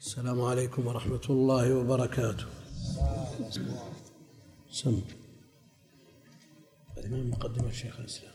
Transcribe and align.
السلام 0.00 0.40
عليكم 0.40 0.86
ورحمة 0.86 1.20
الله 1.30 1.74
وبركاته. 1.74 2.46
سم. 4.70 5.00
هذه 6.96 7.06
من 7.06 7.30
مقدمة 7.30 7.70
شيخ 7.72 8.00
الإسلام. 8.00 8.32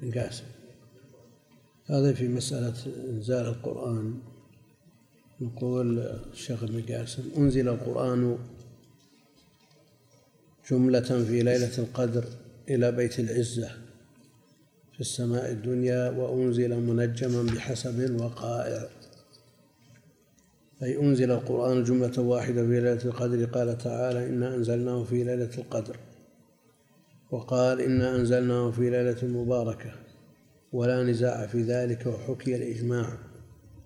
بن 0.00 0.20
قاسم. 0.20 0.44
هذا 1.86 2.12
في 2.12 2.28
مسألة 2.28 2.74
إنزال 3.08 3.46
القرآن. 3.46 4.18
يقول 5.40 5.98
الشيخ 6.32 6.62
ابن 6.62 6.82
قاسم 6.82 7.30
أنزل 7.36 7.68
القرآن 7.68 8.38
جملة 10.70 11.00
في 11.00 11.42
ليلة 11.42 11.78
القدر 11.78 12.24
إلى 12.68 12.92
بيت 12.92 13.20
العزة 13.20 13.68
في 14.92 15.00
السماء 15.00 15.50
الدنيا 15.50 16.10
وأنزل 16.10 16.80
منجما 16.80 17.42
بحسب 17.42 18.00
الوقائع. 18.00 18.99
أي 20.82 21.00
أنزل 21.00 21.30
القرآن 21.30 21.84
جملة 21.84 22.20
واحدة 22.20 22.62
في 22.62 22.80
ليلة 22.80 23.04
القدر 23.04 23.44
قال 23.44 23.78
تعالى 23.78 24.26
إنا 24.26 24.54
أنزلناه 24.54 25.04
في 25.04 25.24
ليلة 25.24 25.50
القدر. 25.58 25.96
وقال 27.30 27.80
إنا 27.80 28.16
أنزلناه 28.16 28.70
في 28.70 28.90
ليلة 28.90 29.26
مباركة 29.42 29.90
ولا 30.72 31.02
نزاع 31.02 31.46
في 31.46 31.62
ذلك 31.62 32.06
وحكي 32.06 32.56
الإجماع 32.56 33.18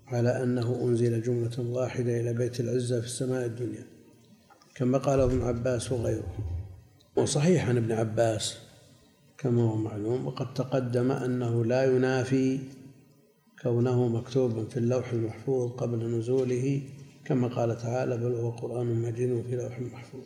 على 0.06 0.42
أنه 0.42 0.80
أنزل 0.84 1.22
جملة 1.22 1.60
واحدة 1.60 2.20
إلى 2.20 2.32
بيت 2.32 2.60
العزة 2.60 3.00
في 3.00 3.06
السماء 3.06 3.46
الدنيا. 3.46 3.86
كما 4.74 4.98
قال 4.98 5.20
ابن 5.20 5.42
عباس 5.42 5.92
وغيره. 5.92 6.34
وصحيح 7.16 7.68
عن 7.68 7.76
ابن 7.76 7.92
عباس 7.92 8.58
كما 9.38 9.62
هو 9.62 9.76
معلوم 9.76 10.26
وقد 10.26 10.54
تقدم 10.54 11.12
أنه 11.12 11.64
لا 11.64 11.84
ينافي 11.84 12.58
كونه 13.64 14.09
مكتوبا 14.09 14.64
في 14.64 14.77
اللوح 14.77 15.12
المحفوظ 15.12 15.73
قبل 15.73 16.18
نزوله 16.18 16.82
كما 17.24 17.48
قال 17.48 17.78
تعالى 17.78 18.16
بل 18.16 18.34
هو 18.34 18.50
قرآن 18.50 18.87
مجيد 19.02 19.43
في 19.43 19.57
لوح 19.57 19.80
محفوظ. 19.80 20.23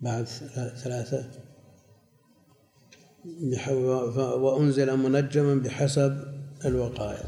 بعد 0.00 0.24
ثلاثة. 0.84 1.30
وأنزل 4.36 4.96
منجما 4.96 5.54
بحسب 5.54 6.34
الوقائع. 6.64 7.24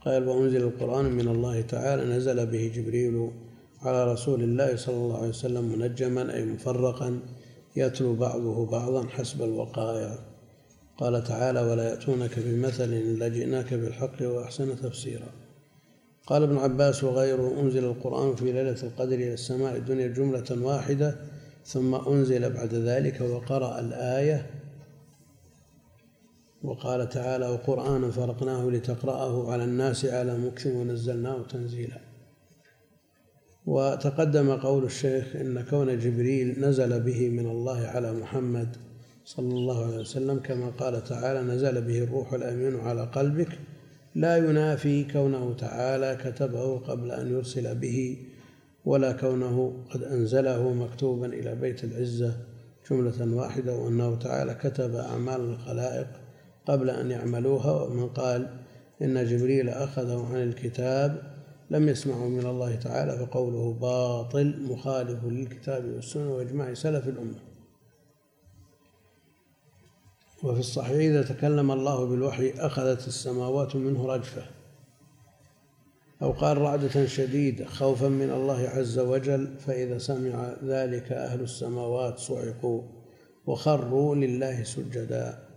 قال 0.00 0.28
وأنزل 0.28 0.62
القرآن 0.62 1.04
من 1.04 1.28
الله 1.28 1.60
تعالى 1.60 2.04
نزل 2.04 2.46
به 2.46 2.72
جبريل 2.74 3.43
على 3.84 4.12
رسول 4.12 4.42
الله 4.42 4.76
صلى 4.76 4.96
الله 4.96 5.18
عليه 5.18 5.28
وسلم 5.28 5.64
منجما 5.78 6.34
أي 6.34 6.44
مفرقا 6.44 7.20
يتلو 7.76 8.14
بعضه 8.14 8.66
بعضا 8.66 9.08
حسب 9.08 9.42
الوقائع 9.42 10.18
قال 10.98 11.24
تعالى 11.24 11.60
ولا 11.60 11.90
يأتونك 11.90 12.38
بمثل 12.38 12.92
إلا 12.92 13.28
جئناك 13.28 13.74
بالحق 13.74 14.22
وأحسن 14.22 14.80
تفسيرا. 14.80 15.26
قال 16.26 16.42
ابن 16.42 16.56
عباس 16.56 17.04
وغيره 17.04 17.60
أنزل 17.60 17.84
القرآن 17.84 18.34
في 18.34 18.52
ليلة 18.52 18.82
القدر 18.82 19.14
إلى 19.14 19.32
السماء 19.32 19.76
الدنيا 19.76 20.06
جملة 20.06 20.44
واحدة 20.66 21.16
ثم 21.64 21.94
أنزل 21.94 22.52
بعد 22.52 22.74
ذلك 22.74 23.20
وقرأ 23.20 23.80
الآية. 23.80 24.50
وقال 26.62 27.08
تعالى 27.08 27.48
وقرآنا 27.48 28.10
فرقناه 28.10 28.70
لتقرأه 28.70 29.52
على 29.52 29.64
الناس 29.64 30.04
على 30.04 30.38
مكث 30.38 30.66
ونزلناه 30.66 31.42
تنزيلا. 31.42 32.13
وتقدم 33.66 34.56
قول 34.56 34.84
الشيخ 34.84 35.36
إن 35.36 35.64
كون 35.70 35.98
جبريل 35.98 36.60
نزل 36.60 37.00
به 37.00 37.28
من 37.28 37.46
الله 37.46 37.86
على 37.86 38.12
محمد 38.12 38.76
صلى 39.24 39.54
الله 39.54 39.86
عليه 39.86 40.00
وسلم 40.00 40.38
كما 40.38 40.68
قال 40.68 41.04
تعالى 41.04 41.42
نزل 41.42 41.82
به 41.82 42.02
الروح 42.04 42.32
الأمين 42.32 42.80
على 42.80 43.04
قلبك 43.04 43.58
لا 44.14 44.36
ينافي 44.36 45.04
كونه 45.04 45.54
تعالى 45.54 46.18
كتبه 46.24 46.78
قبل 46.78 47.10
أن 47.10 47.30
يرسل 47.30 47.74
به 47.74 48.16
ولا 48.84 49.12
كونه 49.12 49.84
قد 49.90 50.02
أنزله 50.02 50.72
مكتوبا 50.72 51.26
إلى 51.26 51.54
بيت 51.54 51.84
العزة 51.84 52.36
جملة 52.90 53.36
واحدة 53.36 53.76
وأنه 53.76 54.14
تعالى 54.18 54.54
كتب 54.54 54.94
أعمال 54.94 55.40
الخلائق 55.40 56.06
قبل 56.66 56.90
أن 56.90 57.10
يعملوها 57.10 57.82
ومن 57.82 58.06
قال 58.08 58.46
إن 59.02 59.26
جبريل 59.26 59.68
أخذه 59.68 60.26
عن 60.32 60.42
الكتاب 60.42 61.33
لم 61.70 61.88
يسمعه 61.88 62.28
من 62.28 62.46
الله 62.46 62.76
تعالى 62.76 63.26
فقوله 63.26 63.72
باطل 63.72 64.62
مخالف 64.62 65.24
للكتاب 65.24 65.84
والسنة 65.84 66.34
وإجماع 66.34 66.74
سلف 66.74 67.08
الأمة. 67.08 67.38
وفي 70.44 70.60
الصحيح 70.60 70.96
إذا 70.96 71.22
تكلم 71.22 71.70
الله 71.70 72.06
بالوحي 72.06 72.50
أخذت 72.50 73.08
السماوات 73.08 73.76
منه 73.76 74.06
رجفة 74.06 74.42
أو 76.22 76.32
قال 76.32 76.58
رعدة 76.58 77.06
شديدة 77.06 77.64
خوفا 77.64 78.08
من 78.08 78.30
الله 78.30 78.68
عز 78.68 78.98
وجل 78.98 79.58
فإذا 79.58 79.98
سمع 79.98 80.52
ذلك 80.64 81.12
أهل 81.12 81.40
السماوات 81.40 82.18
صعقوا 82.18 82.82
وخروا 83.46 84.14
لله 84.14 84.62
سجدا. 84.62 85.48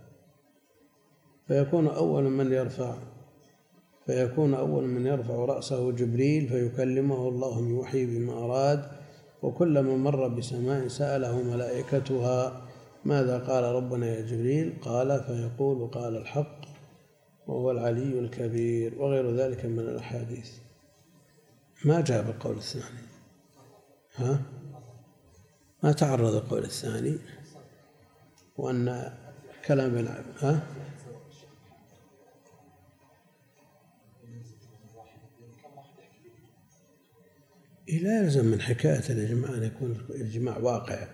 فيكون 1.48 1.86
أول 1.86 2.24
من 2.24 2.52
يرفع 2.52 2.96
فيكون 4.08 4.54
أول 4.54 4.84
من 4.84 5.06
يرفع 5.06 5.34
رأسه 5.34 5.92
جبريل 5.92 6.48
فيكلمه 6.48 7.28
الله 7.28 7.60
من 7.60 7.72
وحي 7.72 8.06
بما 8.06 8.32
أراد 8.32 8.90
وكلما 9.42 9.96
مر 9.96 10.28
بسماء 10.28 10.88
سأله 10.88 11.42
ملائكتها 11.42 12.62
ماذا 13.04 13.38
قال 13.38 13.64
ربنا 13.64 14.06
يا 14.06 14.20
جبريل؟ 14.20 14.78
قال 14.82 15.20
فيقول 15.24 15.90
قال 15.90 16.16
الحق 16.16 16.60
وهو 17.46 17.70
العلي 17.70 18.18
الكبير. 18.18 19.02
وغير 19.02 19.36
ذلك 19.36 19.64
من 19.64 19.78
الأحاديث. 19.78 20.50
ما 21.84 22.00
جاء 22.00 22.22
بالقول 22.22 22.56
الثاني. 22.56 23.08
ها؟ 24.16 24.42
ما 25.82 25.92
تعرض 25.92 26.34
القول 26.34 26.64
الثاني؟ 26.64 27.18
وأن 28.56 29.12
كلام 29.66 30.08
ها؟ 30.38 30.60
لا 37.88 38.22
يلزم 38.22 38.44
من 38.44 38.60
حكاية 38.60 39.02
الإجماع 39.10 39.54
أن 39.54 39.62
يكون 39.62 39.96
الإجماع 40.10 40.58
واقع 40.58 41.08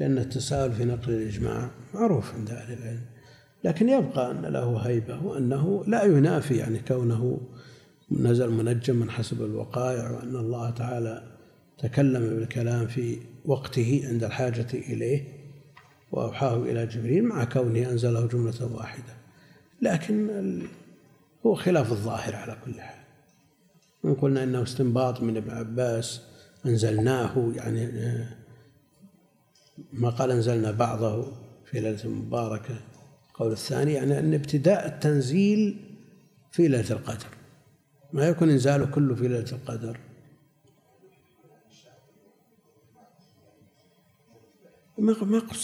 لأن 0.00 0.18
التساهل 0.18 0.72
في 0.72 0.84
نقل 0.84 1.12
الإجماع 1.12 1.70
معروف 1.94 2.34
عند 2.34 2.50
أهل 2.50 2.72
العلم. 2.72 3.02
لكن 3.64 3.88
يبقى 3.88 4.30
أن 4.30 4.42
له 4.42 4.76
هيبة 4.76 5.26
وأنه 5.26 5.84
لا 5.86 6.04
ينافي 6.04 6.56
يعني 6.56 6.78
كونه 6.78 7.40
نزل 8.10 8.50
منجما 8.50 9.10
حسب 9.10 9.42
الوقائع 9.42 10.10
وأن 10.10 10.36
الله 10.36 10.70
تعالى 10.70 11.22
تكلم 11.78 12.20
بالكلام 12.20 12.86
في 12.86 13.18
وقته 13.44 14.02
عند 14.08 14.24
الحاجة 14.24 14.66
إليه 14.74 15.24
وأوحاه 16.12 16.62
إلى 16.62 16.86
جبريل 16.86 17.24
مع 17.24 17.44
كونه 17.44 17.90
أنزله 17.90 18.26
جملة 18.26 18.72
واحدة. 18.74 19.14
لكن 19.82 20.28
هو 21.46 21.54
خلاف 21.54 21.92
الظاهر 21.92 22.36
على 22.36 22.56
كل 22.64 22.80
حال. 22.80 23.01
قلنا 24.02 24.42
إنه 24.42 24.62
استنباط 24.62 25.20
من 25.20 25.36
ابن 25.36 25.50
عباس 25.50 26.20
أنزلناه 26.66 27.52
يعني 27.56 27.88
ما 29.92 30.10
قال 30.10 30.30
أنزلنا 30.30 30.70
بعضه 30.70 31.32
في 31.64 31.80
ليلة 31.80 32.08
مباركة. 32.08 32.74
القول 33.28 33.52
الثاني 33.52 33.92
يعني 33.92 34.18
أن 34.18 34.34
ابتداء 34.34 34.86
التنزيل 34.86 35.80
في 36.50 36.68
ليلة 36.68 36.90
القدر. 36.90 37.26
ما 38.12 38.28
يكون 38.28 38.50
إنزاله 38.50 38.86
كله 38.86 39.14
في 39.14 39.28
ليلة 39.28 39.52
القدر. 39.52 39.98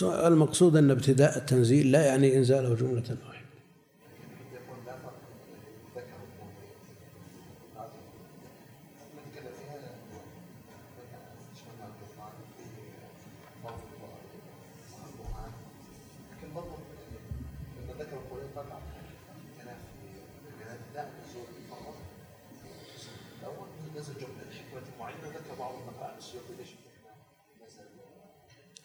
المقصود 0.04 0.76
أن 0.76 0.90
ابتداء 0.90 1.38
التنزيل 1.38 1.92
لا 1.92 2.06
يعني 2.06 2.36
إنزاله 2.36 2.74
جملة 2.74 3.04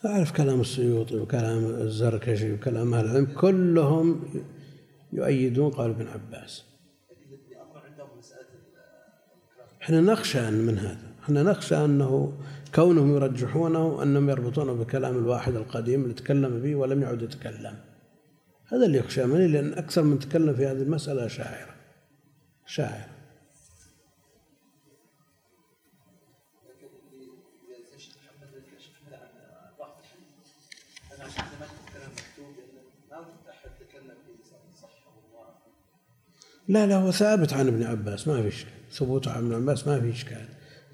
أعرف 0.06 0.32
كلام 0.32 0.62
السيوطي 0.62 1.16
وكلام 1.16 1.66
الزركشي 1.66 2.54
وكلام 2.54 2.94
أهل 2.94 3.06
العلم 3.06 3.26
كلهم 3.26 4.24
يؤيدون 5.14 5.72
قول 5.72 5.90
ابن 5.90 6.08
عباس. 6.08 6.64
إحنا 9.82 10.02
نخشى 10.02 10.52
من 10.52 10.78
هذا. 10.78 11.14
إحنا 11.24 11.44
نخشى 11.44 11.76
أنه 11.76 12.34
كونهم 12.76 13.16
يرجحونه 13.16 14.04
أنهم 14.04 14.30
يربطونه 14.30 14.74
بكلام 14.74 15.18
الواحد 15.18 15.56
القديم 15.56 16.04
اللي 16.04 16.14
تكلم 16.14 16.60
به 16.60 16.76
ولم 16.76 17.02
يعد 17.02 17.22
يتكلم. 17.22 17.76
هذا 18.68 18.86
اللي 18.86 18.98
يخشى 18.98 19.26
منه 19.26 19.46
لأن 19.46 19.74
أكثر 19.74 20.04
من 20.04 20.20
تكلم 20.20 20.56
في 20.56 20.66
هذه 20.66 20.82
المسألة 20.82 21.28
شاعر. 21.28 21.74
شاعر. 22.66 23.10
لا 36.74 36.88
لا 36.88 36.96
هو 36.96 37.12
ثابت 37.12 37.54
عن 37.54 37.68
ابن 37.68 37.84
عباس 37.84 38.28
ما 38.28 38.42
في 38.42 38.48
إشكال. 38.48 38.72
ثبوت 38.92 39.28
عن 39.28 39.44
ابن 39.44 39.54
عباس 39.54 39.88
ما 39.88 40.00
في 40.00 40.10
إشكال. 40.10 40.46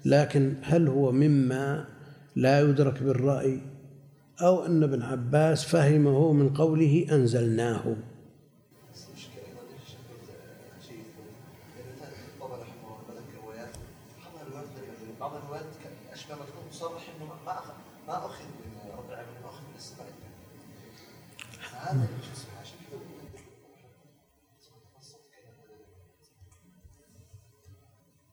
لكن 0.04 0.54
هل 0.62 0.88
هو 0.88 1.12
مما 1.12 1.84
لا 2.36 2.60
يدرك 2.60 3.02
بالرأي 3.02 3.60
أو 4.40 4.66
أن 4.66 4.82
ابن 4.82 5.02
عباس 5.02 5.64
فهمه 5.64 6.32
من 6.32 6.48
قوله 6.48 7.06
أنزلناه؟ 7.12 7.96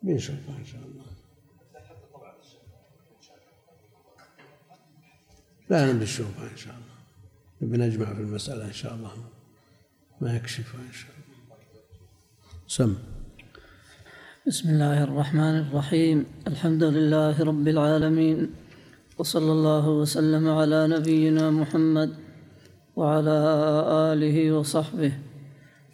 بنشوفها 0.08 0.58
إن 0.60 0.66
شاء 0.66 0.82
الله. 0.82 1.06
لا 5.70 5.92
بنشوفها 5.92 6.52
إن 6.52 6.58
شاء 6.58 6.74
الله. 6.74 6.98
بنجمع 7.62 8.14
في 8.14 8.22
المسألة 8.22 8.66
إن 8.66 8.74
شاء 8.74 8.94
الله. 8.94 9.12
ما 10.22 10.36
يكشفها 10.36 10.82
إن 10.82 10.94
شاء 10.94 11.12
الله. 11.12 11.58
سم. 12.68 12.96
بسم 14.48 14.70
الله 14.70 15.04
الرحمن 15.04 15.60
الرحيم. 15.60 16.26
الحمد 16.48 16.84
لله 16.84 17.44
رب 17.44 17.68
العالمين. 17.68 18.54
وصلى 19.18 19.52
الله 19.52 19.90
وسلم 19.90 20.50
على 20.50 20.88
نبينا 20.88 21.52
محمد 21.52 22.16
وعلى 22.96 23.38
آله 24.14 24.52
وصحبه. 24.52 25.14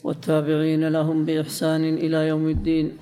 والتابعين 0.04 0.88
لهم 0.88 1.25
بإحسان 1.25 1.83
إلى 1.83 2.27
يوم 2.27 2.50
الدين. 2.50 2.98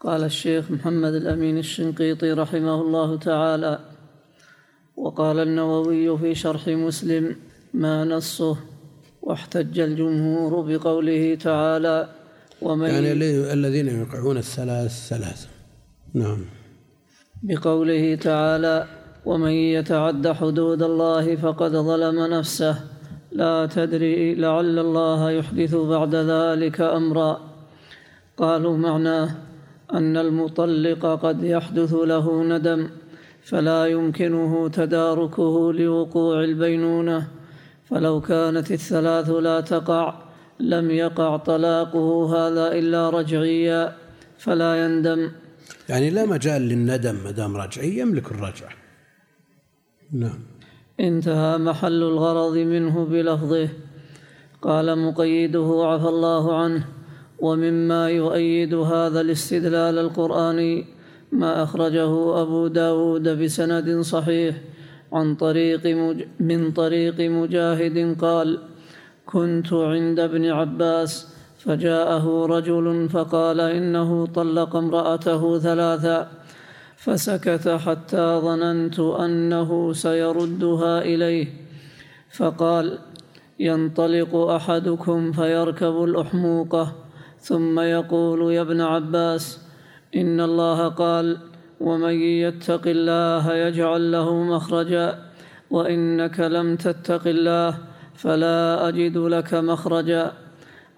قال 0.00 0.24
الشيخ 0.24 0.70
محمد 0.70 1.14
الأمين 1.14 1.58
الشنقيطي 1.58 2.32
رحمه 2.32 2.82
الله 2.82 3.18
تعالى 3.18 3.78
وقال 4.96 5.38
النووي 5.38 6.18
في 6.18 6.34
شرح 6.34 6.68
مسلم 6.68 7.36
ما 7.74 8.04
نصه؟ 8.04 8.56
واحتج 9.22 9.80
الجمهور 9.80 10.60
بقوله 10.60 11.34
تعالى 11.34 12.08
ومن 12.62 12.88
يعني 12.88 13.12
الذين 13.52 13.88
يوقعون 13.88 14.36
الثلاث 14.36 15.08
ثلاثة. 15.08 15.48
نعم. 16.14 16.44
بقوله 17.42 18.14
تعالى 18.14 18.86
ومن 19.26 19.50
يتعد 19.50 20.28
حدود 20.32 20.82
الله 20.82 21.36
فقد 21.36 21.72
ظلم 21.72 22.26
نفسه. 22.26 22.80
لا 23.32 23.66
تدري 23.66 24.34
لعل 24.34 24.78
الله 24.78 25.30
يحدث 25.30 25.74
بعد 25.74 26.14
ذلك 26.14 26.80
أمرا. 26.80 27.40
قالوا 28.36 28.76
معناه 28.76 29.47
أن 29.92 30.16
المطلق 30.16 31.06
قد 31.06 31.42
يحدث 31.42 31.94
له 31.94 32.42
ندم 32.42 32.90
فلا 33.42 33.86
يمكنه 33.86 34.68
تداركه 34.68 35.72
لوقوع 35.72 36.44
البينونة 36.44 37.28
فلو 37.84 38.20
كانت 38.20 38.72
الثلاث 38.72 39.30
لا 39.30 39.60
تقع 39.60 40.14
لم 40.60 40.90
يقع 40.90 41.36
طلاقه 41.36 42.36
هذا 42.36 42.72
إلا 42.72 43.10
رجعيا 43.10 43.96
فلا 44.38 44.84
يندم. 44.84 45.30
يعني 45.88 46.10
لا 46.10 46.26
مجال 46.26 46.62
للندم 46.62 47.16
ما 47.24 47.30
دام 47.30 47.56
رجعي 47.56 47.98
يملك 47.98 48.30
الرجعة. 48.30 48.70
نعم. 50.12 50.38
انتهى 51.00 51.58
محل 51.58 52.02
الغرض 52.02 52.56
منه 52.56 53.04
بلفظه. 53.04 53.68
قال 54.62 54.98
مقيده 54.98 55.80
عفى 55.84 56.08
الله 56.08 56.56
عنه. 56.56 56.97
ومما 57.38 58.10
يؤيد 58.10 58.74
هذا 58.74 59.20
الاستدلال 59.20 59.98
القرآني 59.98 60.86
ما 61.32 61.62
أخرجه 61.62 62.42
أبو 62.42 62.66
داود 62.66 63.28
بسند 63.28 64.00
صحيح 64.00 64.54
عن 65.12 65.34
طريق 65.34 65.86
مج 65.86 66.24
من 66.40 66.70
طريق 66.70 67.20
مجاهد 67.20 68.16
قال 68.20 68.58
كنت 69.26 69.72
عند 69.72 70.20
ابن 70.20 70.44
عباس 70.50 71.26
فجاءه 71.58 72.46
رجل 72.46 73.08
فقال 73.08 73.60
إنه 73.60 74.26
طلق 74.26 74.76
امرأته 74.76 75.58
ثلاثا 75.58 76.28
فسكت 76.96 77.68
حتى 77.68 78.40
ظننت 78.42 79.00
أنه 79.00 79.92
سيردها 79.92 81.02
إليه 81.02 81.46
فقال 82.30 82.98
ينطلق 83.60 84.36
أحدكم 84.36 85.32
فيركب 85.32 86.04
الأحموقة 86.04 87.07
ثم 87.40 87.80
يقول 87.80 88.52
يا 88.52 88.60
ابن 88.60 88.80
عباس 88.80 89.60
إن 90.16 90.40
الله 90.40 90.88
قال 90.88 91.38
ومن 91.80 92.14
يتق 92.20 92.82
الله 92.86 93.54
يجعل 93.54 94.12
له 94.12 94.42
مخرجا 94.42 95.18
وإنك 95.70 96.40
لم 96.40 96.76
تتق 96.76 97.26
الله 97.26 97.78
فلا 98.14 98.88
أجد 98.88 99.16
لك 99.16 99.54
مخرجا. 99.54 100.32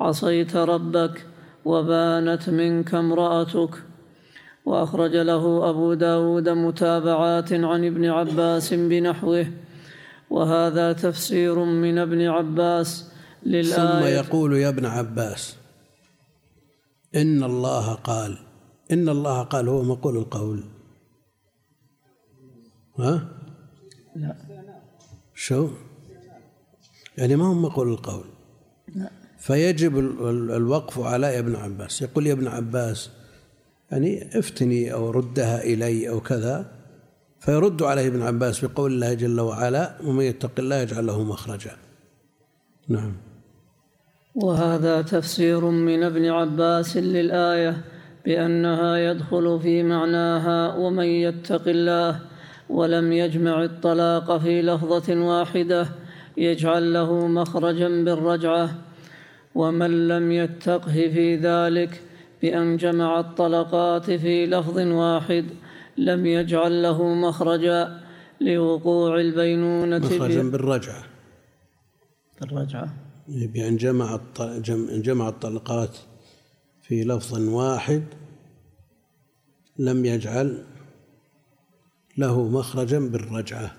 عصيت 0.00 0.56
ربك 0.56 1.26
وبانت 1.64 2.48
منك 2.48 2.94
امرأتك. 2.94 3.74
وأخرج 4.64 5.16
له 5.16 5.70
أبو 5.70 5.94
داود 5.94 6.48
متابعات 6.48 7.52
عن 7.52 7.84
ابن 7.84 8.04
عباس 8.04 8.74
بنحوه. 8.74 9.46
وهذا 10.30 10.92
تفسير 10.92 11.64
من 11.64 11.98
ابن 11.98 12.26
عباس 12.26 13.12
للآية. 13.46 14.00
ثم 14.00 14.06
يقول 14.06 14.56
يا 14.56 14.68
ابن 14.68 14.86
عباس 14.86 15.59
إن 17.16 17.42
الله 17.42 17.94
قال 17.94 18.38
إن 18.90 19.08
الله 19.08 19.42
قال 19.42 19.68
هو 19.68 19.82
مقول 19.82 20.16
القول. 20.16 20.64
ها؟ 22.98 23.28
لا. 24.16 24.36
شو؟ 25.34 25.68
يعني 27.18 27.36
ما 27.36 27.46
هو 27.46 27.54
مقول 27.54 27.88
القول. 27.92 28.24
لا. 28.94 29.10
فيجب 29.38 29.98
الوقف 30.50 30.98
على 30.98 31.26
يا 31.26 31.38
ابن 31.38 31.56
عباس. 31.56 32.02
يقول 32.02 32.26
يا 32.26 32.32
ابن 32.32 32.46
عباس 32.46 33.10
يعني 33.90 34.38
افتني 34.38 34.92
أو 34.92 35.10
ردها 35.10 35.62
إلي 35.62 36.08
أو 36.08 36.20
كذا. 36.20 36.72
فيرد 37.40 37.82
عليه 37.82 38.06
ابن 38.06 38.22
عباس 38.22 38.64
بقول 38.64 38.92
الله 38.92 39.14
جل 39.14 39.40
وعلا 39.40 39.98
ومن 40.04 40.24
يتق 40.24 40.52
الله 40.58 40.76
يجعل 40.76 41.06
له 41.06 41.22
مخرجا. 41.22 41.76
نعم. 42.88 43.29
وهذا 44.34 45.02
تفسير 45.02 45.64
من 45.64 46.02
ابن 46.02 46.24
عباس 46.26 46.96
للآية 46.96 47.76
بأنها 48.24 48.96
يدخل 48.96 49.60
في 49.62 49.82
معناها 49.82 50.74
ومن 50.74 51.04
يتق 51.04 51.68
الله 51.68 52.20
ولم 52.68 53.12
يجمع 53.12 53.64
الطلاق 53.64 54.38
في 54.38 54.62
لفظة 54.62 55.20
واحدة 55.20 55.86
يجعل 56.36 56.92
له 56.92 57.26
مخرجا 57.26 57.88
بالرجعة. 57.88 58.70
ومن 59.54 60.08
لم 60.08 60.32
يتقه 60.32 60.92
في 60.92 61.36
ذلك 61.36 62.02
بأن 62.42 62.76
جمع 62.76 63.20
الطلقات 63.20 64.10
في 64.10 64.46
لفظ 64.46 64.78
واحد 64.78 65.44
لم 65.96 66.26
يجعل 66.26 66.82
له 66.82 67.14
مخرجا 67.14 68.00
لوقوع 68.40 69.20
البينونة 69.20 69.98
مخرجا 69.98 70.42
بالرجعة. 70.42 71.04
بالرجعة. 72.40 73.09
بأن 73.28 73.76
جمع 73.76 74.20
جمع 74.90 75.28
الطلقات 75.28 75.96
في 76.82 77.04
لفظ 77.04 77.48
واحد 77.48 78.02
لم 79.78 80.04
يجعل 80.04 80.64
له 82.18 82.48
مخرجا 82.48 82.98
بالرجعة. 82.98 83.72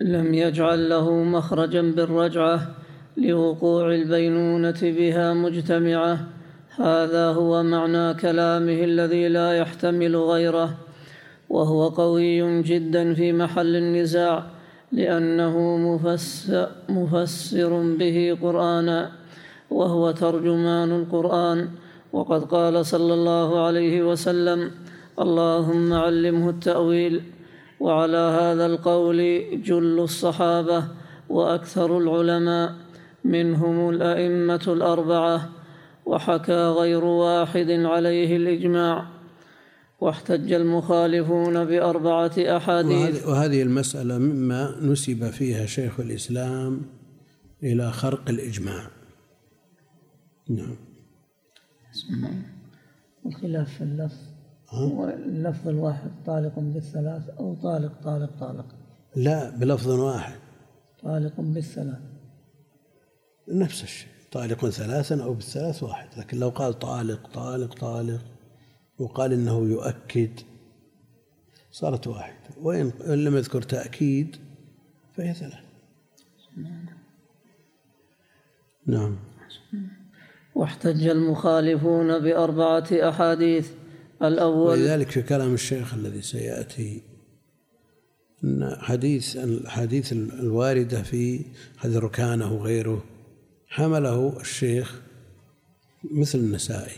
لم 0.00 0.34
يجعل 0.34 0.88
له 0.88 1.22
مخرجا 1.22 1.82
بالرجعة 1.82 2.74
لوقوع 3.16 3.94
البينونة 3.94 4.80
بها 4.82 5.34
مجتمعة. 5.34 6.26
هذا 6.76 7.26
هو 7.26 7.62
معنى 7.62 8.14
كلامه 8.14 8.84
الذي 8.84 9.28
لا 9.28 9.52
يحتمل 9.52 10.16
غيره 10.16 10.78
وهو 11.48 11.88
قوي 11.88 12.62
جدا 12.62 13.14
في 13.14 13.32
محل 13.32 13.76
النزاع. 13.76 14.59
لأنه 14.92 15.76
مفسر, 16.88 17.96
به 17.98 18.38
قرآنا 18.42 19.10
وهو 19.70 20.10
ترجمان 20.10 20.90
القرآن. 20.92 21.68
وقد 22.12 22.44
قال 22.44 22.86
صلى 22.86 23.14
الله 23.14 23.66
عليه 23.66 24.02
وسلم 24.02 24.70
اللهم 25.20 25.92
علمه 25.92 26.50
التأويل. 26.50 27.22
وعلى 27.80 28.16
هذا 28.16 28.66
القول 28.66 29.42
جل 29.62 29.98
الصحابة 30.00 30.84
وأكثر 31.28 31.98
العلماء 31.98 32.72
منهم 33.24 33.90
الأئمة 33.90 34.64
الأربعة 34.68 35.48
وحكى 36.06 36.66
غير 36.68 37.04
واحد 37.04 37.70
عليه 37.70 38.36
الإجماع. 38.36 39.19
واحتج 40.00 40.52
المخالفون 40.52 41.64
بأربعة 41.64 42.32
أحاديث. 42.38 43.26
وهذه 43.26 43.62
المسألة 43.62 44.18
مما 44.18 44.76
نسب 44.80 45.30
فيها 45.30 45.66
شيخ 45.66 46.00
الإسلام 46.00 46.82
إلى 47.62 47.92
خرق 47.92 48.28
الإجماع. 48.28 48.90
نعم. 50.48 50.76
الخلاف 53.26 53.74
في 53.74 53.84
اللفظ. 53.84 54.16
اللفظ 55.26 55.68
الواحد 55.68 56.10
طالق 56.26 56.58
بالثلاث 56.58 57.28
أو 57.28 57.54
طالق 57.54 57.92
طالق 58.04 58.30
طالق؟ 58.40 58.66
لا 59.16 59.50
بلفظ 59.50 59.88
واحد. 59.88 60.38
طالق 61.02 61.32
بالثلاث. 61.38 61.98
نفس 63.48 63.82
الشيء. 63.82 64.08
طالق 64.32 64.68
ثلاثا 64.68 65.22
أو 65.22 65.34
بالثلاث 65.34 65.82
واحد 65.82 66.08
لكن 66.18 66.38
لو 66.38 66.48
قال 66.48 66.78
طالق 66.78 67.30
طالق 67.34 67.74
طالق. 67.74 68.20
وقال 69.00 69.32
إنه 69.32 69.68
يؤكد. 69.68 70.40
صارت 71.72 72.06
واحدة. 72.06 72.50
وإن 72.60 72.92
لم 73.06 73.36
يذكر 73.36 73.62
تأكيد 73.62 74.36
فهي 75.16 75.34
ثلاث 75.34 75.70
نعم. 78.86 79.16
واحتج 80.54 81.06
المخالفون 81.06 82.18
بأربعة 82.18 82.88
أحاديث. 82.92 83.70
الأول 84.22 84.70
ولذلك 84.70 85.10
في 85.10 85.22
كلام 85.22 85.54
الشيخ 85.54 85.94
الذي 85.94 86.22
سيأتي 86.22 87.02
أن 88.44 88.76
حديث 88.80 89.36
الحديث 89.36 90.12
الواردة 90.12 91.02
في 91.02 91.44
حديث 91.78 91.96
ركانه 91.96 92.52
وغيره 92.52 93.04
حمله 93.68 94.40
الشيخ 94.40 95.00
مثل 96.04 96.38
النسائي. 96.38 96.96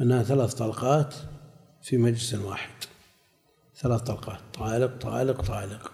أنها 0.00 0.22
ثلاث 0.22 0.54
طلقات 0.54 1.14
في 1.82 1.96
مجلس 1.96 2.34
واحد. 2.34 2.74
ثلاث 3.76 4.00
طلقات. 4.00 4.40
طالق 4.54 4.96
طالق 4.96 5.42
طالق. 5.42 5.92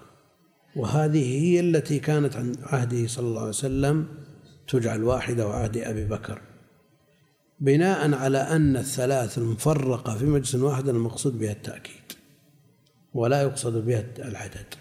وهذه 0.76 1.42
هي 1.42 1.60
التي 1.60 1.98
كانت 1.98 2.36
عند 2.36 2.56
عهده 2.62 3.06
صلى 3.06 3.26
الله 3.26 3.40
عليه 3.40 3.48
وسلم 3.48 4.08
تجعل 4.68 5.04
واحدة 5.04 5.48
وعهد 5.48 5.76
أبي 5.76 6.04
بكر. 6.04 6.42
بناء 7.60 8.14
على 8.14 8.38
أن 8.38 8.76
الثلاث 8.76 9.38
المفرقة 9.38 10.18
في 10.18 10.24
مجلس 10.24 10.54
واحد 10.54 10.88
المقصود 10.88 11.38
بها 11.38 11.52
التأكيد 11.52 12.12
ولا 13.14 13.42
يقصد 13.42 13.86
بها 13.86 14.04
العدد. 14.18 14.74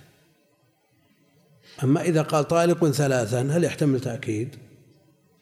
أما 1.83 2.01
إذا 2.01 2.21
قال 2.21 2.47
طالق 2.47 2.91
ثلاثا 2.91 3.41
هل 3.41 3.63
يحتمل 3.63 3.99
تأكيد؟ 3.99 4.55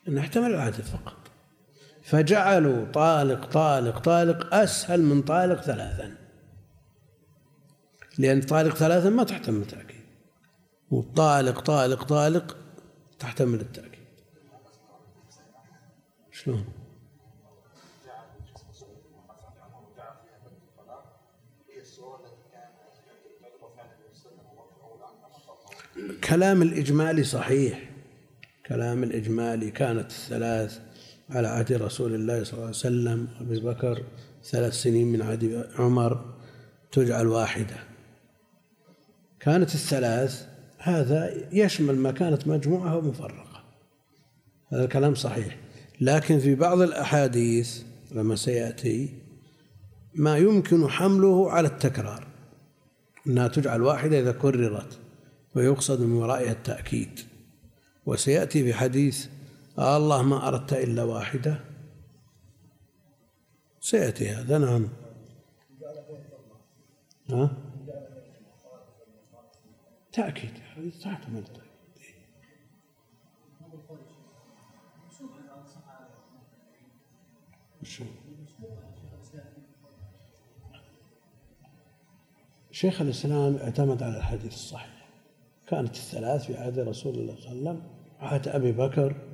أنه 0.07 0.21
يحتمل 0.21 0.45
العدد 0.45 0.81
فقط. 0.81 1.16
فجعلوا 2.07 2.85
طالق 2.91 3.45
طالق 3.45 3.99
طالق 3.99 4.53
أسهل 4.53 5.01
من 5.01 5.21
طالق 5.21 5.61
ثلاثا. 5.61 6.15
لأن 8.17 8.41
طالق 8.41 8.75
ثلاثا 8.75 9.09
ما 9.09 9.23
تحتمل 9.23 9.61
التأكيد. 9.61 10.01
وطالق 10.91 11.59
طالق 11.59 12.03
طالق 12.03 12.57
تحتمل 13.19 13.59
التأكيد. 13.59 14.07
شلون؟ 16.31 16.65
كلام 26.23 26.61
الإجمالي 26.61 27.23
صحيح. 27.23 27.89
كلام 28.65 29.03
الإجمالي 29.03 29.71
كانت 29.71 30.11
الثلاث 30.11 30.86
على 31.29 31.47
عهد 31.47 31.73
رسول 31.73 32.15
الله 32.15 32.43
صلى 32.43 32.53
الله 32.53 32.65
عليه 32.65 32.69
وسلم 32.69 33.27
أبي 33.41 33.59
بكر 33.59 34.03
ثلاث 34.43 34.73
سنين 34.73 35.07
من 35.07 35.21
عهد 35.21 35.67
عمر 35.79 36.33
تجعل 36.91 37.27
واحدة. 37.27 37.75
كانت 39.39 39.75
الثلاث 39.75 40.47
هذا 40.77 41.33
يشمل 41.51 41.95
ما 41.95 42.11
كانت 42.11 42.47
مجموعة 42.47 42.97
ومفرقة 42.97 43.63
هذا 44.73 44.83
الكلام 44.83 45.15
صحيح. 45.15 45.57
لكن 46.01 46.39
في 46.39 46.55
بعض 46.55 46.81
الأحاديث 46.81 47.81
لما 48.11 48.35
سيأتي 48.35 49.09
ما 50.15 50.37
يمكن 50.37 50.87
حمله 50.87 51.51
على 51.51 51.67
التكرار. 51.67 52.27
أنها 53.27 53.47
تجعل 53.47 53.81
واحدة 53.81 54.19
إذا 54.19 54.31
كررت 54.31 54.99
ويقصد 55.55 56.01
من 56.01 56.13
ورائها 56.13 56.51
التأكيد. 56.51 57.19
وسيأتي 58.05 58.63
في 58.63 58.73
حديث 58.73 59.27
الله 59.79 60.21
ما 60.21 60.47
أردت 60.47 60.73
إلا 60.73 61.03
واحدة. 61.03 61.59
سيأتي 63.79 64.29
هذا 64.29 64.57
نعم. 64.57 64.89
ها؟ 67.29 67.57
تأكيد 70.11 70.51
تحتمل 71.03 71.37
التأكيد 71.37 71.67
شيخ 82.71 83.01
الإسلام 83.01 83.55
اعتمد 83.55 84.03
على 84.03 84.17
الحديث 84.17 84.53
الصحيح. 84.53 85.09
كانت 85.67 85.95
الثلاث 85.95 86.45
في 86.45 86.57
عهد 86.57 86.79
رسول 86.79 87.15
الله 87.15 87.35
صلى 87.35 87.51
الله 87.51 87.69
عليه 87.69 87.79
وسلم 87.79 87.91
عهد 88.19 88.47
أبي 88.47 88.71
بكر 88.71 89.26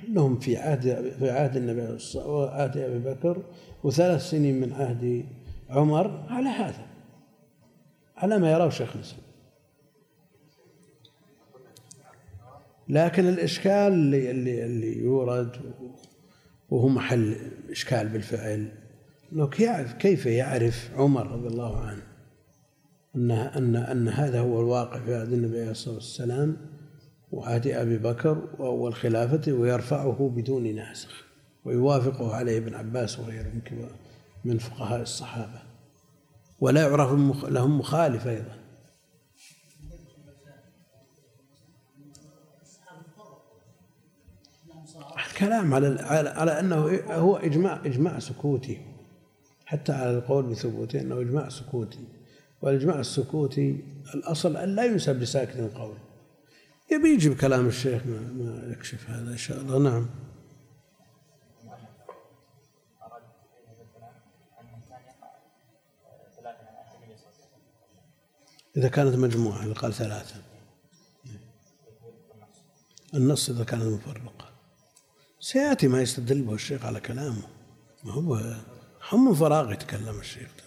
كلهم 0.00 0.38
في 0.38 0.56
عهد 0.56 1.14
في 1.18 1.30
عهد 1.30 1.56
النبي 1.56 1.98
وعهد 2.16 2.76
أبي 2.76 2.98
بكر 2.98 3.42
وثلاث 3.84 4.30
سنين 4.30 4.60
من 4.60 4.72
عهد 4.72 5.26
عمر 5.70 6.26
على 6.28 6.48
هذا 6.48 6.86
على 8.16 8.38
ما 8.38 8.52
يراه 8.52 8.68
شيخ 8.68 8.96
الإسلام. 8.96 9.26
لكن 12.88 13.28
الإشكال 13.28 13.92
اللي 13.92 14.30
اللي 14.30 14.64
اللي 14.64 14.98
يورد 14.98 15.56
وهو 16.70 16.88
محل 16.88 17.36
إشكال 17.70 18.08
بالفعل 18.08 18.68
أنه 19.32 19.48
كيف 19.98 20.26
يعرف 20.26 20.90
عمر 20.96 21.26
رضي 21.26 21.48
الله 21.48 21.80
عنه 21.80 22.02
أن 23.16 23.30
أن 23.30 23.76
أن 23.76 24.08
هذا 24.08 24.40
هو 24.40 24.60
الواقع 24.60 25.00
في 25.00 25.14
عهد 25.14 25.32
النبي 25.32 25.60
عليه 25.60 25.70
الصلاة 25.70 25.94
والسلام؟ 25.94 26.56
وعهد 27.32 27.66
أبي 27.66 27.98
بكر 27.98 28.48
وأول 28.58 28.94
خلافته 28.94 29.52
ويرفعه 29.52 30.32
بدون 30.36 30.74
ناسخ 30.74 31.24
ويوافقه 31.64 32.34
عليه 32.34 32.58
ابن 32.58 32.74
عباس 32.74 33.18
وغيره 33.18 33.52
من 34.44 34.58
فقهاء 34.58 35.02
الصحابة. 35.02 35.62
ولا 36.60 36.80
يعرف 36.80 37.12
لهم 37.44 37.78
مخالف 37.78 38.26
أيضا. 38.26 38.56
الكلام 45.30 45.74
على 45.74 46.00
على 46.30 46.60
أنه 46.60 47.00
هو 47.10 47.36
اجماع 47.36 47.80
إجماع 47.86 48.18
سكوتي. 48.18 48.80
حتى 49.66 49.92
على 49.92 50.10
القول 50.10 50.46
بثبوته 50.46 51.00
أنه 51.00 51.20
إجماع 51.20 51.48
سكوتي. 51.48 52.04
والإجماع 52.62 53.00
السكوتي 53.00 53.84
الأصل 54.14 54.56
أن 54.56 54.68
لا 54.68 54.84
ينسب 54.84 55.22
لساكت 55.22 55.64
القول. 55.64 55.96
يبي 56.90 57.08
يجيب 57.08 57.36
كلام 57.36 57.66
الشيخ 57.66 58.06
ما, 58.06 58.20
ما 58.20 58.72
يكشف 58.72 59.10
هذا 59.10 59.30
إن 59.30 59.36
شاء 59.36 59.60
الله. 59.60 59.78
نعم. 59.78 60.06
إذا 68.76 68.88
كانت 68.88 69.14
مجموعة 69.14 69.64
إذا 69.64 69.72
قال 69.72 69.94
ثلاثة. 69.94 70.42
النص 73.14 73.50
إذا 73.50 73.64
كانت 73.64 73.82
مفرقة 73.82 74.50
سيأتي 75.40 75.88
ما 75.88 76.02
يستدل 76.02 76.42
به 76.42 76.54
الشيخ 76.54 76.84
على 76.84 77.00
كلامه. 77.00 77.48
ما 78.04 78.12
هو 78.12 78.56
هم 79.10 79.28
من 79.28 79.34
فراغ 79.34 79.72
يتكلم 79.72 80.20
الشيخ. 80.20 80.65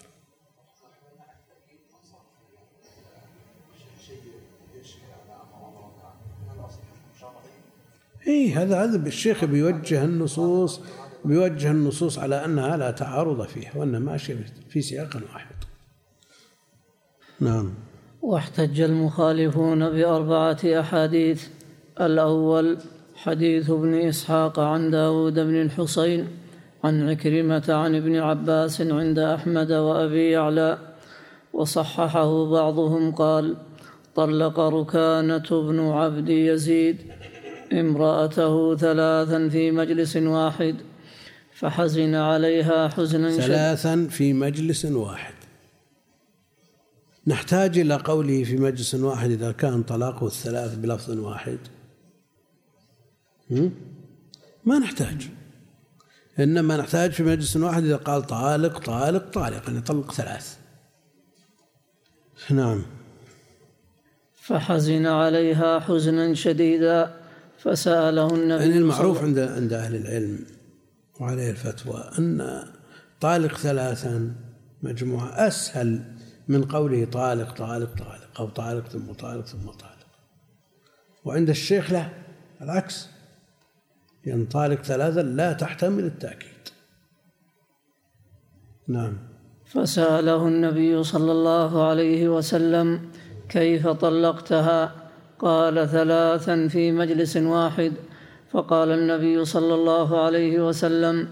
اي 8.29 8.53
هذا 8.53 8.83
هذا 8.83 9.07
الشيخ 9.07 9.45
بيوجه 9.45 10.03
النصوص 10.03 10.81
بيوجه 11.25 11.71
النصوص 11.71 12.19
على 12.19 12.45
أنها 12.45 12.77
لا 12.77 12.91
تعارض 12.91 13.45
فيها 13.45 13.71
وانها 13.75 13.99
ماشيه 13.99 14.45
في 14.69 14.81
سياق 14.81 15.21
واحد. 15.33 15.55
نعم. 17.39 17.73
واحتج 18.21 18.81
المخالفون 18.81 19.89
بأربعة 19.89 20.57
أحاديث 20.65 21.47
الأول 22.01 22.77
حديث 23.15 23.69
ابن 23.69 23.93
إسحاق 23.93 24.59
عن 24.59 24.91
داود 24.91 25.33
بن 25.33 25.61
الحصين 25.61 26.27
عن 26.83 27.09
عكرمة 27.09 27.65
عن 27.69 27.95
ابن 27.95 28.15
عباس 28.15 28.81
عند 28.81 29.19
أحمد 29.19 29.71
وأبي 29.71 30.31
يعلى 30.31 30.77
وصححه 31.53 32.51
بعضهم 32.51 33.11
قال 33.11 33.55
طلق 34.15 34.59
ركانة 34.59 35.49
بن 35.49 35.79
عبد 35.79 36.29
يزيد 36.29 36.97
امرأته 37.73 38.75
ثلاثا 38.75 39.49
في 39.49 39.71
مجلس 39.71 40.15
واحد 40.17 40.75
فحزن 41.53 42.15
عليها 42.15 42.87
حزنا 42.87 43.31
ثلاثا 43.31 44.07
في 44.09 44.33
مجلس 44.33 44.85
واحد. 44.85 45.33
نحتاج 47.27 47.79
إلى 47.79 47.95
قوله 47.95 48.43
في 48.43 48.57
مجلس 48.57 48.95
واحد 48.95 49.31
إذا 49.31 49.51
كان 49.51 49.83
طلاقه 49.83 50.27
الثلاث 50.27 50.75
بلفظ 50.75 51.19
واحد. 51.19 51.57
ما 54.65 54.79
نحتاج. 54.79 55.27
إنما 56.39 56.77
نحتاج 56.77 57.11
في 57.11 57.23
مجلس 57.23 57.57
واحد 57.57 57.83
إذا 57.83 57.95
قال 57.95 58.23
طالق 58.23 58.79
طالق 58.79 59.29
طالق 59.29 59.69
يعني 59.69 59.81
طلق 59.81 60.11
ثلاث. 60.11 60.57
نعم. 62.49 62.85
فحزن 64.35 65.05
عليها 65.05 65.79
حزنا 65.79 66.33
شديدا. 66.33 67.18
فسأله 67.59 68.35
النبي 68.35 68.63
يعني 68.63 68.77
المعروف 68.77 69.23
عند 69.23 69.39
عند 69.39 69.73
أهل 69.73 69.95
العلم 69.95 70.39
وعليه 71.19 71.49
الفتوى 71.51 72.11
أن 72.19 72.63
طالق 73.21 73.57
ثلاثا 73.57 74.35
مجموعة 74.83 75.47
أسهل 75.47 76.01
من 76.47 76.63
قوله 76.63 77.05
طالق 77.05 77.51
طالق 77.51 77.93
طالق 77.97 78.39
أو 78.39 78.49
طالق 78.49 78.87
ثم 78.87 79.11
طالق 79.11 79.45
ثم 79.45 79.65
طالق. 79.65 80.07
وعند 81.25 81.49
الشيخ 81.49 81.91
لا 81.91 82.09
العكس. 82.61 83.07
لأن 84.25 84.45
طالق 84.45 84.83
ثلاثا 84.83 85.19
لا 85.19 85.53
تحتمل 85.53 86.03
التأكيد. 86.03 86.49
نعم. 88.87 89.17
فسأله 89.65 90.47
النبي 90.47 91.03
صلى 91.03 91.31
الله 91.31 91.87
عليه 91.87 92.29
وسلم 92.29 93.11
كيف 93.49 93.87
طلقتها؟ 93.87 95.08
قال 95.39 95.89
ثلاثا 95.89 96.67
في 96.67 96.91
مجلس 96.91 97.37
واحد 97.37 97.93
فقال 98.51 98.91
النبي 98.91 99.45
صلى 99.45 99.73
الله 99.73 100.19
عليه 100.19 100.67
وسلم 100.67 101.27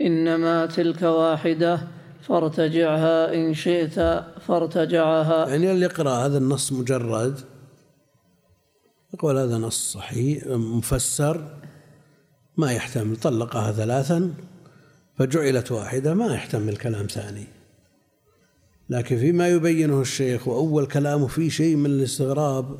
إنما 0.00 0.66
تلك 0.66 1.02
واحدة 1.02 1.80
فارتجعها 2.22 3.34
إن 3.34 3.54
شئت 3.54 4.24
فارتجعها. 4.46 5.48
يعني 5.48 5.72
اللي 5.72 5.84
يقرأ 5.84 6.10
هذا 6.10 6.38
النص 6.38 6.72
مجرد 6.72 7.40
يقول 9.14 9.38
هذا 9.38 9.58
نص 9.58 9.92
صحيح 9.92 10.46
مفسر 10.46 11.56
ما 12.56 12.72
يحتمل 12.72 13.16
طلقها 13.16 13.72
ثلاثا 13.72 14.34
فجعلت 15.18 15.72
واحدة 15.72 16.14
ما 16.14 16.34
يحتمل 16.34 16.76
كلام 16.76 17.06
ثاني. 17.06 17.46
لكن 18.90 19.18
فيما 19.18 19.48
يبينه 19.48 20.00
الشيخ 20.00 20.48
وأول 20.48 20.86
كلامه 20.86 21.26
فيه 21.26 21.48
شيء 21.48 21.76
من 21.76 21.86
الاستغراب 21.86 22.78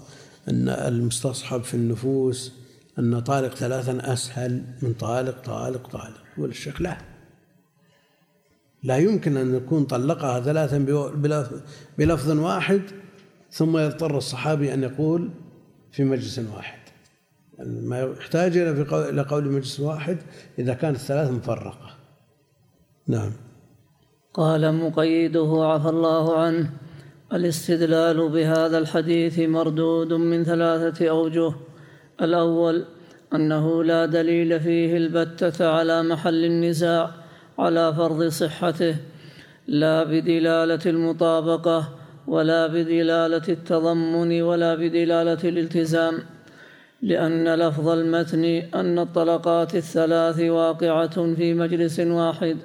أن 0.50 0.68
المستصحب 0.68 1.62
في 1.62 1.74
النفوس 1.74 2.52
أن 2.98 3.20
طالق 3.20 3.54
ثلاثا 3.54 4.12
أسهل 4.12 4.64
من 4.82 4.92
طالق 4.92 5.42
طالق 5.44 5.88
طالق 5.88 6.22
يقول 6.36 6.50
الشيخ 6.50 6.82
لا. 6.82 6.98
لا 8.82 8.96
يمكن 8.96 9.36
أن 9.36 9.54
يكون 9.54 9.84
طلقها 9.84 10.40
ثلاثا 10.40 10.78
بلفظ 11.98 12.30
واحد 12.30 12.82
ثم 13.50 13.78
يضطر 13.78 14.18
الصحابي 14.18 14.74
أن 14.74 14.82
يقول 14.82 15.30
في 15.92 16.04
مجلس 16.04 16.38
واحد. 16.38 16.78
ما 17.58 18.00
يحتاج 18.00 18.56
إلى 18.56 19.22
قول 19.22 19.52
مجلس 19.52 19.80
واحد 19.80 20.18
إذا 20.58 20.74
كانت 20.74 20.96
الثلاث 20.96 21.30
مفرقة. 21.30 21.90
نعم. 23.06 23.32
قال 24.34 24.74
مقيده 24.74 25.64
عفى 25.64 25.88
الله 25.88 26.38
عنه. 26.38 26.72
الاستدلال 27.32 28.28
بهذا 28.28 28.78
الحديث 28.78 29.38
مردود 29.38 30.12
من 30.12 30.44
ثلاثة 30.44 31.08
أوجه. 31.08 31.52
الأول 32.22 32.84
أنه 33.34 33.84
لا 33.84 34.06
دليل 34.06 34.60
فيه 34.60 34.96
البتة 34.96 35.68
على 35.68 36.02
محل 36.02 36.44
النزاع 36.44 37.10
على 37.58 37.94
فرض 37.94 38.28
صحته 38.28 38.96
لا 39.66 40.04
بدلالة 40.04 40.80
المطابقة 40.86 41.88
ولا 42.26 42.66
بدلالة 42.66 43.42
التضمن 43.48 44.42
ولا 44.42 44.74
بدلالة 44.74 45.48
الالتزام 45.48 46.18
لأن 47.02 47.54
لفظ 47.54 47.88
المتن 47.88 48.44
أن 48.74 48.98
الطلقات 48.98 49.74
الثلاث 49.74 50.40
واقعة 50.40 51.34
في 51.34 51.54
مجلس 51.54 52.00
واحد. 52.00 52.56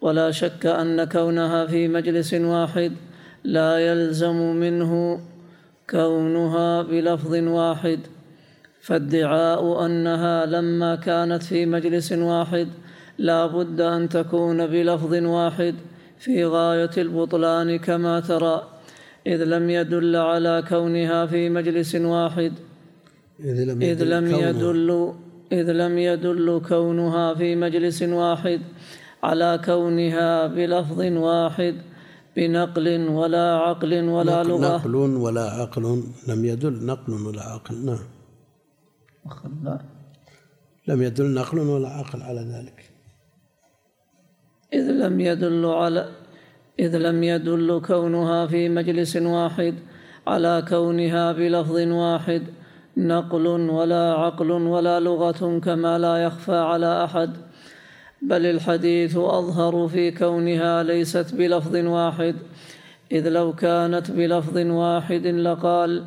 ولا 0.00 0.30
شك 0.30 0.66
أن 0.66 1.04
كونها 1.04 1.66
في 1.66 1.88
مجلس 1.88 2.34
واحد 2.34 2.92
لا 3.44 3.78
يلزم 3.78 4.56
منه 4.56 5.20
كونها 5.90 6.82
بلفظ 6.82 7.34
واحد. 7.34 8.00
فادعاء 8.80 9.86
أنها 9.86 10.46
لما 10.46 10.94
كانت 10.96 11.42
في 11.42 11.66
مجلس 11.66 12.12
واحد 12.12 12.68
لا 13.18 13.46
بد 13.46 13.80
أن 13.80 14.08
تكون 14.08 14.66
بلفظ 14.66 15.14
واحد 15.14 15.74
في 16.18 16.44
غاية 16.44 16.90
البطلان 16.98 17.78
كما 17.78 18.20
ترى 18.20 18.68
إذ 19.26 19.44
لم 19.44 19.70
يدل 19.70 20.16
على 20.16 20.64
كونها 20.68 21.26
في 21.26 21.48
مجلس 21.48 21.94
واحد. 21.94 22.52
إذ 23.40 23.64
لم 23.64 23.82
يدل, 23.82 23.82
إذ 23.82 24.04
لم 24.04 24.26
يدل, 24.26 25.12
إذ 25.52 25.72
لم 25.72 25.98
يدل 25.98 26.60
كونها 26.68 27.34
في 27.34 27.56
مجلس 27.56 28.02
واحد 28.02 28.60
على 29.22 29.60
كونها 29.64 30.46
بلفظ 30.46 31.00
واحد. 31.00 31.74
بنقل 32.36 33.08
ولا 33.08 33.58
عقل 33.58 34.08
ولا 34.08 34.42
نقل 34.42 34.48
لغة. 34.48 34.76
نقل 34.76 34.96
ولا 34.96 35.50
عقل. 35.50 36.02
لم 36.28 36.44
يدل 36.44 36.86
نقل 36.86 37.12
ولا 37.12 37.42
عقل. 37.42 37.98
نعم. 39.62 39.78
لم 40.88 41.02
يدل 41.02 41.34
نقل 41.34 41.58
ولا 41.58 41.88
عقل 41.88 42.22
على 42.22 42.40
ذلك. 42.40 42.90
إذ 44.72 44.90
لم 44.90 45.20
يدل 45.20 45.66
على 45.66 46.08
إذ 46.78 46.96
لم 46.96 47.22
يدل 47.22 47.80
كونها 47.86 48.46
في 48.46 48.68
مجلس 48.68 49.16
واحد 49.16 49.74
على 50.26 50.64
كونها 50.68 51.32
بلفظ 51.32 51.76
واحد. 51.76 52.42
نقل 52.96 53.46
ولا 53.46 54.14
عقل 54.14 54.50
ولا 54.50 55.00
لغة 55.00 55.58
كما 55.58 55.98
لا 55.98 56.16
يخفى 56.16 56.56
على 56.56 57.04
أحد. 57.04 57.43
بل 58.24 58.46
الحديث 58.46 59.16
أظهر 59.16 59.88
في 59.88 60.10
كونها 60.10 60.82
ليست 60.82 61.34
بلفظ 61.34 61.76
واحد 61.76 62.34
إذ 63.12 63.28
لو 63.28 63.52
كانت 63.52 64.10
بلفظ 64.10 64.56
واحد 64.56 65.26
لقال 65.26 66.04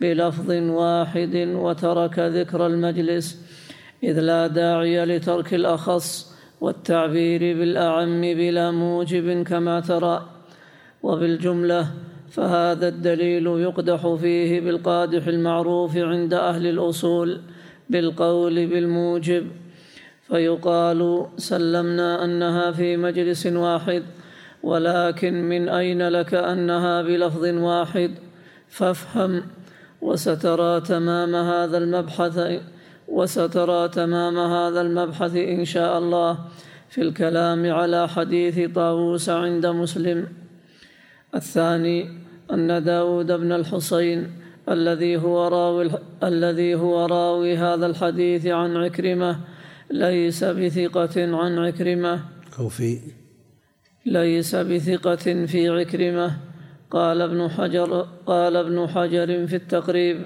بلفظ 0.00 0.50
واحد 0.50 1.36
وترك 1.36 2.18
ذكر 2.18 2.66
المجلس 2.66 3.42
إذ 4.02 4.20
لا 4.20 4.46
داعي 4.46 5.04
لترك 5.04 5.54
الأخص 5.54 6.34
والتعبير 6.60 7.58
بالأعم 7.58 8.20
بلا 8.20 8.70
موجب 8.70 9.42
كما 9.42 9.80
ترى. 9.80 10.38
وبالجملة 11.02 11.86
فهذا 12.30 12.88
الدليل 12.88 13.46
يقدح 13.46 14.14
فيه 14.14 14.60
بالقادح 14.60 15.26
المعروف 15.26 15.96
عند 15.96 16.34
أهل 16.34 16.66
الأصول 16.66 17.40
بالقول 17.90 18.66
بالموجب 18.66 19.46
فيقال 20.28 21.26
سلمنا 21.36 22.24
أنها 22.24 22.72
في 22.72 22.96
مجلس 22.96 23.46
واحد 23.46 24.02
ولكن 24.62 25.48
من 25.48 25.68
أين 25.68 26.08
لك 26.08 26.34
أنها 26.34 27.02
بلفظ 27.02 27.44
واحد؟ 27.44 28.10
فافهم. 28.68 29.42
وسترى 30.00 30.80
تمام 30.80 31.34
هذا 31.34 31.78
المبحث 31.78 32.60
وسترى 33.08 33.88
تمام 33.88 34.38
هذا 34.38 34.80
المبحث 34.80 35.36
إن 35.36 35.64
شاء 35.64 35.98
الله 35.98 36.38
في 36.88 37.02
الكلام 37.02 37.72
على 37.72 38.08
حديث 38.08 38.70
طاووس 38.74 39.28
عند 39.28 39.66
مسلم. 39.66 40.26
الثاني 41.34 42.10
أن 42.52 42.84
داود 42.84 43.32
بن 43.32 43.52
الحصين 43.52 44.32
الذي 44.68 45.16
هو 45.16 45.48
راوي 45.48 45.90
الذي 46.22 46.74
هو 46.74 47.06
راوي 47.06 47.56
هذا 47.56 47.86
الحديث 47.86 48.46
عن 48.46 48.76
عكرمة 48.76 49.38
ليس 49.90 50.44
بثقة 50.44 51.36
عن 51.36 51.58
عكرمة. 51.58 52.20
أو 52.58 52.68
في 52.68 52.98
ليس 54.06 54.54
بثقة 54.54 55.46
في 55.46 55.68
عكرمة. 55.68 56.36
قال 56.90 57.22
ابن 57.22 57.48
حجر 57.48 58.08
قال 58.26 58.56
ابن 58.56 58.88
حجر 58.88 59.46
في 59.46 59.56
التقريب. 59.56 60.22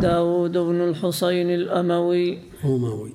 داود 0.00 0.52
بن 0.52 0.88
الحصين 0.88 1.50
الأموي. 1.50 2.38
أموي. 2.64 3.14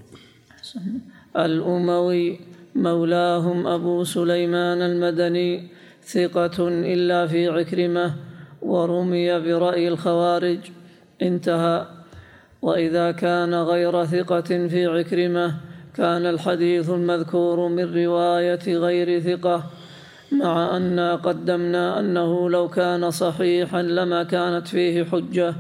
الأموي. 1.38 2.40
مولاهم 2.76 3.68
أبو 3.68 4.04
سليمان 4.04 4.82
المدني. 4.82 5.68
ثقة 6.04 6.68
إلا 6.68 7.28
في 7.28 7.48
عكرمة. 7.48 8.16
ورمي 8.62 9.40
برأي 9.40 9.88
الخوارج. 9.88 10.60
انتهى. 11.22 12.03
وإذا 12.64 13.12
كان 13.12 13.54
غير 13.54 14.06
ثقة 14.06 14.68
في 14.68 14.86
عكرمة 14.86 15.56
كان 15.96 16.26
الحديث 16.26 16.90
المذكور 16.90 17.68
من 17.68 18.06
رواية 18.06 18.78
غير 18.78 19.20
ثقة 19.20 19.64
مع 20.32 20.78
أنا 20.78 21.16
قدمنا 21.16 22.00
أنه 22.00 22.50
لو 22.50 22.68
كان 22.70 23.12
صحيحا 23.12 23.82
لما 23.82 24.24
كانت 24.24 24.68
فيه 24.68 25.04
حجة. 25.04 25.56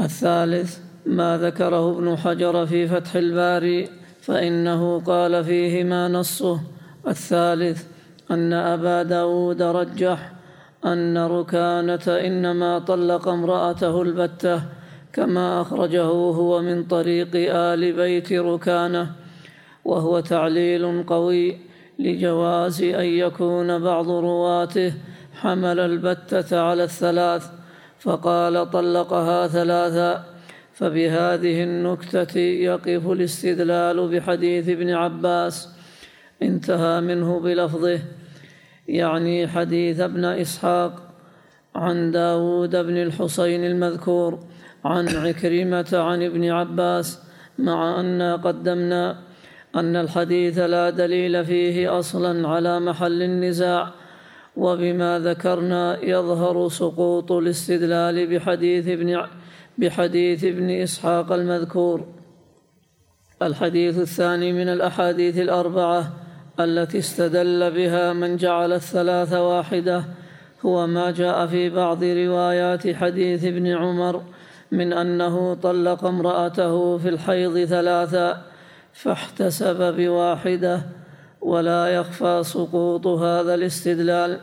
الثالث 0.00 0.78
ما 1.06 1.38
ذكره 1.38 1.90
ابن 1.90 2.16
حجر 2.16 2.66
في 2.66 2.88
فتح 2.88 3.16
الباري 3.16 3.88
فإنه 4.20 5.00
قال 5.00 5.44
فيه 5.44 5.84
ما 5.84 6.08
نصه. 6.08 6.60
الثالث 7.08 7.84
أن 8.30 8.52
أبا 8.52 9.02
داود 9.02 9.62
رجح 9.62 10.32
أن 10.86 11.18
ركانة 11.18 12.06
إنما 12.08 12.78
طلق 12.78 13.28
امرأته 13.28 14.02
البتة 14.02 14.62
كما 15.14 15.60
أخرجه 15.60 16.02
هو 16.02 16.62
من 16.62 16.84
طريق 16.84 17.28
آل 17.34 17.92
بيت 17.92 18.32
ركانة 18.32 19.12
وهو 19.84 20.20
تعليل 20.20 21.02
قوي 21.06 21.58
لجواز 21.98 22.82
أن 22.82 23.04
يكون 23.04 23.78
بعض 23.78 24.10
رواته 24.10 24.92
حمل 25.34 25.80
البتة 25.80 26.60
على 26.60 26.84
الثلاث 26.84 27.46
فقال 27.98 28.70
طلقها 28.70 29.48
ثلاثا 29.48 30.24
فبهذه 30.72 31.62
النكتة 31.62 32.38
يقف 32.38 33.06
الاستدلال 33.10 34.08
بحديث 34.08 34.68
ابن 34.68 34.90
عباس 34.90 35.68
انتهى 36.42 37.00
منه 37.00 37.40
بلفظه 37.40 38.00
يعني 38.88 39.48
حديث 39.48 40.00
ابن 40.00 40.24
إسحاق 40.24 41.02
عن 41.74 42.10
داود 42.10 42.76
بن 42.76 42.96
الحسين 42.96 43.64
المذكور. 43.64 44.38
عن 44.84 45.08
عكرمة 45.08 45.90
عن 45.92 46.22
ابن 46.22 46.50
عباس 46.50 47.20
مع 47.58 48.00
أن 48.00 48.22
قدمنا 48.22 49.18
أن 49.76 49.96
الحديث 49.96 50.58
لا 50.58 50.90
دليل 50.90 51.44
فيه 51.44 51.98
أصلا 51.98 52.48
على 52.48 52.80
محل 52.80 53.22
النزاع 53.22 53.90
وبما 54.56 55.18
ذكرنا 55.18 56.04
يظهر 56.04 56.68
سقوط 56.68 57.32
الاستدلال 57.32 58.26
بحديث 58.26 58.88
ابن 58.88 59.26
بحديث 59.78 60.44
ابن 60.44 60.70
إسحاق 60.70 61.32
المذكور. 61.32 62.06
الحديث 63.42 63.98
الثاني 63.98 64.52
من 64.52 64.68
الأحاديث 64.68 65.38
الأربعة 65.38 66.12
التي 66.60 66.98
استدل 66.98 67.70
بها 67.70 68.12
من 68.12 68.36
جعل 68.36 68.72
الثلاث 68.72 69.32
واحدة 69.32 70.04
هو 70.66 70.86
ما 70.86 71.10
جاء 71.10 71.46
في 71.46 71.70
بعض 71.70 72.04
روايات 72.04 72.88
حديث 72.88 73.44
ابن 73.44 73.66
عمر 73.66 74.22
من 74.70 74.92
أنه 74.92 75.54
طلق 75.54 76.04
امرأته 76.04 76.98
في 76.98 77.08
الحيض 77.08 77.64
ثلاثا 77.64 78.42
فاحتسب 78.92 79.94
بواحدة 79.96 80.82
ولا 81.40 81.88
يخفى 81.88 82.40
سقوط 82.44 83.06
هذا 83.06 83.54
الاستدلال 83.54 84.40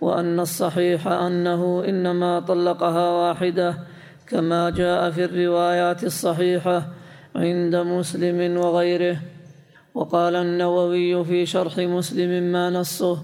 وأن 0.00 0.40
الصحيح 0.40 1.08
أنه 1.08 1.84
إنما 1.88 2.40
طلقها 2.40 3.10
واحدة 3.10 3.78
كما 4.26 4.70
جاء 4.70 5.10
في 5.10 5.24
الروايات 5.24 6.04
الصحيحة 6.04 6.88
عند 7.36 7.76
مسلم 7.76 8.56
وغيره. 8.56 9.16
وقال 9.94 10.36
النووي 10.36 11.24
في 11.24 11.46
شرح 11.46 11.78
مسلم 11.78 12.52
ما 12.52 12.70
نصه 12.70 13.18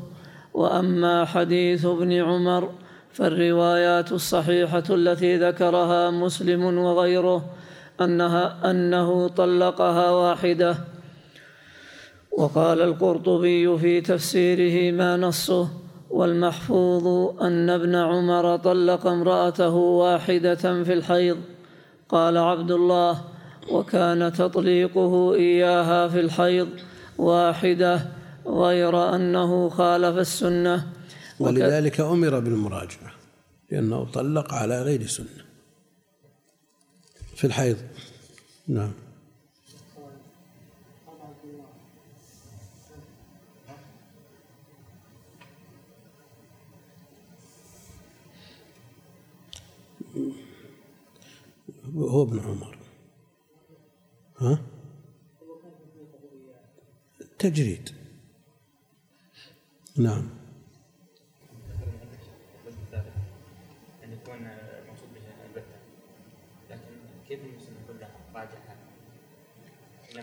وأما 0.54 1.24
حديث 1.24 1.86
ابن 1.86 2.12
عمر 2.12 2.68
فالروايات 3.12 4.12
الصحيحة 4.12 4.82
التي 4.90 5.36
ذكرها 5.36 6.10
مسلم 6.10 6.78
وغيره 6.78 7.44
أنها 8.00 8.70
أنه 8.70 9.28
طلقها 9.28 10.10
واحدة. 10.10 10.76
وقال 12.32 12.80
القرطبي 12.80 13.78
في 13.78 14.00
تفسيره 14.00 14.92
ما 14.96 15.16
نصه 15.16 15.68
والمحفوظ 16.10 17.06
أن 17.42 17.70
ابن 17.70 17.94
عمر 17.94 18.56
طلق 18.56 19.06
امرأته 19.06 19.74
واحدة 19.74 20.54
في 20.84 20.92
الحيض. 20.92 21.36
قال 22.08 22.36
عبد 22.38 22.70
الله 22.70 23.20
وكان 23.70 24.32
تطليقه 24.32 25.34
إياها 25.34 26.08
في 26.08 26.20
الحيض 26.20 26.68
واحدة 27.18 28.00
غير 28.46 29.14
أنه 29.14 29.68
خالف 29.68 30.18
السنة. 30.18 30.99
ولذلك 31.40 32.00
أمر 32.00 32.38
بالمراجعة 32.40 33.12
لأنه 33.70 34.04
طلق 34.04 34.54
على 34.54 34.82
غير 34.82 35.06
سنة. 35.06 35.44
في 37.36 37.46
الحيض. 37.46 37.76
نعم. 38.68 38.92
هو 51.94 52.22
ابن 52.22 52.40
عمر. 52.40 52.78
ها؟ 54.38 54.62
تجريد. 57.38 57.90
نعم. 59.96 60.39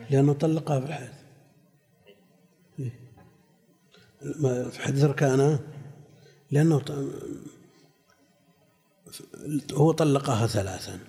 لأنه 0.10 0.34
طلقها 0.34 0.80
في 0.80 0.86
الحيض 0.86 1.10
إيه. 2.80 2.94
في 4.70 4.82
حديث 4.82 5.04
ركانة؟ 5.04 5.60
لأنه 6.52 6.82
هو 9.74 9.92
طلقها 9.92 10.48
ثلاثا. 10.48 11.00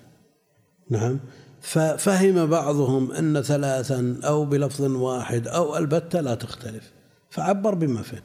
نعم. 0.91 1.21
ففهم 1.61 2.47
بعضهم 2.47 3.13
أن 3.13 3.43
ثلاثا 3.43 4.21
أو 4.25 4.45
بلفظ 4.45 4.83
واحد 4.83 5.49
أو 5.49 5.77
البتة 5.77 6.21
لا 6.21 6.35
تختلف. 6.35 6.93
فعبر 7.31 7.75
بما 7.75 8.03
فهم. 8.03 8.23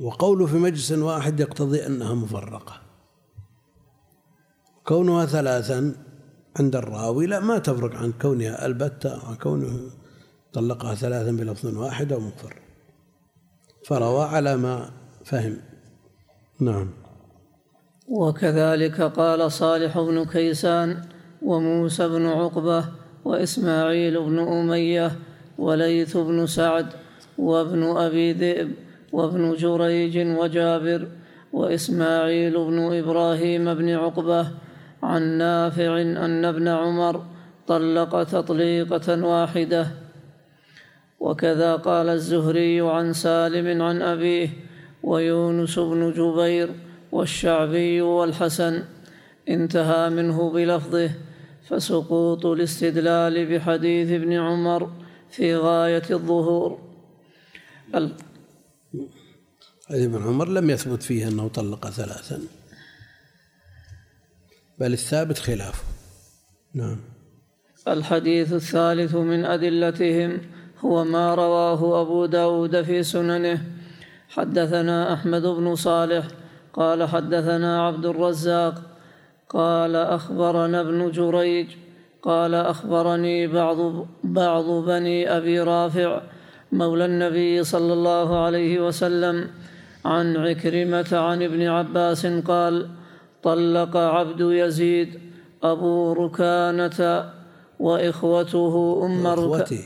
وقوله 0.00 0.46
في 0.46 0.56
مجلس 0.56 0.92
واحد 0.92 1.40
يقتضي 1.40 1.86
أنها 1.86 2.14
مفرقة. 2.14 2.80
كونها 4.84 5.26
ثلاثا 5.26 6.07
عند 6.56 6.76
الراوي 6.76 7.26
لا 7.26 7.40
ما 7.40 7.58
تفرق 7.58 7.94
عن 7.94 8.12
كونها 8.12 8.66
البتة 8.66 9.28
عن 9.28 9.34
كونه 9.34 9.80
طلقها 10.52 10.94
ثلاثا 10.94 11.30
بلفظ 11.30 11.76
واحد 11.76 12.12
أو 12.12 12.20
مفر 12.20 12.54
فروى 13.86 14.24
على 14.24 14.56
ما 14.56 14.90
فهم. 15.24 15.56
نعم. 16.60 16.90
وكذلك 18.08 19.00
قال 19.00 19.52
صالح 19.52 20.00
بن 20.00 20.24
كيسان 20.24 21.02
وموسى 21.42 22.08
بن 22.08 22.26
عقبة 22.26 22.84
وإسماعيل 23.24 24.20
بن 24.20 24.38
أمية 24.38 25.12
وليث 25.58 26.16
بن 26.16 26.46
سعد 26.46 26.86
وابن 27.38 27.82
أبي 27.82 28.32
ذئب 28.32 28.72
وابن 29.12 29.54
جريج 29.54 30.18
وجابر 30.18 31.08
وإسماعيل 31.52 32.52
بن 32.52 32.98
إبراهيم 32.98 33.74
بن 33.74 33.88
عقبة 33.88 34.50
عن 35.02 35.22
نافع 35.22 36.00
أن 36.00 36.44
ابن 36.44 36.68
عمر 36.68 37.26
طلق 37.66 38.22
تطليقة 38.22 39.24
واحدة. 39.24 39.90
وكذا 41.20 41.76
قال 41.76 42.08
الزهري 42.08 42.80
عن 42.80 43.12
سالم 43.12 43.82
عن 43.82 44.02
أبيه 44.02 44.48
ويونس 45.02 45.78
بن 45.78 46.12
جبير 46.12 46.70
والشعبي 47.12 48.00
والحسن. 48.00 48.82
انتهى 49.48 50.10
منه 50.10 50.50
بلفظه. 50.50 51.10
فسقوط 51.68 52.46
الاستدلال 52.46 53.46
بحديث 53.46 54.10
ابن 54.10 54.32
عمر 54.32 54.90
في 55.30 55.56
غاية 55.56 56.02
الظهور. 56.10 56.78
حديث 59.88 60.04
ابن 60.04 60.22
عمر 60.22 60.48
لم 60.48 60.70
يثبت 60.70 61.02
فيه 61.02 61.28
أنه 61.28 61.48
طلق 61.48 61.90
ثلاثا. 61.90 62.40
بل 64.80 64.92
الثابت 64.92 65.38
خلافه. 65.38 65.84
نعم. 66.74 67.00
الحديث 67.88 68.52
الثالث 68.52 69.14
من 69.14 69.44
أدلتهم 69.44 70.38
هو 70.80 71.04
ما 71.04 71.34
رواه 71.34 72.02
أبو 72.02 72.26
داود 72.26 72.82
في 72.82 73.02
سننه. 73.02 73.62
حدثنا 74.28 75.12
أحمد 75.12 75.42
بن 75.42 75.74
صالح 75.74 76.26
قال 76.72 77.08
حدثنا 77.08 77.86
عبد 77.86 78.06
الرزاق 78.06 78.74
قال 79.48 79.96
أخبرنا 79.96 80.80
ابن 80.80 81.10
جريج 81.10 81.66
قال 82.22 82.54
أخبرني 82.54 83.46
بعض 83.46 84.06
بعض 84.24 84.64
بني 84.64 85.36
أبي 85.36 85.60
رافع 85.60 86.20
مولى 86.72 87.04
النبي 87.04 87.64
صلى 87.64 87.92
الله 87.92 88.44
عليه 88.44 88.86
وسلم 88.86 89.50
عن 90.04 90.36
عكرمة 90.36 91.08
عن 91.12 91.42
ابن 91.42 91.62
عباس 91.62 92.26
قال 92.26 92.88
طلق 93.42 93.96
عبد 93.96 94.40
يزيد 94.40 95.20
أبو 95.62 96.12
ركانة 96.12 97.32
وإخوته 97.80 99.02
أم 99.06 99.26
وإخوته. 99.26 99.84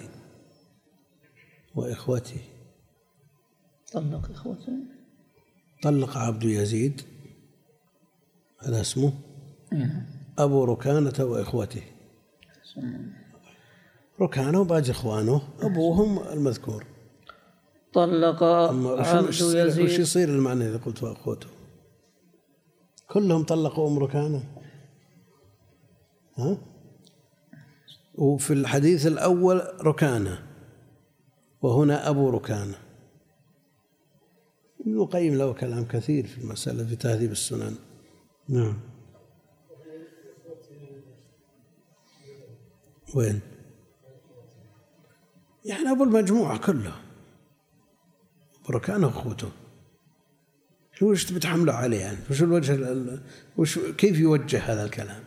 وإخوته. 1.74 2.40
طلق 3.92 4.30
إخوته. 4.30 4.72
طلق 5.82 6.16
عبد 6.16 6.42
يزيد. 6.44 7.00
هذا 8.58 8.80
اسمه. 8.80 9.12
نعم. 9.72 10.02
أبو 10.38 10.64
ركانة 10.64 11.24
وإخوته. 11.24 11.82
ركانة 14.20 14.60
وباقي 14.60 14.90
إخوانه. 14.90 15.42
أبوهم 15.60 16.18
المذكور. 16.18 16.84
طلق 17.92 18.42
عبد 18.42 19.28
يصير- 19.28 19.28
وش 19.28 19.40
يزيد 19.68 20.00
يصير 20.00 20.28
المعنى 20.28 20.68
إذا 20.68 20.76
قلت 20.76 21.02
وأخوته؟ 21.02 21.46
كلهم 23.12 23.44
طلقوا 23.44 23.88
أم 23.88 23.98
ركانة. 23.98 24.44
ها؟ 26.38 26.58
وفي 28.14 28.52
الحديث 28.52 29.06
الأول 29.06 29.86
ركانة 29.86 30.46
وهنا 31.62 32.08
أبو 32.08 32.30
ركانة. 32.30 32.78
ابن 34.80 35.00
القيم 35.00 35.34
له 35.34 35.52
كلام 35.52 35.84
كثير 35.84 36.26
في 36.26 36.38
المسألة 36.38 36.84
في 36.84 36.96
تهذيب 36.96 37.32
السنن. 37.32 37.74
نعم. 38.48 38.80
وين؟ 43.14 43.40
يعني 45.64 45.90
أبو 45.90 46.04
المجموعة 46.04 46.58
كله 46.58 46.92
بركانه 48.68 49.08
أخوته. 49.08 49.48
شو 49.48 49.61
وش 51.02 51.24
تبي 51.24 51.40
تحمله 51.40 51.72
عليه 51.72 52.00
يعني؟ 52.00 52.18
وش 52.30 52.42
الوجه 52.42 52.74
ال- 52.74 52.84
ال- 52.84 53.20
وش 53.56 53.78
كيف 53.78 54.18
يوجه 54.18 54.58
هذا 54.58 54.84
الكلام؟ 54.84 55.22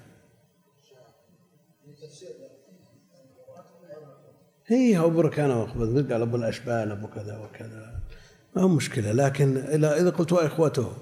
هي 4.67 4.97
أبو 4.99 5.09
بركانه 5.09 5.61
وأخوته 5.61 6.13
قال 6.13 6.21
أبو 6.21 6.35
الأشبال 6.37 6.91
أبو 6.91 7.07
كذا 7.07 7.37
وكذا. 7.37 7.99
ما 8.55 8.61
هو 8.61 8.67
مشكلة 8.67 9.11
لكن 9.11 9.57
إذا 9.57 10.09
قلت 10.09 10.33
وإخوته 10.33 10.93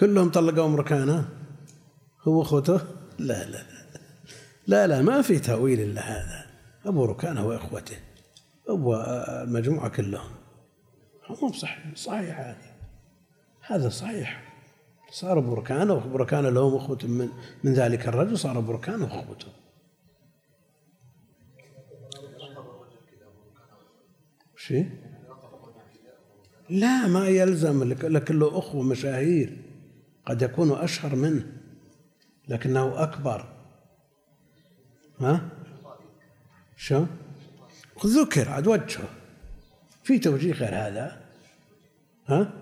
كلهم 0.00 0.30
طلقوا 0.30 0.66
امركانه 0.66 1.28
هو 2.22 2.42
أخوته؟ 2.42 2.80
لا 3.18 3.44
لا 3.44 3.50
لا. 3.50 3.66
لا 4.66 4.86
لا 4.86 5.02
ما 5.02 5.22
في 5.22 5.38
تأويل 5.38 5.80
إلا 5.80 6.00
هذا. 6.00 6.46
أبو 6.86 7.04
ركانه 7.04 7.46
وإخوته 7.46 7.96
أبو 8.68 8.94
المجموعة 8.94 9.88
كلهم 9.88 10.30
مو 11.42 11.48
بصحيح 11.48 11.94
صحيح 11.94 12.40
هذه. 12.40 12.76
هذا 13.66 13.88
صحيح. 13.88 14.42
صار 15.10 15.38
وأبو 15.38 15.54
ركانه 16.16 16.50
لهم 16.50 16.74
أخوة 16.76 16.98
من 17.04 17.28
من 17.64 17.74
ذلك 17.74 18.08
الرجل 18.08 18.38
صار 18.38 18.58
أبو 18.58 18.72
ركانه 18.72 19.04
وأخوته 19.04 19.48
شيء 24.56 24.90
لا 26.70 27.06
ما 27.06 27.28
يلزم 27.28 27.84
لك- 27.84 28.04
لكن 28.04 28.38
له 28.38 28.58
أخوة 28.58 28.82
مشاهير 28.82 29.56
قد 30.26 30.42
يكون 30.42 30.72
أشهر 30.72 31.16
منه 31.16 31.46
لكنه 32.48 33.02
أكبر. 33.02 33.48
ها؟ 35.20 35.48
شو؟ 36.76 37.06
ذكر 38.04 38.48
عاد 38.48 38.66
وجهه. 38.66 39.08
في 40.04 40.18
توجيه 40.18 40.52
غير 40.52 40.74
هذا؟ 40.74 41.20
ها؟ 42.26 42.52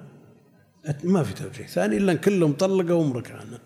ما 1.04 1.22
في 1.22 1.34
توجيه. 1.34 1.66
ثاني 1.66 1.96
إلا 1.96 2.12
أن 2.12 2.18
كلهم 2.18 2.52
طلقوا 2.52 3.04
أم 3.04 3.12
ركانه 3.12 3.58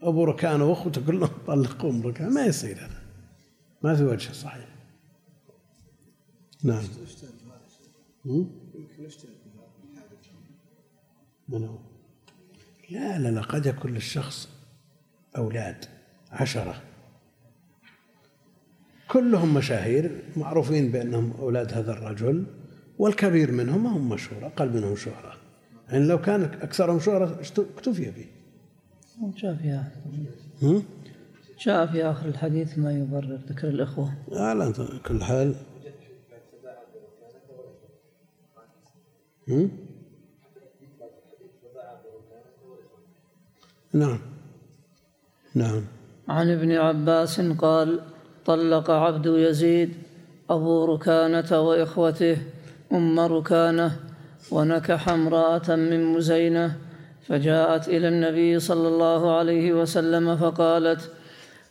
أبو 0.00 0.24
ركانه 0.24 0.64
وأخوته 0.64 1.06
كلهم 1.06 1.30
طلقوا 1.46 1.90
أم 1.90 2.02
ركانه 2.02 2.30
ما 2.30 2.44
يصير 2.46 2.76
هذا. 2.76 3.02
ما 3.82 3.94
في 3.94 4.04
وجه 4.04 4.32
صحيح. 4.32 4.68
نعم. 6.64 6.84
هم؟ 8.26 8.50
من 11.48 11.64
هو؟ 11.64 11.78
لا 12.90 13.18
لا 13.18 13.28
لا 13.28 13.40
قد 13.40 13.66
يكون 13.66 13.90
للشخص 13.90 14.48
أولاد 15.36 15.84
عشرة. 16.30 16.82
كلهم 19.12 19.54
مشاهير 19.54 20.10
معروفين 20.36 20.92
بأنهم 20.92 21.32
أولاد 21.38 21.72
هذا 21.72 21.92
الرجل 21.92 22.44
والكبير 22.98 23.52
منهم 23.52 23.84
ما 23.84 23.90
هم 23.90 24.08
مشهور 24.08 24.46
أقل 24.46 24.68
منهم 24.72 24.96
شهرة. 24.96 25.34
يعني 25.88 26.04
لو 26.04 26.20
كان 26.20 26.42
أكثرهم 26.42 27.00
شهرة 27.00 27.40
اكتفي 27.76 28.10
به 28.10 28.26
جاء 29.36 29.54
في 29.54 29.80
هم؟ 30.62 30.82
جاء 31.66 31.86
في 31.86 32.04
آخر 32.04 32.28
الحديث 32.28 32.78
ما 32.78 32.92
يبرر 32.92 33.38
ذكر 33.48 33.68
الإخوة. 33.68 34.12
على 34.32 34.72
كل 35.06 35.24
حال. 35.24 35.54
هم؟ 39.48 39.70
نعم. 43.92 44.18
نعم. 45.54 45.82
عن 46.28 46.50
ابن 46.50 46.72
عباس 46.72 47.40
قال 47.40 48.11
طلق 48.46 48.90
عبد 48.90 49.26
يزيد 49.26 49.94
أبو 50.50 50.84
ركانة 50.84 51.60
وإخوته 51.60 52.36
أم 52.92 53.20
ركانة 53.20 53.96
ونكح 54.50 55.08
امرأة 55.08 55.68
من 55.68 56.04
مزينة 56.04 56.76
فجاءت 57.28 57.88
إلى 57.88 58.08
النبي 58.08 58.58
صلى 58.60 58.88
الله 58.88 59.36
عليه 59.36 59.72
وسلم 59.72 60.36
فقالت 60.36 61.10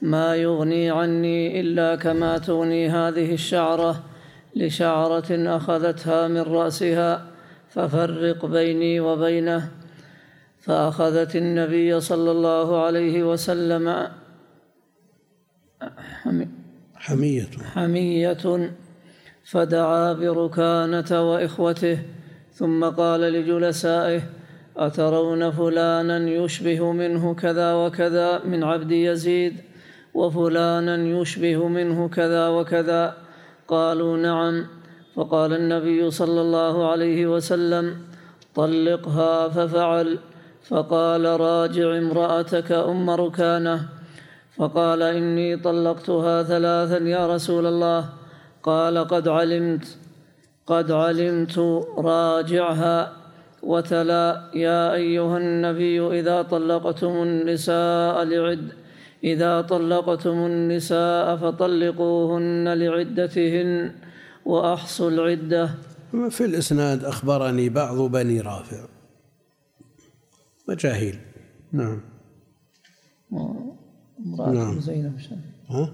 ما 0.01 0.36
يغني 0.36 0.91
عني 0.91 1.60
إلا 1.62 1.95
كما 1.95 2.38
تغني 2.38 2.89
هذه 2.89 3.34
الشعرة 3.34 4.03
لشعرة 4.55 5.57
أخذتها 5.57 6.27
من 6.27 6.41
رأسها 6.41 7.25
ففرق 7.69 8.45
بيني 8.45 8.99
وبينه 8.99 9.71
فأخذت 10.62 11.36
النبي 11.36 11.99
صلى 11.99 12.31
الله 12.31 12.84
عليه 12.84 13.23
وسلم 13.23 14.07
حمية. 17.01 17.49
حمية. 17.73 18.71
فدعا 19.43 20.13
بركانة 20.13 21.31
وإخوته 21.31 21.97
ثم 22.53 22.85
قال 22.85 23.21
لجلسائه 23.21 24.21
أترون 24.77 25.51
فلانا 25.51 26.29
يشبه 26.29 26.91
منه 26.91 27.33
كذا 27.33 27.73
وكذا 27.73 28.41
من 28.45 28.63
عبد 28.63 28.91
يزيد؟ 28.91 29.55
وفلانا 30.13 30.95
يشبه 30.95 31.67
منه 31.67 32.09
كذا 32.09 32.47
وكذا؟ 32.47 33.17
قالوا 33.67 34.17
نعم. 34.17 34.65
فقال 35.15 35.53
النبي 35.53 36.11
صلى 36.11 36.41
الله 36.41 36.91
عليه 36.91 37.27
وسلم 37.27 37.95
طلقها 38.55 39.49
ففعل. 39.49 40.19
فقال 40.69 41.25
راجع 41.25 41.97
امرأتك 41.97 42.71
أم 42.71 43.09
ركانة. 43.09 44.00
فقال 44.57 45.01
إني 45.01 45.57
طلقتها 45.57 46.43
ثلاثا 46.43 46.97
يا 46.97 47.35
رسول 47.35 47.65
الله. 47.65 48.09
قال 48.63 48.97
قد 48.97 49.27
علمت 49.27 49.97
قد 50.67 50.91
علمت 50.91 51.57
راجعها. 51.97 53.17
وتلا 53.63 54.49
يا 54.53 54.93
أيها 54.93 55.37
النبي 55.37 56.19
إذا 56.19 56.41
طلقتم 56.41 57.23
النساء 57.23 58.23
لعد 58.23 58.71
إذا 59.23 59.61
طلقتم 59.61 60.37
النساء 60.45 61.35
فطلقوهن 61.35 62.73
لعدتهن 62.73 63.91
وأحصوا 64.45 65.09
العدة. 65.09 65.69
في 66.29 66.45
الإسناد 66.45 67.05
أخبرني 67.05 67.69
بعض 67.69 67.97
بني 67.97 68.41
رافع. 68.41 68.85
مجاهيل. 70.69 71.19
نعم. 71.71 72.01
امرأة 74.25 74.51
نعم. 74.51 74.77
مزينة 74.77 75.17
ها؟ 75.69 75.93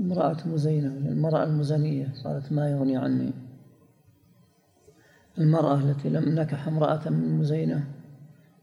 امرأة 0.00 0.48
مزينة 0.48 0.88
المرأة 0.88 1.44
المزنية 1.44 2.14
قالت 2.24 2.52
ما 2.52 2.70
يغني 2.70 2.96
عني. 2.96 3.32
المرأة 5.38 5.74
التي 5.74 6.08
لم 6.08 6.28
نكح 6.28 6.68
امرأة 6.68 7.08
من 7.08 7.38
مزينة 7.38 7.84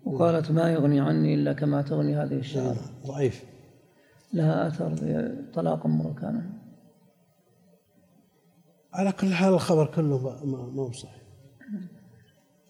وقالت 0.05 0.51
ما 0.51 0.71
يغني 0.71 0.99
عني 0.99 1.33
إلا 1.33 1.53
كما 1.53 1.81
تغني 1.81 2.15
هذه 2.15 2.39
الشعر. 2.39 2.77
ضعيف. 3.07 3.43
لها 4.33 4.67
أثر 4.67 4.95
بطلاق 5.01 5.85
امرأة 5.85 6.43
على 8.93 9.11
كل 9.11 9.33
حال 9.33 9.53
الخبر 9.53 9.85
كله 9.85 10.45
ما 10.45 10.81
هو 10.81 10.91
صحيح. 10.91 11.21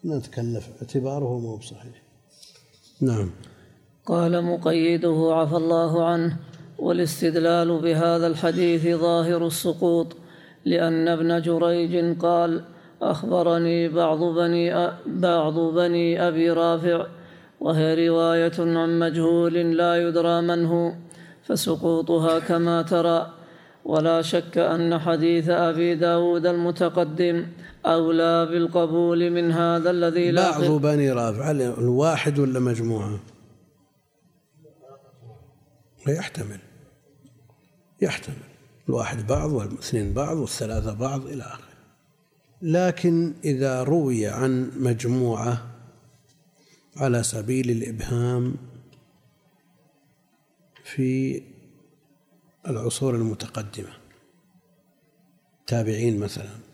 نتكلف 0.04 0.70
اعتباره 0.82 1.38
ما 1.38 1.48
هو 1.48 1.60
صحيح. 1.60 2.02
نعم. 3.00 3.30
قال 4.08 4.44
مقيده 4.44 5.28
عفى 5.32 5.56
الله 5.56 6.04
عنه 6.04 6.36
والاستدلال 6.78 7.78
بهذا 7.78 8.26
الحديث 8.26 8.86
ظاهر 8.86 9.46
السقوط 9.46 10.16
لأن 10.64 11.08
ابن 11.08 11.42
جريج 11.42 12.18
قال 12.18 12.62
أخبرني 13.02 13.88
بعض 13.88 14.18
بني 14.24 14.90
بعض 15.06 15.58
بني 15.58 16.28
أبي 16.28 16.50
رافع 16.50 17.06
وهي 17.60 18.08
رواية 18.08 18.58
عن 18.58 18.98
مجهول 18.98 19.54
لا 19.54 20.08
يدرى 20.08 20.40
من 20.40 20.64
هو 20.66 20.92
فسقوطها 21.46 22.38
كما 22.38 22.82
ترى. 22.82 23.32
ولا 23.84 24.22
شك 24.22 24.58
أن 24.58 24.98
حديث 24.98 25.48
أبي 25.48 25.94
داود 25.94 26.46
المتقدم 26.46 27.46
أولى 27.86 28.46
بالقبول 28.50 29.30
من 29.30 29.52
هذا 29.52 29.90
الذي 29.90 30.30
لا 30.30 30.50
بعض 30.50 30.80
بني 30.80 31.12
رافع 31.12 31.50
الواحد 31.50 32.38
ولا 32.38 32.60
مجموعة؟ 32.60 33.37
يحتمل. 36.08 36.60
يحتمل. 38.00 38.48
الواحد 38.88 39.26
بعض 39.26 39.52
والاثنين 39.52 40.12
بعض 40.12 40.36
والثلاثة 40.36 40.92
بعض 40.92 41.26
إلى 41.26 41.42
آخره. 41.42 41.68
لكن 42.62 43.34
إذا 43.44 43.82
روي 43.82 44.26
عن 44.26 44.72
مجموعة 44.76 45.66
على 46.96 47.22
سبيل 47.22 47.70
الإبهام 47.70 48.56
في 50.84 51.42
العصور 52.68 53.14
المتقدمة 53.14 53.92
تابعين 55.66 56.18
مثلا 56.18 56.68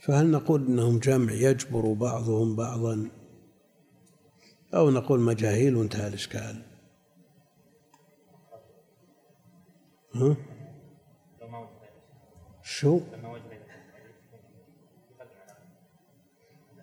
فهل 0.00 0.30
نقول 0.30 0.66
إنهم 0.66 0.98
جمع 0.98 1.32
يجبر 1.32 1.92
بعضهم 1.92 2.56
بعضا؟ 2.56 3.10
أو 4.74 4.90
نقول 4.90 5.20
مجاهيل 5.20 5.76
وانتهى 5.76 6.08
الإشكال؟ 6.08 6.62
ها؟ 10.18 10.36
شو؟ 12.62 13.00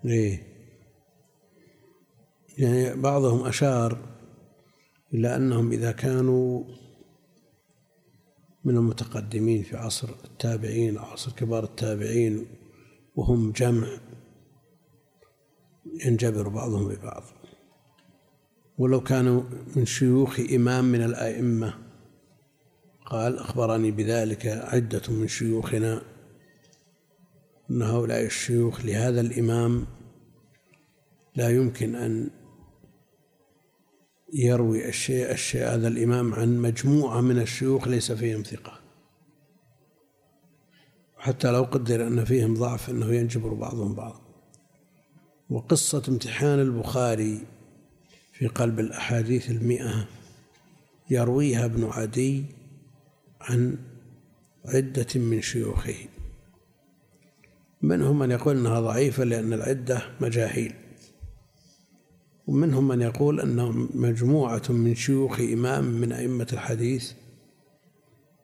إيه 0.05 0.43
يعني 2.57 3.01
بعضهم 3.01 3.45
أشار 3.45 3.97
إلى 5.13 5.35
أنهم 5.35 5.71
إذا 5.71 5.91
كانوا 5.91 6.63
من 8.63 8.77
المتقدمين 8.77 9.63
في 9.63 9.77
عصر 9.77 10.09
التابعين 10.25 10.97
أو 10.97 11.05
عصر 11.05 11.31
كبار 11.31 11.63
التابعين 11.63 12.47
وهم 13.15 13.51
جمع 13.51 13.87
ينجبر 16.05 16.47
بعضهم 16.49 16.87
ببعض 16.87 17.23
ولو 18.77 19.01
كانوا 19.01 19.43
من 19.75 19.85
شيوخ 19.85 20.39
إمام 20.39 20.85
من 20.85 21.01
الأئمة 21.01 21.84
قال 23.05 23.39
أخبرني 23.39 23.91
بذلك 23.91 24.47
عدة 24.47 25.01
من 25.09 25.27
شيوخنا 25.27 26.01
أن 27.71 27.81
هؤلاء 27.81 28.25
الشيوخ 28.25 28.85
لهذا 28.85 29.21
الإمام 29.21 29.85
لا 31.35 31.49
يمكن 31.49 31.95
أن 31.95 32.29
يروي 34.33 34.89
الشيء 34.89 35.31
الشيء 35.31 35.63
هذا 35.63 35.87
الإمام 35.87 36.33
عن 36.33 36.57
مجموعة 36.57 37.21
من 37.21 37.39
الشيوخ 37.39 37.87
ليس 37.87 38.11
فيهم 38.11 38.43
ثقة. 38.43 38.79
حتى 41.17 41.51
لو 41.51 41.63
قدر 41.63 42.07
أن 42.07 42.25
فيهم 42.25 42.53
ضعف 42.53 42.89
أنه 42.89 43.13
ينجبر 43.13 43.53
بعضهم 43.53 43.95
بعض. 43.95 44.21
وقصة 45.49 46.03
امتحان 46.09 46.59
البخاري 46.59 47.43
في 48.33 48.47
قلب 48.47 48.79
الأحاديث 48.79 49.51
المئة 49.51 50.07
يرويها 51.09 51.65
ابن 51.65 51.83
عدي 51.83 52.45
عن 53.49 53.77
عدة 54.65 55.07
من 55.15 55.41
شيوخه. 55.41 55.95
منهم 57.81 58.19
من 58.19 58.31
يقول 58.31 58.57
أنها 58.57 58.79
ضعيفة 58.79 59.23
لأن 59.23 59.53
العدة 59.53 60.01
مجاهيل. 60.21 60.73
ومنهم 62.47 62.87
من 62.87 63.01
يقول 63.01 63.41
أنهم 63.41 63.89
مجموعة 63.93 64.61
من 64.69 64.95
شيوخ 64.95 65.39
إمام 65.39 65.83
من 65.83 66.11
أئمة 66.11 66.47
الحديث 66.53 67.11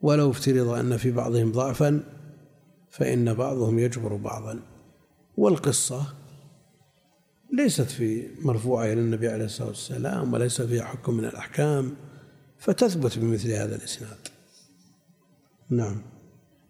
ولو 0.02 0.30
افترض 0.30 0.68
أن 0.68 0.96
في 0.96 1.10
بعضهم 1.10 1.52
ضعفا 1.52 2.02
فإن 2.90 3.34
بعضهم 3.34 3.78
يجبر 3.78 4.16
بعضا. 4.16 4.60
والقصة 5.36 6.14
ليست 7.52 7.90
في 7.90 8.28
مرفوعة 8.40 8.84
إلى 8.84 9.00
النبي 9.00 9.28
عليه 9.28 9.44
الصلاة 9.44 9.68
والسلام 9.68 10.32
وليس 10.32 10.62
فيها 10.62 10.84
حكم 10.84 11.14
من 11.14 11.24
الأحكام 11.24 11.94
فتثبت 12.58 13.18
بمثل 13.18 13.50
هذا 13.50 13.76
الإسناد. 13.76 14.31
نعم. 15.70 16.02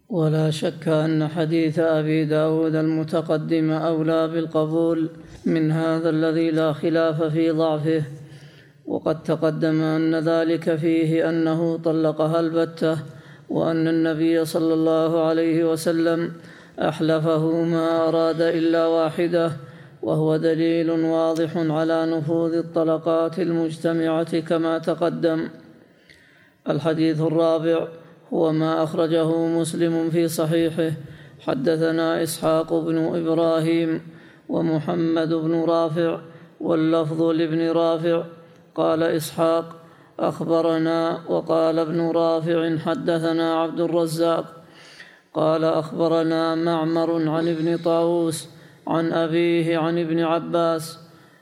ولا 0.09 0.51
شك 0.51 0.87
أن 0.87 1.27
حديث 1.27 1.79
أبي 1.79 2.25
داود 2.25 2.75
المتقدم 2.75 3.71
أولى 3.71 4.27
بالقبول 4.27 5.09
من 5.45 5.71
هذا 5.71 6.09
الذي 6.09 6.51
لا 6.51 6.73
خلاف 6.73 7.23
في 7.23 7.51
ضعفه 7.51 8.03
وقد 8.85 9.23
تقدم 9.23 9.81
أن 9.81 10.15
ذلك 10.15 10.75
فيه 10.75 11.29
أنه 11.29 11.77
طلقها 11.77 12.39
البتة 12.39 12.97
وأن 13.49 13.87
النبي 13.87 14.45
صلى 14.45 14.73
الله 14.73 15.25
عليه 15.25 15.71
وسلم 15.71 16.33
أحلفه 16.79 17.63
ما 17.63 18.07
أراد 18.07 18.41
إلا 18.41 18.87
واحدة 18.87 19.51
وهو 20.01 20.37
دليل 20.37 20.91
واضح 20.91 21.57
على 21.57 22.05
نفوذ 22.05 22.53
الطلقات 22.53 23.39
المجتمعة 23.39 24.39
كما 24.39 24.77
تقدم. 24.77 25.49
الحديث 26.69 27.21
الرابع 27.21 27.87
هو 28.33 28.51
ما 28.51 28.83
أخرجه 28.83 29.47
مسلم 29.47 30.09
في 30.09 30.27
صحيحه. 30.27 30.91
حدثنا 31.39 32.23
إسحاق 32.23 32.73
بن 32.73 32.97
إبراهيم 32.97 34.01
ومحمد 34.49 35.33
بن 35.33 35.63
رافع 35.63 36.19
واللفظ 36.61 37.21
لابن 37.21 37.71
رافع. 37.71 38.23
قال 38.75 39.03
إسحاق 39.03 39.65
أخبرنا 40.19 41.19
وقال 41.29 41.79
ابن 41.79 42.11
رافع 42.11 42.77
حدثنا 42.77 43.53
عبد 43.61 43.79
الرزاق. 43.79 44.45
قال 45.33 45.63
أخبرنا 45.63 46.55
معمر 46.55 47.29
عن 47.29 47.47
ابن 47.47 47.77
طاووس 47.77 48.47
عن 48.87 49.13
أبيه 49.13 49.77
عن 49.77 49.99
ابن 49.99 50.19
عباس. 50.19 50.99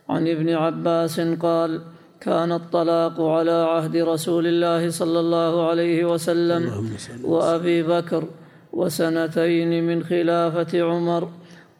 عن 0.09 0.27
ابن 0.27 0.49
عباس 0.49 1.19
قال 1.19 1.81
كان 2.21 2.51
الطلاق 2.51 3.21
على 3.21 3.51
عهد 3.51 3.97
رسول 3.97 4.47
الله 4.47 4.89
صلى 4.89 5.19
الله 5.19 5.69
عليه 5.69 6.05
وسلم 6.05 6.89
وأبي 7.23 7.83
بكر 7.83 8.23
وسنتين 8.73 9.87
من 9.87 10.03
خلافة 10.03 10.81
عمر. 10.81 11.29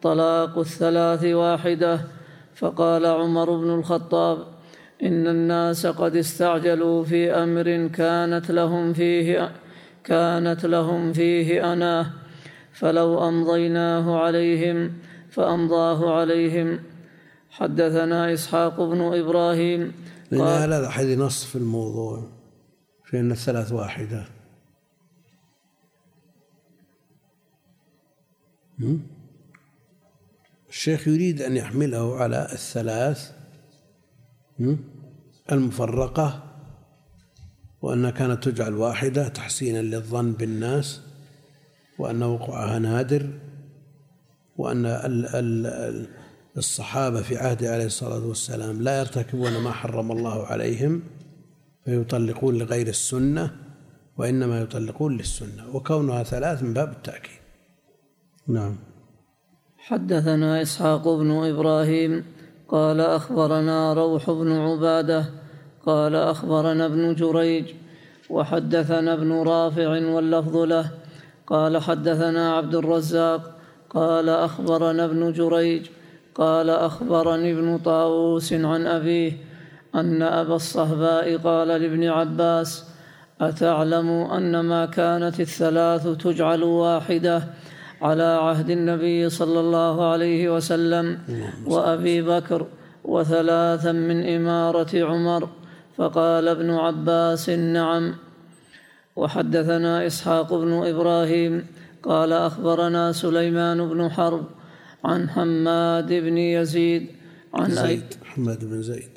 طلاق 0.01 0.57
الثلاث 0.57 1.23
واحدة. 1.23 1.99
فقال 2.55 3.05
عمر 3.05 3.55
بن 3.57 3.69
الخطاب 3.69 4.37
إن 5.03 5.27
الناس 5.27 5.87
قد 5.87 6.15
استعجلوا 6.15 7.03
في 7.03 7.31
أمر 7.31 7.87
كانت 7.87 8.51
لهم 8.51 8.93
فيه 8.93 9.51
كانت 10.03 10.65
لهم 10.65 11.13
فيه 11.13 11.73
أناه 11.73 12.05
فلو 12.73 13.27
أمضيناه 13.29 14.19
عليهم 14.19 14.91
فأمضاه 15.29 16.19
عليهم. 16.19 16.79
حدثنا 17.51 18.33
إسحاق 18.33 18.81
بن 18.81 19.01
إبراهيم 19.01 19.93
لأن 20.31 20.71
هذا 20.71 20.89
حديث 20.89 21.19
نص 21.19 21.45
في 21.45 21.55
الموضوع 21.55 22.29
في 23.03 23.19
أن 23.19 23.31
الثلاث 23.31 23.71
واحدة 23.71 24.25
الشيخ 30.69 31.07
يريد 31.07 31.41
أن 31.41 31.57
يحمله 31.57 32.17
على 32.17 32.47
الثلاث 32.53 33.31
المفرقة 35.51 36.43
وأنها 37.81 38.11
كانت 38.11 38.49
تجعل 38.49 38.73
واحدة 38.73 39.27
تحسينا 39.27 39.81
للظن 39.81 40.31
بالناس 40.33 41.01
وأن 41.99 42.23
وقوعها 42.23 42.79
نادر 42.79 43.29
وأن 44.57 44.85
الصحابة 46.57 47.21
في 47.21 47.37
عهد 47.37 47.63
عليه 47.63 47.85
الصلاة 47.85 48.25
والسلام. 48.25 48.81
لا 48.81 48.99
يرتكبون 48.99 49.57
ما 49.57 49.71
حرم 49.71 50.11
الله 50.11 50.45
عليهم 50.45 51.01
فيطلقون 51.85 52.57
لغير 52.57 52.87
السنة 52.87 53.55
وإنما 54.17 54.61
يطلقون 54.61 55.17
للسنة. 55.17 55.75
وكونها 55.75 56.23
ثلاث 56.23 56.63
من 56.63 56.73
باب 56.73 56.91
التأكيد. 56.91 57.41
نعم. 58.47 58.75
حدثنا 59.77 60.61
إسحاق 60.61 61.07
بن 61.07 61.31
إبراهيم 61.31 62.23
قال 62.69 63.01
أخبرنا 63.01 63.93
روح 63.93 64.31
بن 64.31 64.51
عبادة 64.51 65.25
قال 65.85 66.15
أخبرنا 66.15 66.85
ابن 66.85 67.15
جريج 67.15 67.65
وحدثنا 68.29 69.13
ابن 69.13 69.31
رافع 69.31 69.87
واللفظ 69.87 70.57
له 70.57 70.91
قال 71.47 71.77
حدثنا 71.77 72.53
عبد 72.53 72.75
الرزاق 72.75 73.57
قال 73.89 74.29
أخبرنا 74.29 75.05
ابن 75.05 75.33
جريج 75.33 75.85
قال 76.41 76.69
أخبرني 76.69 77.51
ابن 77.51 77.77
طاووس 77.77 78.53
عن 78.53 78.87
أبيه 78.87 79.31
أن 79.95 80.21
أبا 80.21 80.55
الصهباء 80.55 81.37
قال 81.37 81.67
لابن 81.67 82.03
عباس 82.03 82.85
أتعلم 83.41 84.09
أن 84.09 84.59
ما 84.59 84.85
كانت 84.85 85.39
الثلاث 85.39 86.07
تجعل 86.07 86.63
واحدة 86.63 87.43
على 88.01 88.23
عهد 88.23 88.69
النبي 88.69 89.29
صلى 89.29 89.59
الله 89.59 90.11
عليه 90.11 90.55
وسلم 90.55 91.19
وأبي 91.67 92.21
بكر 92.21 92.65
وثلاثا 93.03 93.91
من 93.91 94.35
إمارة 94.35 95.05
عمر 95.05 95.49
فقال 95.97 96.47
ابن 96.47 96.69
عباس 96.71 97.49
نعم. 97.49 98.13
وحدثنا 99.15 100.07
إسحاق 100.07 100.53
بن 100.53 100.87
إبراهيم 100.87 101.67
قال 102.03 102.33
أخبرنا 102.33 103.11
سليمان 103.11 103.89
بن 103.89 104.09
حرب 104.09 104.60
عن 105.05 105.29
حماد 105.29 106.13
بن 106.13 106.37
يزيد 106.37 107.07
عن 107.53 107.71
زيد 107.71 108.03
حماد 108.23 108.65
بن 108.65 108.81
زيد. 108.81 109.09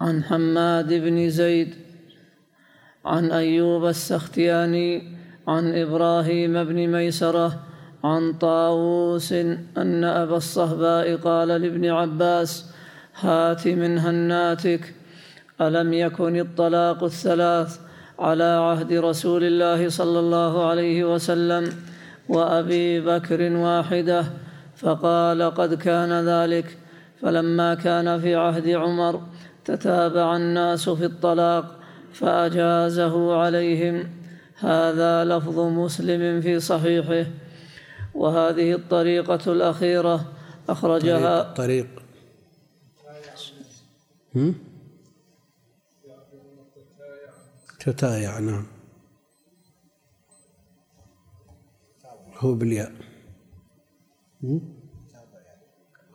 عن 0.00 0.24
حماد 0.24 0.92
بن 0.92 1.30
زيد 1.30 1.74
عن 3.04 3.30
أيوب 3.32 3.86
السختياني 3.86 5.16
عن 5.48 5.74
إبراهيم 5.74 6.64
بن 6.64 6.86
ميسرة 6.86 7.60
عن 8.04 8.32
طاووس 8.32 9.32
أن 9.32 10.04
أبا 10.04 10.36
الصهباء 10.36 11.16
قال 11.16 11.48
لابن 11.48 11.86
عباس 11.86 12.66
هات 13.20 13.68
من 13.68 13.98
هناتك 13.98 14.94
ألم 15.60 15.92
يكن 15.92 16.40
الطلاق 16.40 17.04
الثلاث 17.04 17.78
على 18.18 18.44
عهد 18.44 18.92
رسول 18.92 19.44
الله 19.44 19.88
صلى 19.88 20.18
الله 20.18 20.68
عليه 20.68 21.14
وسلم 21.14 21.72
وأبي 22.28 23.00
بكر 23.00 23.52
واحدة 23.52 24.24
فقال 24.80 25.42
قد 25.42 25.74
كان 25.74 26.12
ذلك. 26.12 26.78
فلما 27.22 27.74
كان 27.74 28.20
في 28.20 28.34
عهد 28.34 28.68
عمر 28.68 29.22
تتابع 29.64 30.36
الناس 30.36 30.88
في 30.88 31.04
الطلاق 31.04 31.80
فأجازه 32.12 33.36
عليهم. 33.36 34.10
هذا 34.56 35.24
لفظ 35.24 35.58
مسلم 35.58 36.40
في 36.40 36.60
صحيحه. 36.60 37.30
وهذه 38.14 38.72
الطريقة 38.72 39.52
الأخيرة 39.52 40.24
أخرجها 40.68 41.42
طريق, 41.42 41.86
طريق. 44.34 44.50
تتايع 47.80 48.38
نعم. 48.38 48.66
هو 52.38 52.54
بالياء. 52.54 53.09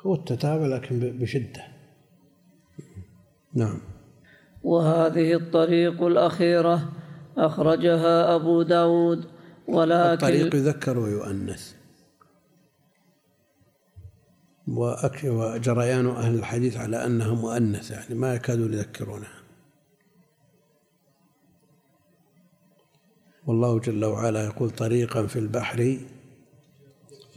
هو 0.01 0.15
التتابع 0.15 0.65
لكن 0.65 0.99
بشدة. 0.99 1.63
نعم. 3.53 3.79
وهذه 4.63 5.33
الطريق 5.33 6.03
الأخيرة 6.03 6.93
أخرجها 7.37 8.35
أبو 8.35 8.61
داود 8.61 9.25
ولكن 9.67 10.13
الطريق 10.13 10.55
يذكر 10.55 10.99
ويؤنث. 10.99 11.73
وجريان 14.67 16.07
أهل 16.07 16.35
الحديث 16.35 16.77
على 16.77 17.05
أنها 17.05 17.33
مؤنثة 17.33 17.95
يعني 17.95 18.15
ما 18.15 18.33
يكادون 18.33 18.73
يذكرونها. 18.73 19.45
والله 23.47 23.79
جل 23.79 24.05
وعلا 24.05 24.45
يقول 24.45 24.69
طريقا 24.69 25.27
في 25.27 25.39
البحر 25.39 25.97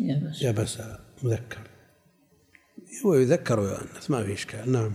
يبس 0.01 0.43
يبسا 0.43 1.01
مذكر. 1.23 1.61
هو 3.05 3.15
يذكر 3.15 3.61
ويؤنث 3.61 4.11
ما 4.11 4.23
في 4.23 4.33
إشكال. 4.33 4.73
نعم. 4.73 4.93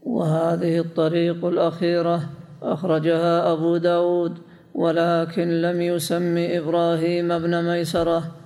وهذه 0.00 0.78
الطريق 0.78 1.44
الأخيرة 1.44 2.30
أخرجها 2.62 3.52
أبو 3.52 3.76
داود 3.76 4.42
ولكن 4.74 5.48
لم 5.48 5.80
يسم 5.80 6.34
إبراهيم 6.38 7.38
بن 7.38 7.64
ميسرة. 7.64 8.36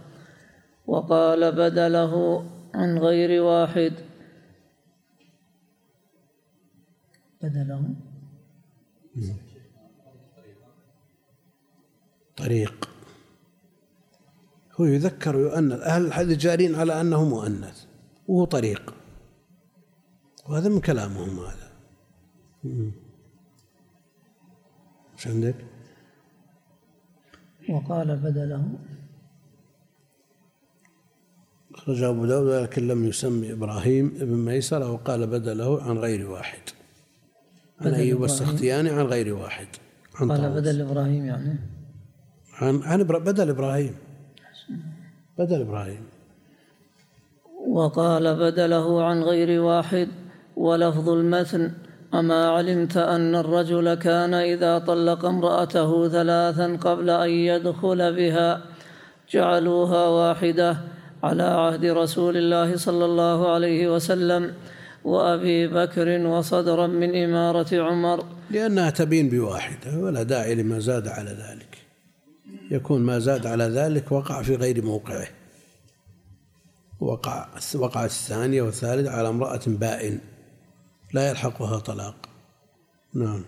وقال 0.87 1.53
بدله 1.53 2.45
عن 2.75 2.99
غير 2.99 3.43
واحد. 3.43 3.93
بدله. 7.43 7.95
طريق. 12.37 12.94
هو 14.81 14.85
يذكر 14.85 15.37
ويؤنث 15.37 15.81
أهل 15.81 16.07
الحديث 16.07 16.39
جارين 16.39 16.75
على 16.75 17.01
أنه 17.01 17.25
مؤنث 17.25 17.85
وهو 18.29 18.45
طريق. 18.45 18.95
وهذا 20.49 20.69
من 20.69 20.81
كلامهم 20.81 21.41
هذا. 21.41 21.73
إيش 25.15 25.27
عندك؟ 25.27 25.55
وقال 27.69 28.17
بدله. 28.17 28.69
أخرج 31.75 32.03
أبو 32.03 32.27
داود 32.27 32.47
ولكن 32.47 32.89
لم 32.89 33.05
يسمي 33.05 33.53
إبراهيم 33.53 34.07
ابن 34.21 34.35
ميسرة 34.35 34.91
وقال 34.91 35.27
بدله 35.27 35.83
عن 35.83 35.99
غير 35.99 36.31
واحد. 36.31 36.63
عن 37.81 37.95
أيوب 37.95 38.25
السختياني 38.25 38.91
عن 38.91 39.07
غير 39.07 39.35
واحد 39.35 39.67
عن 40.15 40.33
قال 40.33 40.55
بدل 40.55 40.81
إبراهيم 40.81 41.25
يعني؟ 41.25 41.59
عن 42.53 42.83
عن 42.83 43.03
بدل 43.03 43.51
إبراهيم. 43.51 43.95
بدل 45.39 45.61
إبراهيم. 45.61 46.05
وقال 47.69 48.37
بدله 48.37 49.05
عن 49.05 49.23
غير 49.23 49.61
واحد 49.61 50.09
ولفظ 50.57 51.09
المثن 51.09 51.73
أما 52.15 52.49
علمت 52.49 52.97
أن 52.97 53.35
الرجل 53.35 53.95
كان 53.95 54.35
إذا 54.35 54.79
طلق 54.79 55.25
امرأته 55.25 56.09
ثلاثا 56.09 56.77
قبل 56.77 57.11
أن 57.11 57.31
يدخل 57.31 58.17
بها 58.17 58.61
جعلوها 59.31 60.09
واحدة 60.09 60.77
على 61.23 61.43
عهد 61.43 61.85
رسول 61.85 62.37
الله 62.37 62.77
صلى 62.77 63.05
الله 63.05 63.53
عليه 63.53 63.95
وسلم 63.95 64.53
وأبي 65.05 65.69
بكر 65.69 66.27
وصدرا 66.27 66.87
من 66.87 67.25
إمارة 67.25 67.83
عمر. 67.83 68.25
لأنها 68.51 68.91
تبين 68.91 69.29
بواحدة 69.29 69.99
ولا 69.99 70.23
داعي 70.23 70.55
لما 70.55 70.79
زاد 70.79 71.09
على 71.09 71.31
ذلك. 71.31 71.84
يكون 72.71 73.01
ما 73.01 73.19
زاد 73.19 73.47
على 73.47 73.65
ذلك 73.65 74.13
وقع 74.13 74.43
في 74.43 74.57
غير 74.57 74.85
موقعه. 74.85 75.27
وقع 77.01 77.49
وقع 77.75 78.05
الثانية 78.05 78.63
والثالثة 78.63 79.11
على 79.11 79.29
امرأة 79.29 79.61
بائن 79.67 80.21
لا 81.13 81.31
يلحقها 81.31 81.79
طلاق. 81.79 82.17
نعم. 83.15 83.45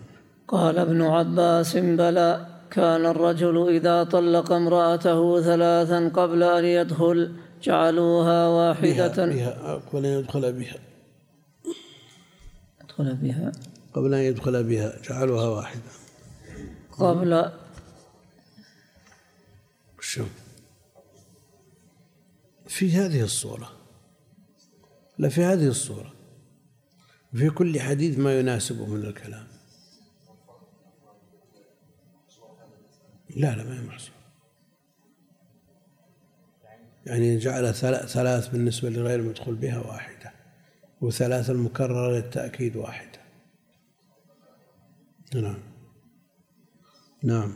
قال 0.47 0.77
ابن 0.79 1.01
عباس 1.01 1.77
بلى 1.77 2.47
كان 2.71 3.05
الرجل 3.05 3.69
إذا 3.69 4.03
طلق 4.03 4.51
امرأته 4.51 5.41
ثلاثا 5.41 6.07
قبل 6.09 6.43
أن 6.43 6.65
يدخل 6.65 7.35
جعلوها 7.63 8.47
واحدة. 8.47 9.25
بها, 9.25 9.25
بها 9.25 9.75
قبل 9.75 10.05
أن 10.05 10.19
يدخل 10.19 10.53
بها. 10.53 10.77
يدخل 12.83 13.15
بها. 13.15 13.51
قبل 13.93 14.13
أن 14.13 14.21
يدخل 14.21 14.63
بها 14.63 14.93
جعلوها 15.09 15.47
واحدة. 15.47 15.81
قبل 16.99 17.51
شو؟ 20.07 20.25
في 22.67 22.91
هذه 22.91 23.23
الصورة. 23.23 23.71
لا 25.17 25.29
في 25.29 25.43
هذه 25.43 25.67
الصورة. 25.67 26.13
في 27.33 27.49
كل 27.49 27.79
حديث 27.79 28.19
ما 28.19 28.39
يناسبه 28.39 28.85
من 28.85 29.05
الكلام. 29.05 29.47
لا 33.29 33.55
لا 33.55 33.63
ما 33.63 33.79
هي 33.79 33.87
محصور 33.87 34.15
يعني 37.05 37.37
جعل 37.37 37.73
ثلاث 38.07 38.47
بالنسبة 38.47 38.89
لغير 38.89 39.19
المدخول 39.19 39.55
بها 39.55 39.79
واحدة 39.79 40.33
وثلاث 41.01 41.49
المكررة 41.49 42.11
للتأكيد 42.11 42.75
واحدة. 42.75 43.19
نعم. 45.35 45.59
نعم. 47.23 47.53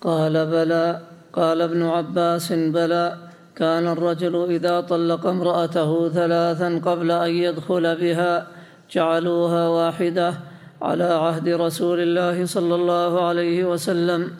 قال 0.00 0.46
بلى. 0.46 1.19
قال 1.32 1.62
ابن 1.62 1.82
عباس 1.82 2.52
بلى. 2.52 3.16
كان 3.56 3.86
الرجل 3.86 4.50
إذا 4.50 4.80
طلق 4.80 5.26
امرأته 5.26 6.08
ثلاثا 6.08 6.78
قبل 6.78 7.10
أن 7.10 7.30
يدخل 7.30 7.96
بها 7.96 8.46
جعلوها 8.90 9.68
واحدة 9.68 10.34
على 10.82 11.04
عهد 11.04 11.48
رسول 11.48 12.00
الله 12.00 12.46
صلى 12.46 12.74
الله 12.74 13.12
عليه 13.24 13.64
وسلم 13.64 14.32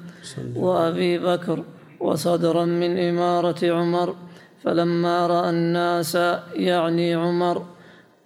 وأبي 0.56 1.18
بكر 1.18 1.64
وصدرا 2.00 2.64
من 2.64 2.98
إمارة 2.98 3.60
عمر. 3.72 4.16
فلما 4.62 5.26
رأى 5.26 5.50
الناس 5.50 6.14
يعني 6.54 7.14
عمر 7.14 7.66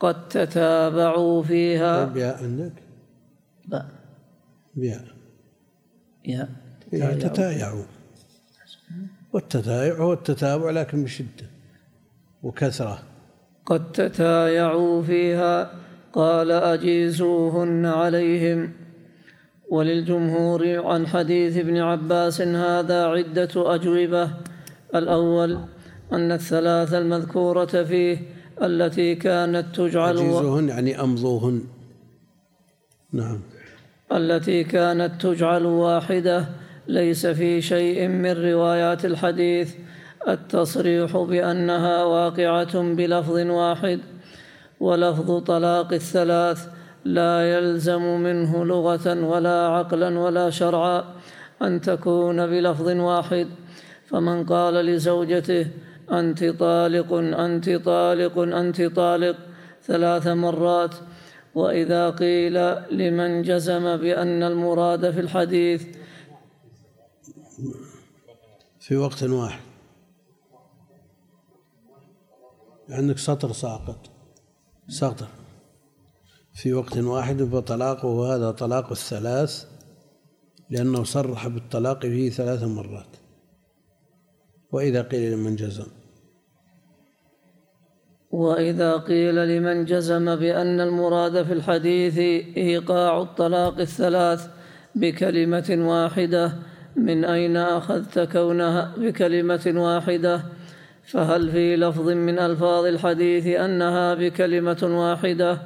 قد 0.01 0.29
تتابعوا 0.29 1.43
فيها. 1.43 2.05
بياء 2.05 2.45
عندك؟ 2.45 2.73
باء 3.67 3.87
بياء 4.75 5.05
يا 6.27 6.49
تتايعوا. 7.15 7.94
والتتايع 9.35 9.95
هو 9.95 10.13
التتابع 10.13 10.71
لكن 10.71 11.05
بشدة 11.05 11.47
وكثرة. 12.43 12.99
قد 13.67 13.93
تتايعوا 13.93 15.03
فيها 15.03 15.71
قال 16.13 16.51
أجيزوهن 16.51 17.87
عليهم. 17.87 18.73
وللجمهور 19.71 20.87
عن 20.87 21.07
حديث 21.07 21.57
ابن 21.57 21.77
عباس 21.77 22.41
هذا 22.41 23.05
عدة 23.07 23.75
أجوبة. 23.75 24.31
الأول 24.95 25.59
أن 26.13 26.33
الثلاث 26.33 26.95
المذكورة 26.95 27.83
فيه 27.83 28.19
التي 28.63 29.15
كانت 29.15 29.77
تجعل 29.77 30.19
أجيزوهن 30.19 30.69
يعني 30.69 31.01
أمضوهن. 31.01 31.65
نعم. 33.13 33.41
التي 34.13 34.65
كانت 34.65 35.23
تجعل 35.27 35.67
واحدة 35.67 36.47
ليس 36.89 37.27
في 37.27 37.61
شيء 37.63 38.09
من 38.09 38.31
روايات 38.31 39.05
الحديث. 39.05 39.75
التصريح 40.29 41.17
بأنها 41.17 42.05
واقعة 42.05 42.95
بلفظ 42.95 43.37
واحد 43.37 44.01
ولفظ 44.81 45.39
طلاق 45.43 45.93
الثلاث 45.93 46.69
لا 47.05 47.55
يلزم 47.55 48.03
منه 48.21 48.65
لغة 48.65 49.25
ولا 49.25 49.69
عقلا 49.69 50.19
ولا 50.19 50.51
شرعا 50.51 51.05
أن 51.63 51.81
تكون 51.81 52.47
بلفظ 52.47 52.89
واحد. 52.89 53.49
فمن 54.07 54.45
قال 54.45 54.75
لزوجته 54.75 55.67
أنت 56.13 56.45
طالق 56.45 57.13
أنت 57.15 57.71
طالق 57.71 58.39
أنت 58.39 58.83
طالق 58.83 59.37
ثلاث 59.83 60.27
مرات. 60.27 60.95
وإذا 61.55 62.11
قيل 62.11 62.75
لمن 62.91 63.43
جزم 63.43 63.97
بأن 63.97 64.43
المراد 64.43 65.11
في 65.11 65.21
الحديث 65.21 65.83
في 68.81 68.97
وقت 68.97 69.23
واحد. 69.23 69.61
عندك 72.91 73.19
سطر 73.19 73.53
ساقط. 73.53 74.11
سطر 74.89 75.27
في 76.55 76.75
وقت 76.75 76.97
واحد 76.97 77.45
فطلاقه 77.45 78.35
هذا 78.35 78.51
طلاق 78.51 78.91
الثلاث 78.91 79.67
لأنه 80.71 81.05
صرح 81.05 81.49
بالطلاق 81.49 82.03
فيه 82.03 82.31
ثلاث 82.31 82.63
مرات. 82.63 83.17
وإذا 84.73 85.03
قيل 85.03 85.33
لمن 85.33 85.57
جزم. 85.57 85.87
وإذا 88.31 88.97
قيل 88.97 89.49
لمن 89.49 89.85
جزم 89.85 90.37
بأن 90.37 90.81
المراد 90.81 91.43
في 91.43 91.53
الحديث 91.53 92.19
إيقاع 92.57 93.23
الطلاق 93.23 93.79
الثلاث 93.79 94.49
بكلمة 94.95 95.77
واحدة 95.79 96.53
من 96.97 97.25
أين 97.25 97.57
أخذت 97.57 98.19
كونها؟ 98.19 98.93
بكلمة 98.97 99.73
واحدة. 99.77 100.41
فهل 101.07 101.51
في 101.51 101.77
لفظ 101.77 102.09
من 102.09 102.39
ألفاظ 102.39 102.87
الحديث 102.87 103.47
أنها 103.47 104.15
بكلمة 104.15 104.79
واحدة؟ 104.83 105.59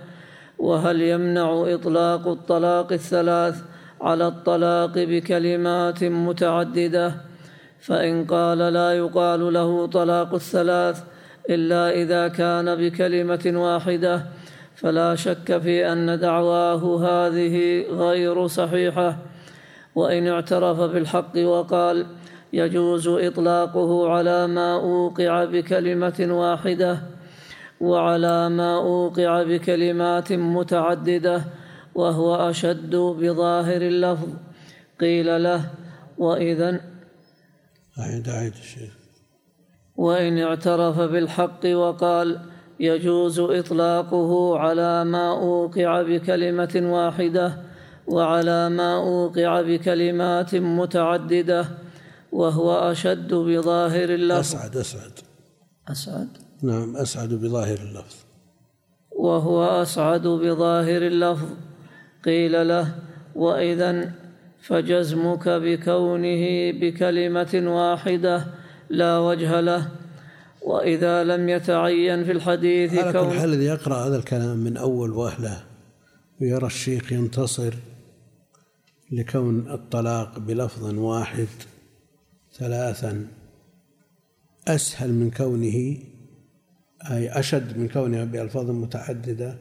وهل 0.59 1.03
يمنع 1.03 1.65
إطلاق 1.67 2.29
الطلاق 2.29 2.93
الثلاث 2.93 3.63
على 4.01 4.27
الطلاق 4.27 4.93
بكلمات 4.95 6.05
متعددة؟ 6.05 7.15
فإن 7.81 8.25
قال 8.25 8.59
لا 8.59 8.93
يقال 8.93 9.53
له 9.53 9.87
طلاق 9.87 10.35
الثلاث 10.35 11.03
إلا 11.51 11.91
إذا 11.91 12.29
كان 12.29 12.75
بكلمة 12.75 13.53
واحدة. 13.55 14.23
فلا 14.75 15.15
شك 15.15 15.59
في 15.59 15.93
أن 15.93 16.19
دعواه 16.21 16.83
هذه 17.01 17.85
غير 17.91 18.47
صحيحة. 18.47 19.19
وإن 19.95 20.29
اعترف 20.29 20.81
بالحق 20.81 21.37
وقال 21.37 22.07
يجوز 22.53 23.09
إطلاقه 23.09 24.11
على 24.11 24.47
ما 24.47 24.75
أوقع 24.75 25.45
بكلمة 25.45 26.27
واحدة 26.31 27.03
وعلى 27.81 28.49
ما 28.49 28.77
أوقع 28.77 29.43
بكلمات 29.43 30.33
متعددة 30.33 31.45
وهو 31.95 32.35
أشد 32.51 32.97
بظاهر 32.97 33.83
اللفظ. 33.83 34.29
قيل 35.01 35.43
له 35.43 35.71
وإذا 36.19 36.81
أعيد 37.99 38.29
أعيد 38.29 38.53
الشيخ 38.53 38.93
وإن 39.97 40.39
اعترف 40.39 41.01
بالحق 41.01 41.67
وقال 41.67 42.41
يجوز 42.81 43.41
إطلاقه 43.41 44.59
على 44.59 45.05
ما 45.05 45.31
أوقع 45.31 46.03
بكلمة 46.03 46.81
واحدة 46.83 47.68
وعلى 48.09 48.69
ما 48.69 48.97
أوقع 48.97 49.63
بكلمات 49.63 50.55
متعددة 50.55 51.69
وهو 52.33 52.91
أشد 52.93 53.35
بظاهر 53.35 54.09
اللفظ. 54.15 54.39
أسعد 54.39 54.77
أسعد. 54.77 55.13
أسعد؟ 55.89 56.29
نعم 56.63 56.97
أسعد 56.97 57.29
بظاهر 57.29 57.79
اللفظ. 57.79 58.17
وهو 59.11 59.83
أسعد 59.83 60.27
بظاهر 60.27 61.03
اللفظ. 61.07 61.49
قيل 62.25 62.69
له 62.69 62.95
وإذا 63.35 64.13
فجزمك 64.63 65.49
بكونه 65.49 66.73
بكلمة 66.81 67.63
واحدة 67.67 68.45
لا 68.91 69.19
وجه 69.19 69.61
له. 69.61 69.89
وإذا 70.63 71.25
لم 71.25 71.49
يتعين 71.49 72.25
في 72.25 72.33
الحديث 72.33 72.99
على 72.99 73.13
كل 73.13 73.19
كون 73.19 73.45
الذي 73.45 73.65
يقرأ 73.65 74.07
هذا 74.07 74.17
الكلام 74.17 74.57
من 74.57 74.77
أول 74.77 75.11
وهلة 75.11 75.63
ويرى 76.41 76.67
الشيخ 76.67 77.13
ينتصر 77.13 77.75
لكون 79.13 79.71
الطلاق 79.71 80.39
بلفظ 80.39 80.99
واحد 80.99 81.49
ثلاثا 82.53 83.27
أسهل 84.69 85.13
من 85.13 85.31
كونه 85.31 85.99
أي 87.11 87.29
أشد 87.29 87.79
من 87.79 87.89
كونها 87.89 88.25
بألفاظ 88.25 88.71
متعددة 88.71 89.59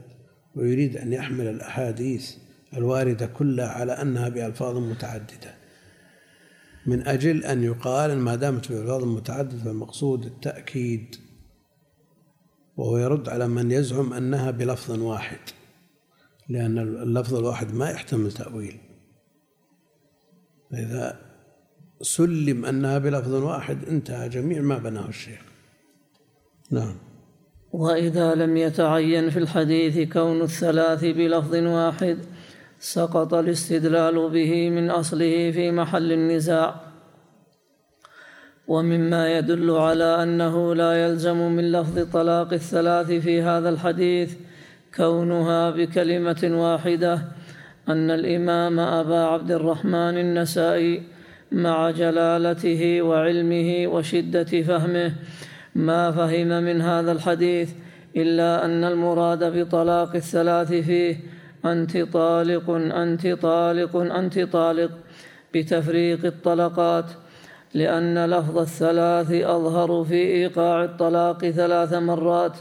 ويريد 0.55 0.97
أن 0.97 1.13
يحمل 1.13 1.47
الأحاديث 1.47 2.35
الواردة 2.73 3.25
كلها 3.25 3.67
على 3.67 3.91
أنها 3.91 4.29
بألفاظ 4.29 4.77
متعددة. 4.77 5.55
من 6.85 7.07
أجل 7.07 7.43
أن 7.43 7.63
يقال 7.63 8.17
ما 8.17 8.35
دامت 8.35 8.71
بألفاظ 8.71 9.03
متعددة 9.03 9.63
فالمقصود 9.63 10.25
التأكيد 10.25 11.15
وهو 12.77 12.97
يرد 12.97 13.29
على 13.29 13.47
من 13.47 13.71
يزعم 13.71 14.13
أنها 14.13 14.51
بلفظ 14.51 14.99
واحد 14.99 15.39
لأن 16.49 16.77
اللفظ 16.77 17.35
الواحد 17.35 17.73
ما 17.73 17.89
يحتمل 17.89 18.31
تأويل. 18.31 18.86
فإذا 20.71 21.19
سلم 22.01 22.65
أنها 22.65 22.97
بلفظ 22.97 23.33
واحد 23.33 23.85
انتهى 23.85 24.29
جميع 24.29 24.61
ما 24.61 24.77
بناه 24.77 25.09
الشيخ. 25.09 25.41
نعم. 26.71 26.95
وإذا 27.71 28.35
لم 28.35 28.57
يتعين 28.57 29.29
في 29.29 29.39
الحديث 29.39 30.13
كون 30.13 30.41
الثلاث 30.41 31.05
بلفظ 31.05 31.55
واحد 31.55 32.17
سقط 32.79 33.33
الاستدلال 33.33 34.29
به 34.29 34.69
من 34.69 34.89
أصله 34.89 35.51
في 35.51 35.71
محل 35.71 36.11
النزاع. 36.11 36.75
ومما 38.67 39.37
يدل 39.37 39.71
على 39.71 40.23
أنه 40.23 40.75
لا 40.75 41.05
يلزم 41.05 41.37
من 41.37 41.71
لفظ 41.71 42.11
طلاق 42.11 42.53
الثلاث 42.53 43.11
في 43.11 43.41
هذا 43.41 43.69
الحديث 43.69 44.35
كونها 44.95 45.69
بكلمة 45.69 46.41
واحدة 46.43 47.21
أن 47.89 48.11
الإمام 48.11 48.79
أبا 48.79 49.19
عبد 49.19 49.51
الرحمن 49.51 50.17
النسائي 50.17 51.03
مع 51.51 51.91
جلالته 51.91 53.01
وعلمه 53.01 53.87
وشدة 53.87 54.61
فهمه 54.61 55.13
ما 55.75 56.11
فهم 56.11 56.47
من 56.47 56.81
هذا 56.81 57.11
الحديث 57.11 57.69
إلا 58.15 58.65
أن 58.65 58.83
المراد 58.83 59.59
بطلاق 59.59 60.15
الثلاث 60.15 60.73
فيه 60.73 61.19
أنت 61.65 61.97
طالق 61.97 62.69
أنت 62.69 63.27
طالق 63.27 63.95
أنت 63.95 64.39
طالق 64.39 64.91
بتفريق 65.53 66.25
الطلقات 66.25 67.05
لأن 67.73 68.25
لفظ 68.25 68.57
الثلاث 68.57 69.31
أظهر 69.31 70.03
في 70.03 70.15
إيقاع 70.15 70.83
الطلاق 70.83 71.49
ثلاث 71.49 71.93
مرات 71.93 72.57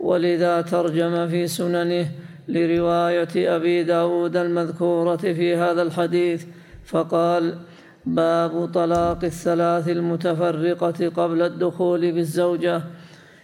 ولذا 0.00 0.60
ترجم 0.60 1.28
في 1.28 1.46
سننه 1.46 2.10
لرواية 2.52 3.56
أبي 3.56 3.84
داود 3.84 4.36
المذكورة 4.36 5.16
في 5.16 5.56
هذا 5.56 5.82
الحديث 5.82 6.44
فقال 6.84 7.54
باب 8.06 8.70
طلاق 8.74 9.24
الثلاث 9.24 9.88
المتفرقة 9.88 11.08
قبل 11.08 11.42
الدخول 11.42 12.12
بالزوجة. 12.12 12.82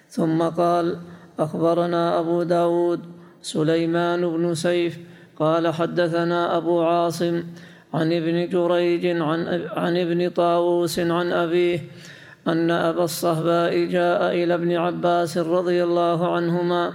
ثم 0.08 0.42
قال 0.42 0.96
أخبرنا 1.38 2.18
أبو 2.18 2.42
داود 2.42 3.00
سليمان 3.42 4.20
بن 4.20 4.54
سيف 4.54 4.98
قال 5.38 5.74
حدثنا 5.74 6.56
أبو 6.56 6.82
عاصم 6.82 7.44
عن 7.94 8.12
ابن 8.12 8.48
جريج 8.48 9.06
عن, 9.06 9.66
عن 9.72 9.96
ابن 9.96 10.30
طاووس 10.30 10.98
عن 10.98 11.32
أبيه 11.32 11.80
أن 12.48 12.70
أبا 12.70 13.04
الصهباء 13.04 13.84
جاء 13.84 14.34
إلى 14.34 14.54
ابن 14.54 14.72
عباس 14.72 15.38
رضي 15.38 15.84
الله 15.84 16.34
عنهما 16.34 16.92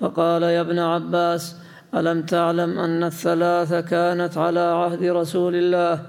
فقال 0.00 0.42
يا 0.42 0.60
ابن 0.60 0.78
عباس 0.78 1.56
ألم 1.94 2.22
تعلم 2.22 2.78
أن 2.78 3.04
الثلاث 3.04 3.74
كانت 3.74 4.38
على 4.38 4.60
عهد 4.60 5.02
رسول 5.04 5.54
الله 5.54 6.06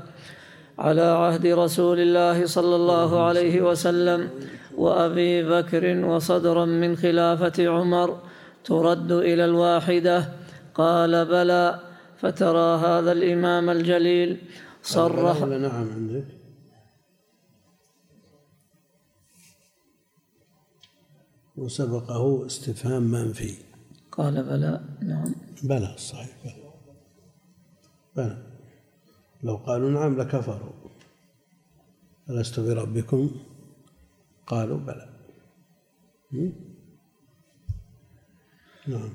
على 0.80 1.02
عهد 1.02 1.46
رسول 1.48 2.00
الله 2.00 2.46
صلى 2.46 2.76
الله 2.76 3.24
عليه 3.24 3.62
وسلم 3.62 4.30
وأبي 4.78 5.44
بكر 5.44 6.06
وصدرا 6.06 6.66
من 6.66 6.96
خلافة 6.96 7.68
عمر 7.68 8.20
ترد 8.64 9.12
إلى 9.12 9.46
الواحدة 9.46 10.30
قال 10.76 11.26
بلى 11.26 11.80
فترى 12.18 12.78
هذا 12.78 13.12
الإمام 13.12 13.70
الجليل 13.70 14.38
صرح. 14.84 15.42
نعم 15.42 15.90
عندك. 15.94 16.26
وسبقه 21.58 22.46
استفهام 22.46 23.04
منفي. 23.04 23.71
قال 24.12 24.44
بلى 24.44 24.82
نعم. 25.02 25.36
بلى 25.64 25.96
صحيح 25.98 26.30
بلى. 26.44 26.72
بلى. 28.16 28.38
لو 29.44 29.56
قالوا 29.56 29.90
نعم 29.90 30.22
لكفروا. 30.22 30.74
ألست 32.30 32.60
بربكم؟ 32.60 33.32
قالوا 34.48 34.78
بلى. 34.78 35.10
نعم. 38.88 39.10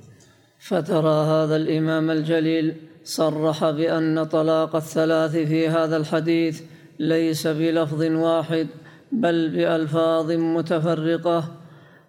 فترى 0.59 1.26
هذا 1.26 1.57
الإمام 1.57 2.11
الجليل 2.11 2.76
صرح 3.05 3.70
بأن 3.70 4.24
طلاق 4.24 4.76
الثلاث 4.76 5.30
في 5.30 5.68
هذا 5.68 5.97
الحديث 5.97 6.62
ليس 6.99 7.47
بلفظ 7.47 8.03
واحد 8.03 8.68
بل 9.12 9.51
بألفاظ 9.51 10.32
متفرقة 10.32 11.65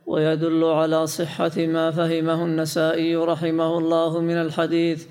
ويدل 0.08 0.64
على 0.64 1.08
صحة 1.08 1.52
ما 1.58 1.92
فهمه 1.92 2.46
النسائي 2.46 3.16
رحمه 3.16 3.78
الله 3.78 4.22
من 4.22 4.38
الحديث 4.38 5.06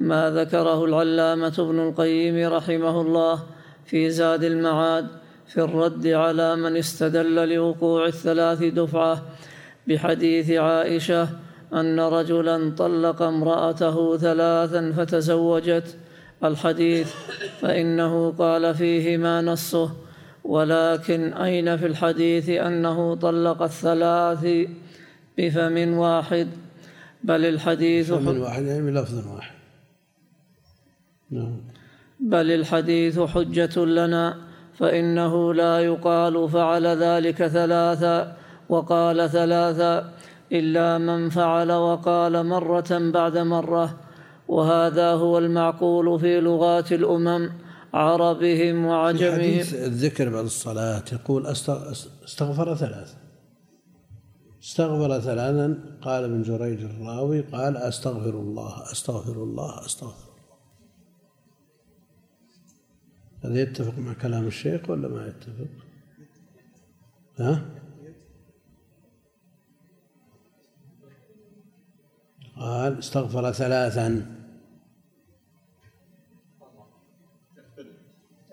ما 0.00 0.30
ذكره 0.30 0.84
العلامة 0.84 1.54
ابن 1.58 1.88
القيم 1.88 2.52
رحمه 2.52 3.00
الله 3.00 3.42
في 3.86 4.10
زاد 4.10 4.44
المعاد 4.44 5.06
في 5.46 5.60
الرد 5.60 6.06
على 6.06 6.56
من 6.56 6.76
استدل 6.76 7.54
لوقوع 7.54 8.06
الثلاث 8.06 8.62
دفعة 8.62 9.22
بحديث 9.86 10.50
عائشة 10.50 11.28
أن 11.74 12.00
رجلا 12.00 12.72
طلق 12.78 13.22
امرأته 13.22 14.16
ثلاثا 14.16 14.92
فتزوجت 14.96 15.96
الحديث 16.44 17.14
فإنه 17.60 18.32
قال 18.38 18.74
فيه 18.74 19.16
ما 19.16 19.42
نصه 19.42 20.05
ولكن 20.46 21.32
أين 21.32 21.76
في 21.76 21.86
الحديث 21.86 22.48
أنه 22.48 23.14
طلق 23.14 23.62
الثلاث 23.62 24.46
بفم 25.38 25.98
واحد؟ 25.98 26.48
بل 27.24 27.44
الحديث 27.44 28.12
بفم 28.12 28.40
واحد 28.40 28.62
يعني 28.62 28.90
بلفظ 28.90 29.34
واحد. 29.34 29.54
نعم. 31.30 31.56
بل 32.20 32.50
الحديث 32.50 33.20
حجة 33.20 33.84
لنا 33.84 34.36
فإنه 34.78 35.54
لا 35.54 35.80
يقال 35.80 36.48
فعل 36.48 36.86
ذلك 36.86 37.46
ثلاثا 37.46 38.36
وقال 38.68 39.30
ثلاثا 39.30 40.12
إلا 40.52 40.98
من 40.98 41.28
فعل 41.28 41.72
وقال 41.72 42.46
مرة 42.46 42.86
بعد 42.90 43.38
مرة 43.38 43.96
وهذا 44.48 45.12
هو 45.12 45.38
المعقول 45.38 46.20
في 46.20 46.40
لغات 46.40 46.92
الأمم. 46.92 47.50
عربهم 47.96 48.84
وعجمهم 48.84 49.32
حديث 49.32 49.74
الذكر 49.74 50.28
بعد 50.28 50.44
الصلاة 50.44 51.04
يقول 51.12 51.46
استغفر 51.46 52.74
ثلاثة 52.74 53.16
استغفر 54.62 55.20
ثلاثا. 55.20 55.98
قال 56.02 56.24
ابن 56.24 56.42
جريج 56.42 56.84
الراوي 56.84 57.40
قال 57.40 57.76
أستغفر 57.76 58.30
الله 58.30 58.92
أستغفر 58.92 59.42
الله 59.42 59.84
أستغفر 59.86 60.32
هذا 63.44 63.60
يتفق 63.60 63.98
مع 63.98 64.12
كلام 64.12 64.46
الشيخ 64.46 64.90
ولا 64.90 65.08
ما 65.08 65.26
يتفق؟ 65.26 65.68
ها؟ 67.38 67.62
قال 72.56 72.98
استغفر 72.98 73.52
ثلاثا. 73.52 74.35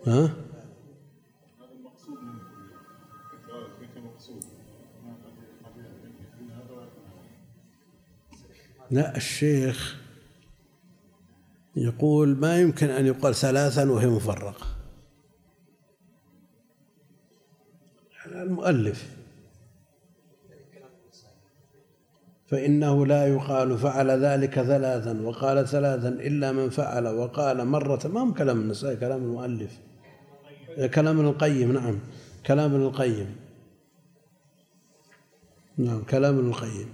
ها؟ 0.08 0.34
لا 8.92 9.18
الشيخ 9.18 9.98
يقول 11.76 12.38
ما 12.38 12.62
يمكن 12.62 12.90
أن 12.90 13.06
يقال 13.06 13.36
ثلاثا 13.36 13.92
وهي 13.92 14.08
مفرقة. 14.08 14.66
المؤلف. 18.26 19.18
فإنه 22.48 23.06
لا 23.06 23.28
يقال 23.28 23.78
فعل 23.78 24.10
ذلك 24.12 24.54
ثلاثا 24.54 25.22
وقال 25.22 25.68
ثلاثا 25.68 26.10
إلا 26.10 26.52
من 26.52 26.70
فعل 26.70 27.08
وقال 27.08 27.66
مرة. 27.66 28.08
ما 28.08 28.22
هو 28.22 28.34
كلام 28.34 28.62
النسائي؟ 28.62 28.96
كلام 28.96 29.24
المؤلف. 29.24 29.80
كلام 30.78 31.20
ابن 31.20 31.28
القيم 31.28 31.72
نعم. 31.72 32.00
كلام 32.46 32.74
ابن 32.74 32.86
القيم. 32.86 33.36
نعم 35.78 36.04
كلام 36.04 36.38
ابن 36.38 36.48
القيم. 36.48 36.90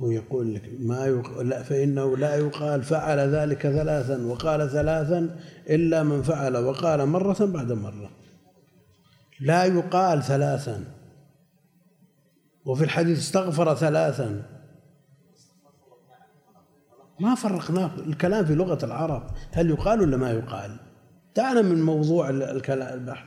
ويقول 0.00 0.54
لك 0.54 0.70
ما 0.78 1.06
يقال 1.06 1.48
لا 1.48 1.62
فإنه 1.62 2.16
لا 2.16 2.36
يقال 2.36 2.82
فعل 2.82 3.18
ذلك 3.18 3.62
ثلاثا 3.62 4.26
وقال 4.26 4.70
ثلاثا 4.70 5.38
إلا 5.70 6.02
من 6.02 6.22
فعل 6.22 6.56
وقال 6.56 7.06
مرة 7.06 7.46
بعد 7.46 7.72
مرة. 7.72 8.10
لا 9.40 9.64
يقال 9.64 10.22
ثلاثا. 10.22 11.01
وفي 12.66 12.84
الحديث 12.84 13.18
استغفر 13.18 13.74
ثلاثا. 13.74 14.42
ما 17.20 17.34
فرقناه 17.34 17.94
الكلام 17.94 18.44
في 18.44 18.54
لغة 18.54 18.84
العرب. 18.84 19.26
هل 19.52 19.70
يقال 19.70 20.00
ولا 20.00 20.16
ما 20.16 20.30
يقال؟ 20.30 20.76
دعنا 21.36 21.62
من 21.62 21.82
موضوع 21.82 22.28
البحث. 22.30 23.26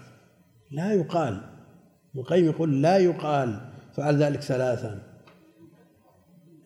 لا 0.71 0.93
يقال. 0.93 1.41
القيم 2.15 2.45
يقول 2.45 2.81
لا 2.81 2.97
يقال. 2.97 3.71
فعل 3.93 4.23
ذلك 4.23 4.41
ثلاثا. 4.41 5.03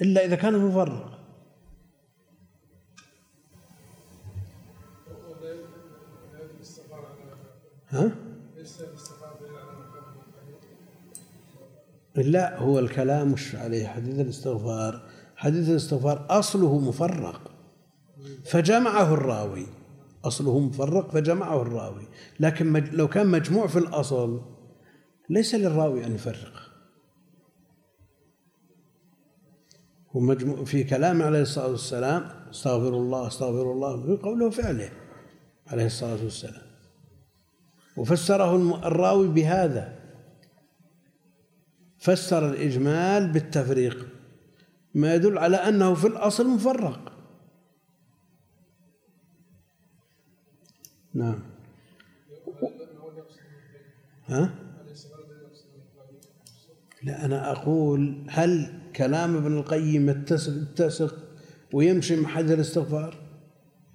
إلا 0.02 0.26
إذا 0.26 0.36
كان 0.36 0.58
مفرق. 0.58 1.20
ها؟ 7.90 8.29
لا 12.22 12.60
هو 12.60 12.80
الكلام 12.80 13.32
مش 13.32 13.56
عليه. 13.56 13.88
حديث 13.88 14.20
الاستغفار 14.20 15.10
حديث 15.36 15.70
الاستغفار 15.70 16.26
أصله 16.30 16.80
مفرق. 16.80 17.52
فجمعه 18.46 19.14
الراوي 19.14 19.68
أصله 20.26 20.60
مفرق 20.60 21.12
فجمعه 21.12 21.62
الراوي. 21.62 22.08
لكن 22.40 22.74
لو 22.92 23.08
كان 23.08 23.28
مجموع 23.28 23.68
في 23.68 23.80
الأصل 23.80 24.42
ليس 25.30 25.56
للراوي 25.56 26.06
أن 26.06 26.16
يفرقه 26.16 26.62
ومجموع 30.14 30.64
في 30.64 30.84
كلام 30.84 31.22
عليه 31.22 31.42
الصلاة 31.42 31.68
والسلام 31.68 32.30
استغفر 32.50 32.88
الله 32.88 33.28
استغفر 33.28 33.72
الله 33.72 34.06
في 34.06 34.22
قوله 34.24 34.46
وفعله 34.46 34.90
عليه 35.68 35.86
الصلاة 35.86 36.24
والسلام. 36.24 36.70
وفسره 37.98 38.56
الراوي 38.88 39.28
بهذا. 39.28 39.99
فسر 42.10 42.50
الإجمال 42.50 43.28
بالتفريق 43.28 44.08
ما 44.94 45.16
يدل 45.16 45.38
على 45.38 45.58
أنه 45.58 45.94
في 45.94 46.08
الأصل 46.08 46.48
مفرق. 46.48 47.14
نعم. 51.14 51.40
ها؟ 54.28 54.56
لا 57.04 57.26
أنا 57.26 57.52
أقول 57.52 58.26
هل 58.30 58.82
كلام 58.96 59.36
ابن 59.36 59.58
القيم 59.58 60.10
يتسق 60.10 61.16
ويمشي 61.74 62.16
مع 62.16 62.30
حد 62.30 62.52
الاستغفار؟ 62.52 63.18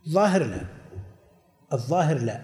ظاهر 0.09 0.45
لا. 0.45 0.67
الظاهر 1.73 2.19
لا. 2.19 2.43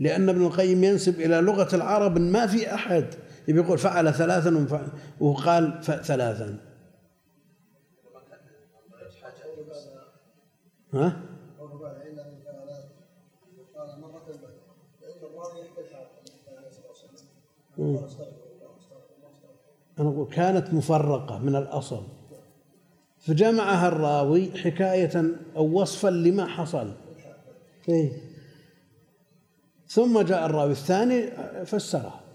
لأن 0.00 0.28
ابن 0.28 0.46
القيم 0.46 0.84
ينسب 0.84 1.20
إلى 1.20 1.40
لغة 1.40 1.76
العرب 1.76 2.18
ما 2.18 2.46
في 2.46 2.74
أحد. 2.74 3.25
يقول 3.48 3.78
فعل 3.78 4.14
ثلاثا 4.14 4.66
وقال 5.20 5.80
ثلاثا. 5.82 6.58
ها؟ 10.94 11.22
أنا 19.98 20.08
أقول 20.08 20.28
كانت 20.32 20.74
مفرقة 20.74 21.38
من 21.38 21.56
الأصل. 21.56 22.02
فجمعها 23.18 23.88
الراوي 23.88 24.50
حكاية 24.58 25.24
أو 25.56 25.80
وصفا 25.80 26.08
لما 26.08 26.46
حصل. 26.46 26.92
إيه؟ 27.88 28.12
ثم 29.88 30.20
جاء 30.20 30.46
الراوي 30.46 30.72
الثاني 30.72 31.30
فسرها 31.64 32.25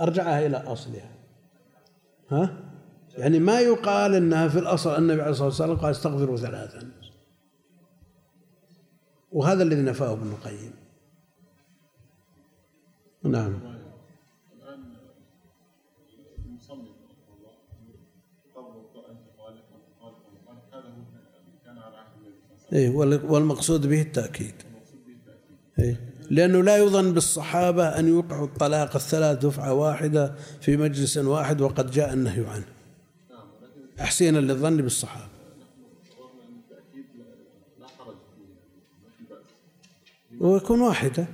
أرجعها 0.00 0.46
إلى 0.46 0.56
أصلها. 0.56 1.10
ها؟ 2.30 2.70
يعني 3.18 3.38
ما 3.38 3.60
يقال 3.60 4.14
أنها 4.14 4.48
في 4.48 4.58
الأصل 4.58 4.96
النبي 4.98 5.20
عليه 5.20 5.30
الصلاة 5.30 5.48
والسلام 5.48 5.76
قال 5.76 5.90
استغفروا 5.90 6.36
ثلاثا. 6.36 6.90
وهذا 9.32 9.62
الذي 9.62 9.82
نفاه 9.82 10.12
ابن 10.12 10.28
القيم. 10.28 10.72
نعم. 13.22 13.78
إيه 22.72 22.90
والمقصود 23.24 23.86
به 23.86 24.02
التأكيد. 24.02 24.54
إيه. 25.78 26.07
لأنه 26.30 26.62
لا 26.62 26.76
يظن 26.76 27.12
بالصحابة 27.12 27.88
أن 27.88 28.08
يوقعوا 28.08 28.46
الطلاق 28.46 28.96
الثلاث 28.96 29.38
دفعة 29.38 29.72
واحدة 29.72 30.34
في 30.60 30.76
مجلس 30.76 31.16
واحد 31.16 31.60
وقد 31.60 31.90
جاء 31.90 32.12
النهي 32.12 32.46
عنه. 32.46 32.64
تحسينا 33.96 34.38
للظن 34.38 34.76
بالصحابة. 34.76 35.28
ويكون 40.40 40.80
واحدة. 40.80 41.26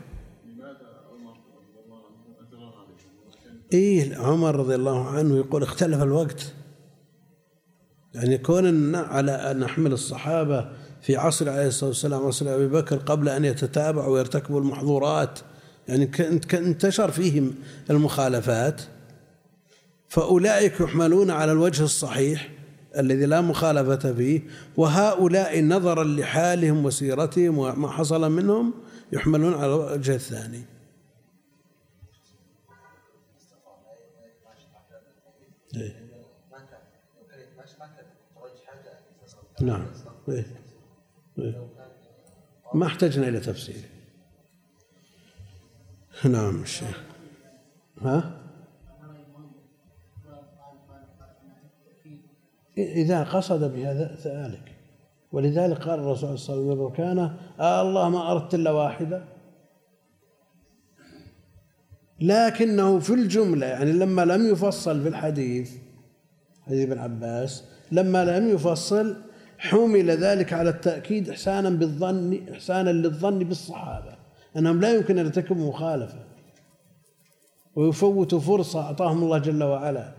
إيه 3.73 4.17
عمر 4.17 4.57
رضي 4.57 4.75
الله 4.75 5.09
عنه 5.09 5.37
يقول 5.37 5.63
اختلف 5.63 6.03
الوقت. 6.03 6.53
يعني 8.15 8.39
كون 8.39 8.95
على 8.95 9.33
أن 9.33 9.61
نحمل 9.61 9.93
الصحابة 9.93 10.73
في 11.05 11.17
عصر 11.17 11.51
عليه 11.51 11.67
الصلاة 11.67 11.89
والسلام 11.89 12.27
عصر 12.27 12.55
أبي 12.55 12.67
بكر 12.67 12.97
قبل 12.97 13.29
أن 13.29 13.45
يتتابعوا 13.45 14.15
ويرتكبوا 14.15 14.61
المحظورات 14.61 15.39
يعني 15.89 16.11
انتشر 16.55 17.11
فيهم 17.11 17.55
المخالفات 17.91 18.83
فأولئك 20.09 20.81
يحملون 20.81 21.31
على 21.31 21.53
الوجه 21.53 21.83
الصحيح 21.85 22.51
الذي 22.97 23.27
لا 23.27 23.41
مخالفة 23.41 24.13
فيه 24.13 24.43
وهؤلاء 24.77 25.63
نظرا 25.65 26.05
لحالهم 26.05 26.85
وسيرتهم 26.85 27.59
وما 27.59 27.91
حصل 27.91 28.31
منهم 28.31 28.75
يحملون 29.13 29.55
على 29.55 29.67
الوجه 29.67 30.15
الثاني 30.15 30.63
إيه. 35.77 36.05
نعم 39.61 39.87
إيه. 40.29 40.64
إيه. 41.39 41.69
ما 42.75 42.87
احتجنا 42.87 43.29
إلى 43.29 43.41
تفسير. 43.41 43.83
نعم 46.25 46.63
الشيخ. 46.63 47.03
ها؟ 48.01 48.41
إذا 52.79 53.23
قصد 53.23 53.73
بهذا 53.73 54.19
ذلك 54.25 54.75
ولذلك 55.33 55.79
قال 55.79 56.01
الرسول 56.01 56.39
صلى 56.39 56.57
الله 56.57 56.73
عليه 56.73 56.83
وسلم 56.83 56.97
كان 56.97 57.19
آه 57.61 57.83
الله 57.83 58.09
ما 58.09 58.33
أردت 58.33 58.55
إلا 58.55 58.71
واحدة. 58.71 59.25
لكنه 62.21 62.99
في 62.99 63.15
الجملة 63.15 63.67
يعني 63.67 63.93
لما 63.93 64.25
لم 64.25 64.53
يفصل 64.53 65.03
في 65.03 65.09
الحديث 65.09 65.73
حديث 66.67 66.91
ابن 66.91 66.99
عباس 66.99 67.65
لما 67.93 68.25
لم 68.25 68.49
يفصل 68.49 69.17
حمل 69.65 70.11
ذلك 70.11 70.53
على 70.53 70.71
التأكيد 70.71 71.29
إحسانا 71.29 71.71
بالظن 71.71 72.41
إحسانا 72.53 72.91
للظن 72.91 73.39
بالصحابة 73.39 74.17
أنهم 74.57 74.81
لا 74.81 74.95
يمكن 74.95 75.19
أن 75.19 75.27
يرتكبوا 75.27 75.69
مخالفة. 75.69 76.19
ويفوتوا 77.77 78.41
فرصة 78.41 78.81
أعطاهم 78.81 79.23
الله 79.23 79.39
جل 79.39 79.63
وعلا. 79.63 80.13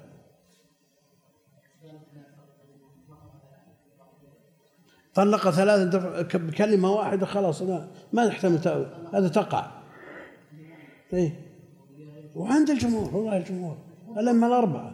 طلق 5.13 5.49
ثلاثة 5.49 6.21
بكلمة 6.37 6.91
واحدة 6.91 7.25
خلاص 7.25 7.61
ما, 7.61 7.87
ما 8.13 8.27
نحتمل 8.27 8.61
تأويل. 8.61 8.87
هذا 9.13 9.27
تقع. 9.27 9.71
إيه. 11.13 11.39
وعند 12.35 12.69
الجمهور 12.69 13.15
والله 13.15 13.37
الجمهور. 13.37 13.77
الأئمة 14.17 14.47
الأربعة. 14.47 14.93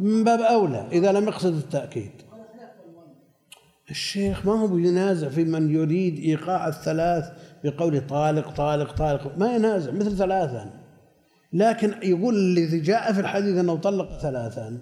من 0.00 0.24
باب 0.24 0.40
أولى 0.40 0.88
إذا 0.92 1.12
لم 1.12 1.24
يقصد 1.24 1.54
التأكيد. 1.54 2.23
الشيخ 3.90 4.46
ما 4.46 4.52
هو 4.52 4.66
بينازع 4.66 5.28
في 5.28 5.44
من 5.44 5.70
يريد 5.70 6.18
إيقاع 6.18 6.68
الثلاث 6.68 7.32
بقول 7.64 8.06
طالق 8.06 8.50
طالق 8.50 8.92
طالق. 8.92 9.38
ما 9.38 9.54
ينازع 9.54 9.92
مثل 9.92 10.16
ثلاثا 10.16 10.70
لكن 11.52 11.94
يقول 12.02 12.34
الذي 12.34 12.80
جاء 12.80 13.12
في 13.12 13.20
الحديث 13.20 13.58
أنه 13.58 13.76
طلق 13.76 14.18
ثلاثا 14.18 14.78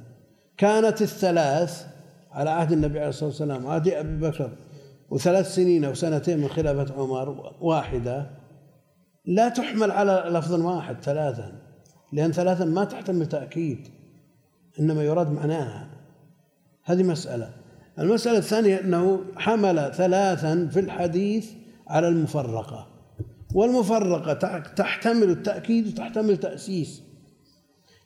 كانت 0.57 1.03
الثلاث 1.03 1.87
على 2.33 2.51
عهد 2.51 2.73
النبي 2.73 2.99
عليه 2.99 3.09
الصلاة 3.09 3.29
والسلام 3.29 3.67
عهد 3.67 3.89
أبي 3.89 4.17
بكر 4.17 4.51
وثلاث 5.11 5.55
سنين 5.55 5.85
أو 5.85 5.95
سنتين 5.95 6.39
من 6.39 6.49
خلافة 6.49 6.95
عمر 6.95 7.55
واحدة 7.61 8.31
لا 9.27 9.49
تحمل 9.49 9.91
على 9.91 10.25
لفظ 10.29 10.53
واحد 10.53 10.97
ثلاثا 11.03 11.53
لأن 12.13 12.33
ثلاثا 12.33 12.65
ما 12.65 12.85
تحتمل 12.85 13.27
تأكيد 13.27 13.89
إنما 14.81 15.03
يراد 15.03 15.31
معناها. 15.31 15.89
هذه 16.85 17.03
مسألة. 17.03 17.51
المسألة 17.99 18.39
الثانية 18.39 18.81
أنه 18.81 19.25
حمل 19.37 19.93
ثلاثا 19.95 20.69
في 20.73 20.81
الحديث 20.81 21.51
على 21.89 22.09
المفرقة. 22.09 22.89
والمفرقة 23.55 24.59
تحتمل 24.59 25.31
التأكيد 25.31 25.87
وتحتمل 25.87 26.37
تأسيس. 26.37 27.03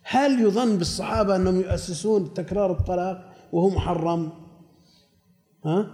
هل 0.02 0.40
يظن 0.40 0.78
بالصحابة 0.78 1.36
أنهم 1.36 1.60
يؤسسون 1.60 2.34
تكرار 2.34 2.72
الطلاق 2.72 3.34
وهو 3.52 3.70
محرم؟ 3.70 4.32
ها؟ 5.64 5.86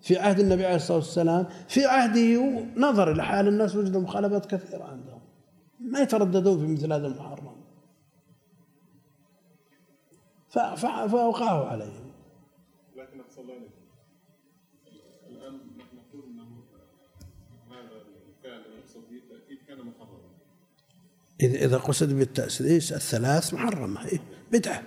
في 0.00 0.18
عهد 0.18 0.40
النبي 0.40 0.66
عليه 0.66 0.76
الصلاة 0.76 0.98
والسلام 0.98 1.46
في 1.68 1.84
عهده 1.84 2.42
نظر 2.76 3.12
إلى 3.12 3.24
حال 3.24 3.48
الناس 3.48 3.76
وجدوا 3.76 4.00
مخالفات 4.00 4.46
كثيرة 4.46 4.84
عندهم. 4.84 5.20
ما 5.80 6.00
يترددون 6.00 6.58
في 6.58 6.66
مثل 6.72 6.92
هذا 6.92 7.06
المحرم. 7.06 7.56
فأوقعه 10.48 11.64
عليهم. 11.64 12.01
إذا 21.46 21.76
قصد 21.76 22.12
بالتأسيس 22.12 22.92
الثلاث 22.92 23.54
محرمة. 23.54 24.06
إيه 24.06 24.20
بدعة. 24.52 24.82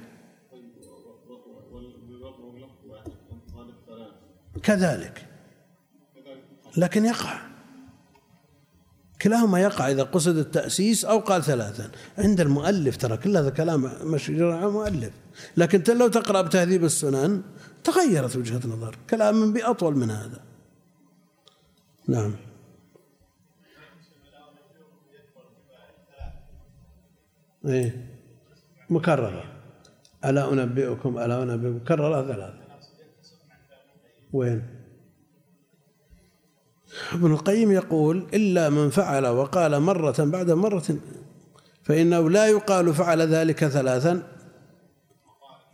كذلك. 4.63 5.27
لكن 6.77 7.05
يقع. 7.05 7.45
كلاهما 9.21 9.59
يقع 9.59 9.91
إذا 9.91 10.03
قصد 10.03 10.37
التأسيس 10.37 11.05
أو 11.05 11.19
قال 11.19 11.43
ثلاثا. 11.43 11.91
عند 12.17 12.41
المؤلف 12.41 12.97
ترى 12.97 13.17
كل 13.17 13.37
هذا 13.37 13.49
كلام 13.49 13.91
مشهور 14.03 14.51
عن 14.51 14.63
المؤلف. 14.63 15.11
لكن 15.57 15.97
لو 15.97 16.07
تقرأ 16.07 16.41
بتهذيب 16.41 16.83
السنن 16.83 17.41
تغيرت 17.83 18.35
وجهة 18.35 18.67
نظر. 18.67 18.97
كلام 19.09 19.53
بأطول 19.53 19.97
من 19.97 20.11
هذا. 20.11 20.43
نعم. 22.07 22.35
إيه. 27.65 28.07
مكررة. 28.89 29.43
ألا 30.25 30.53
أنبئكم 30.53 31.17
ألا 31.17 31.43
أنبئكم. 31.43 31.79
كررها 31.79 32.21
ثلاثة. 32.21 32.65
وين؟ 34.33 34.63
ابن 37.13 37.31
القيم 37.31 37.71
يقول 37.71 38.27
إلا 38.33 38.69
من 38.69 38.89
فعل 38.89 39.27
وقال 39.27 39.79
مرة 39.79 40.15
بعد 40.19 40.51
مرة 40.51 40.97
فإنه 41.83 42.29
لا 42.29 42.47
يقال 42.47 42.93
فعل 42.93 43.21
ذلك 43.21 43.67
ثلاثا. 43.67 44.23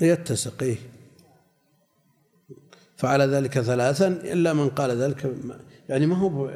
يتسق 0.01 0.63
إيه. 0.63 0.77
فعل 2.95 3.21
ذلك 3.21 3.59
ثلاثا 3.59 4.07
إلا 4.07 4.53
من 4.53 4.69
قال 4.69 4.91
ذلك 4.91 5.35
يعني 5.89 6.05
ما 6.05 6.17
هو 6.17 6.51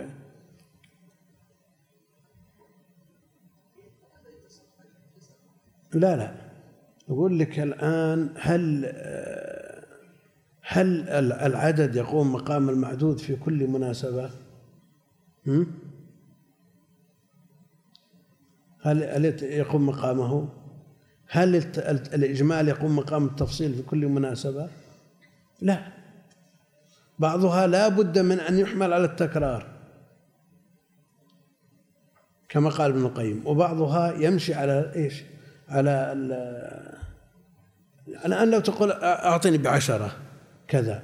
لا 5.96 6.16
لا 6.16 6.36
أقول 7.10 7.40
لك 7.40 7.60
الآن 7.60 8.30
هل 8.40 8.86
هل 10.62 11.10
العدد 11.30 11.96
يقوم 11.96 12.34
مقام 12.34 12.70
المعدود 12.70 13.20
في 13.20 13.36
كل 13.36 13.68
مناسبة؟ 13.68 14.30
هل 18.82 19.26
يقوم 19.44 19.86
مقامه؟ 19.88 20.50
هل 21.28 21.56
الإجمال 22.14 22.68
يقوم 22.68 22.96
مقام 22.96 23.26
التفصيل 23.26 23.74
في 23.74 23.82
كل 23.82 24.08
مناسبة؟ 24.08 24.70
لا 25.62 25.92
بعضها 27.20 27.68
لا 27.68 27.88
بد 27.88 28.20
من 28.20 28.40
أن 28.40 28.60
يحمل 28.60 28.94
على 28.94 29.06
التكرار 29.06 29.68
كما 32.50 32.70
قال 32.70 32.92
ابن 32.92 33.06
القيم 33.06 33.42
وبعضها 33.46 34.14
يمشي 34.14 34.54
على 34.54 34.92
إيش؟ 34.96 35.24
على 35.70 36.12
الآن 38.26 38.52
لو 38.52 38.60
تقول 38.60 38.92
أعطني 38.92 39.58
بعشرة 39.58 40.12
كذا. 40.68 41.04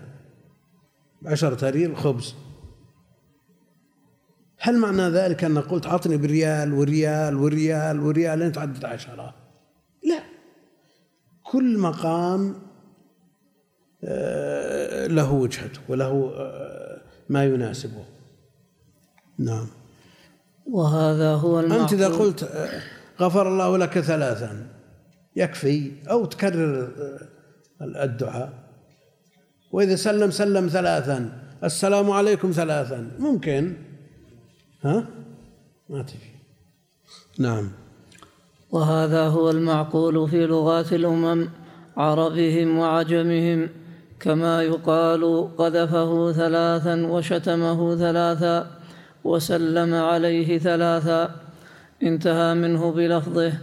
عشرة 1.25 1.69
ريال 1.69 1.97
خبز. 1.97 2.35
هل 4.57 4.77
معنى 4.77 5.01
ذلك 5.01 5.43
أن 5.43 5.57
قلت 5.57 5.85
أعطني 5.85 6.17
بريال 6.17 6.73
وريال 6.73 7.35
وريال 7.35 7.99
وريال 7.99 8.39
لين 8.39 8.51
تعدد 8.51 8.85
عشرة؟ 8.85 9.33
لا. 10.03 10.23
كل 11.43 11.77
مقام 11.77 12.55
آه، 14.03 15.07
له 15.07 15.33
وجهته 15.33 15.79
وله 15.89 16.33
آه، 16.35 17.01
ما 17.29 17.45
يناسبه. 17.45 18.05
نعم. 19.37 19.67
وهذا 20.65 21.35
هو 21.35 21.59
المعقول 21.59 21.81
أنت 21.81 21.93
إذا 21.93 22.07
قلت 22.07 22.43
آه، 22.43 22.81
غفر 23.21 23.47
الله 23.47 23.77
لك 23.77 23.99
ثلاثا. 23.99 24.67
يكفي 25.35 25.91
أو 26.09 26.25
تكرر 26.25 26.89
الدعاء. 27.81 28.53
وإذا 29.71 29.95
سلم 29.95 30.31
سلم 30.31 30.67
ثلاثا. 30.67 31.43
السلام 31.63 32.11
عليكم 32.11 32.51
ثلاثا. 32.51 33.11
ممكن. 33.19 33.73
ها؟ 34.83 35.07
ما 35.89 36.01
تفي. 36.01 36.31
نعم. 37.39 37.71
وهذا 38.71 39.27
هو 39.27 39.49
المعقول 39.49 40.29
في 40.29 40.45
لغات 40.45 40.93
الأمم 40.93 41.49
عربهم 41.97 42.77
وعجمهم 42.77 43.69
كما 44.19 44.63
يقال 44.63 45.49
قذفه 45.57 46.31
ثلاثا 46.31 47.07
وشتمه 47.07 47.95
ثلاثا 47.95 48.67
وسلم 49.23 49.93
عليه 49.93 50.59
ثلاثا. 50.59 51.50
انتهى 52.03 52.53
منه 52.53 52.91
بلفظه 52.91 53.53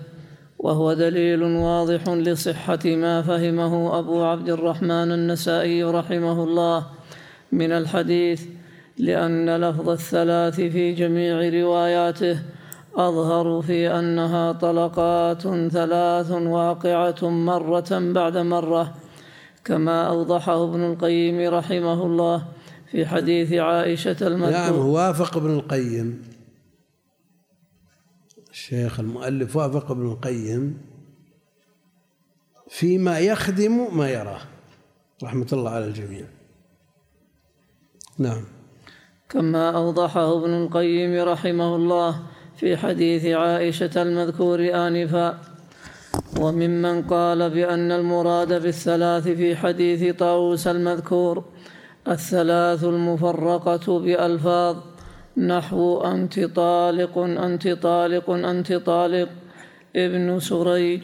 وهو 0.59 0.93
دليل 0.93 1.43
واضح 1.43 2.09
لصحة 2.09 2.79
ما 2.85 3.23
فهمه 3.23 3.99
أبو 3.99 4.23
عبد 4.23 4.49
الرحمن 4.49 5.13
النسائي 5.13 5.85
رحمه 5.85 6.45
الله 6.45 6.87
من 7.53 7.73
الحديث 7.73 8.43
لأن 8.99 9.57
لفظ 9.57 9.89
الثلاث 9.91 10.55
في 10.55 10.93
جميع 10.93 11.63
رواياته 11.63 12.39
أظهر 12.97 13.63
في 13.63 13.91
أنها 13.99 14.53
طلقات 14.53 15.43
ثلاث 15.69 16.31
واقعة 16.31 17.29
مرة 17.29 17.89
بعد 17.91 18.37
مرة 18.37 18.95
كما 19.65 20.09
أوضحه 20.09 20.65
ابن 20.65 20.85
القيم 20.85 21.55
رحمه 21.55 22.07
الله 22.07 22.45
في 22.91 23.07
حديث 23.07 23.53
عائشة 23.53 24.17
نعم 24.21 24.33
المذكور 24.33 24.87
وافق 24.87 25.37
ابن 25.37 25.51
القيم. 25.51 26.38
الشيخ 28.69 29.01
المؤلف 29.01 29.57
وافق 29.57 29.91
ابن 29.91 30.07
القيم 30.07 30.79
فيما 32.69 33.19
يخدم 33.19 33.97
ما 33.97 34.11
يراه. 34.11 34.41
رحمة 35.23 35.47
الله 35.53 35.71
على 35.71 35.85
الجميع. 35.85 36.25
نعم. 38.19 38.45
كما 39.29 39.71
أوضحه 39.71 40.39
ابن 40.39 40.55
القيم 40.55 41.29
رحمه 41.29 41.77
الله 41.77 42.23
في 42.57 42.77
حديث 42.77 43.25
عائشة 43.27 44.03
المذكور 44.03 44.61
آنفا. 44.61 45.39
وممن 46.41 47.03
قال 47.03 47.51
بأن 47.51 47.93
المراد 47.93 48.63
بالثلاث 48.63 49.29
في 49.29 49.57
حديث 49.57 50.17
طاووس 50.17 50.67
المذكور 50.67 51.45
الثلاث 52.09 52.85
المفرقة 52.85 53.99
بألفاظ 53.99 54.77
نحو 55.39 56.01
أنت 56.01 56.41
طالق 56.41 57.19
أنت 57.19 57.69
طالق 57.69 58.31
أنت 58.31 58.73
طالق. 58.73 59.29
ابن 59.97 60.41
سريج 60.41 61.03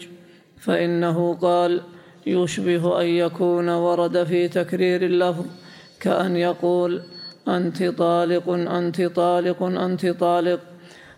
فإنه 0.59 1.35
قال 1.35 1.81
يشبه 2.27 3.01
أن 3.01 3.07
يكون 3.07 3.69
ورد 3.69 4.25
في 4.25 4.49
تكرير 4.49 5.03
اللفظ 5.03 5.47
كأن 6.01 6.37
يقول 6.37 7.03
أنت 7.49 7.83
طالق 7.83 8.51
أنت 8.51 9.03
طالق 9.03 9.63
أنت 9.63 10.07
طالق. 10.07 10.61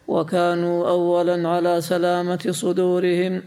وكانوا 0.08 0.88
اولا 0.88 1.48
على 1.48 1.80
سلامة 1.80 2.46
صدورهم. 2.50 3.42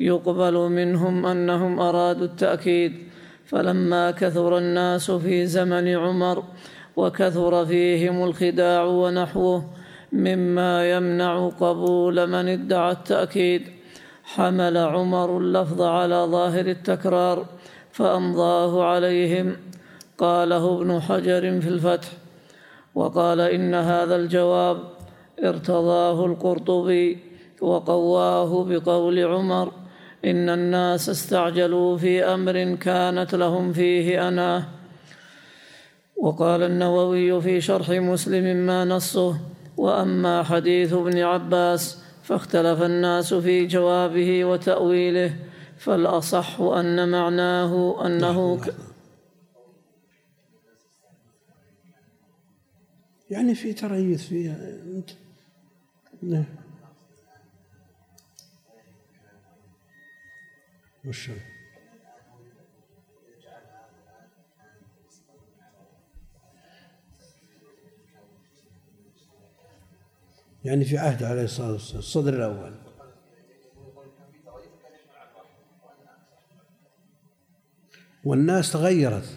يقبل 0.00 0.54
منهم 0.54 1.26
أنهم 1.26 1.80
أرادوا 1.80 2.26
التأكيد. 2.26 2.92
فلما 3.46 4.10
كثر 4.10 4.58
الناس 4.58 5.10
في 5.10 5.46
زمن 5.46 5.88
عمر 5.88 6.44
وكثر 6.96 7.66
فيهم 7.66 8.24
الخداع 8.24 8.84
ونحوه 8.84 9.64
مما 10.12 10.90
يمنع 10.90 11.48
قبول 11.48 12.26
من 12.26 12.48
ادعى 12.48 12.92
التأكيد. 12.92 13.62
حمل 14.24 14.76
عمر 14.76 15.38
اللفظ 15.38 15.82
على 15.82 16.26
ظاهر 16.30 16.66
التكرار 16.66 17.46
فأمضاه 17.92 18.84
عليهم. 18.84 19.56
قاله 20.18 20.76
ابن 20.76 21.00
حجر 21.00 21.60
في 21.60 21.68
الفتح. 21.68 22.08
وقال 22.94 23.40
إن 23.40 23.74
هذا 23.74 24.16
الجواب 24.16 24.78
ارتضاه 25.44 26.26
القرطبي 26.26 27.18
وقواه 27.60 28.64
بقول 28.64 29.18
عمر 29.18 29.72
إن 30.24 30.48
الناس 30.48 31.08
استعجلوا 31.08 31.96
في 31.96 32.24
أمر 32.24 32.74
كانت 32.74 33.34
لهم 33.34 33.72
فيه 33.72 34.28
أناه 34.28 34.64
وقال 36.20 36.62
النووي 36.62 37.42
في 37.42 37.60
شرح 37.60 37.90
مسلم 37.90 38.56
ما 38.66 38.84
نصه 38.84 39.40
وأما 39.76 40.42
حديث 40.42 40.92
ابن 40.92 41.18
عباس 41.18 42.02
فاختلف 42.22 42.82
الناس 42.82 43.34
في 43.34 43.66
جوابه 43.66 44.44
وتأويله 44.44 45.36
فالأصح 45.78 46.60
أن 46.60 47.08
معناه 47.08 48.06
أنه 48.06 48.60
ك- 48.60 48.74
يعني 53.30 53.54
في 53.54 53.72
تريث 53.72 54.26
فيها 54.28 54.56
أنت 54.86 55.10
نعم. 56.22 56.44
وش 61.04 61.30
يعني 70.64 70.84
في 70.84 70.98
عهد 70.98 71.22
عليه 71.22 71.44
الصلاة 71.44 71.72
والسلام 71.72 71.98
الصدر 71.98 72.34
الأول. 72.34 72.74
والناس 78.24 78.72
تغيرت 78.72 79.36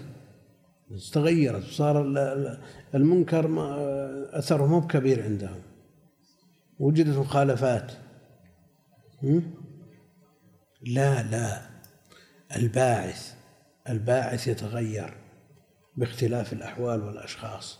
تغيرت. 1.14 1.64
صار 1.64 2.02
ال- 2.02 2.18
ال- 2.18 2.62
المنكر 2.96 3.46
أثره 4.40 4.66
مو 4.66 4.80
بكبير 4.80 5.24
عندهم. 5.24 5.62
وجدت 6.80 7.18
مخالفات؟ 7.18 7.92
لا 10.82 11.24
لا. 11.24 11.62
الباعث 12.56 13.36
الباعث 13.90 14.48
يتغير 14.48 15.14
باختلاف 15.98 16.54
الأحوال 16.54 17.04
والأشخاص. 17.04 17.80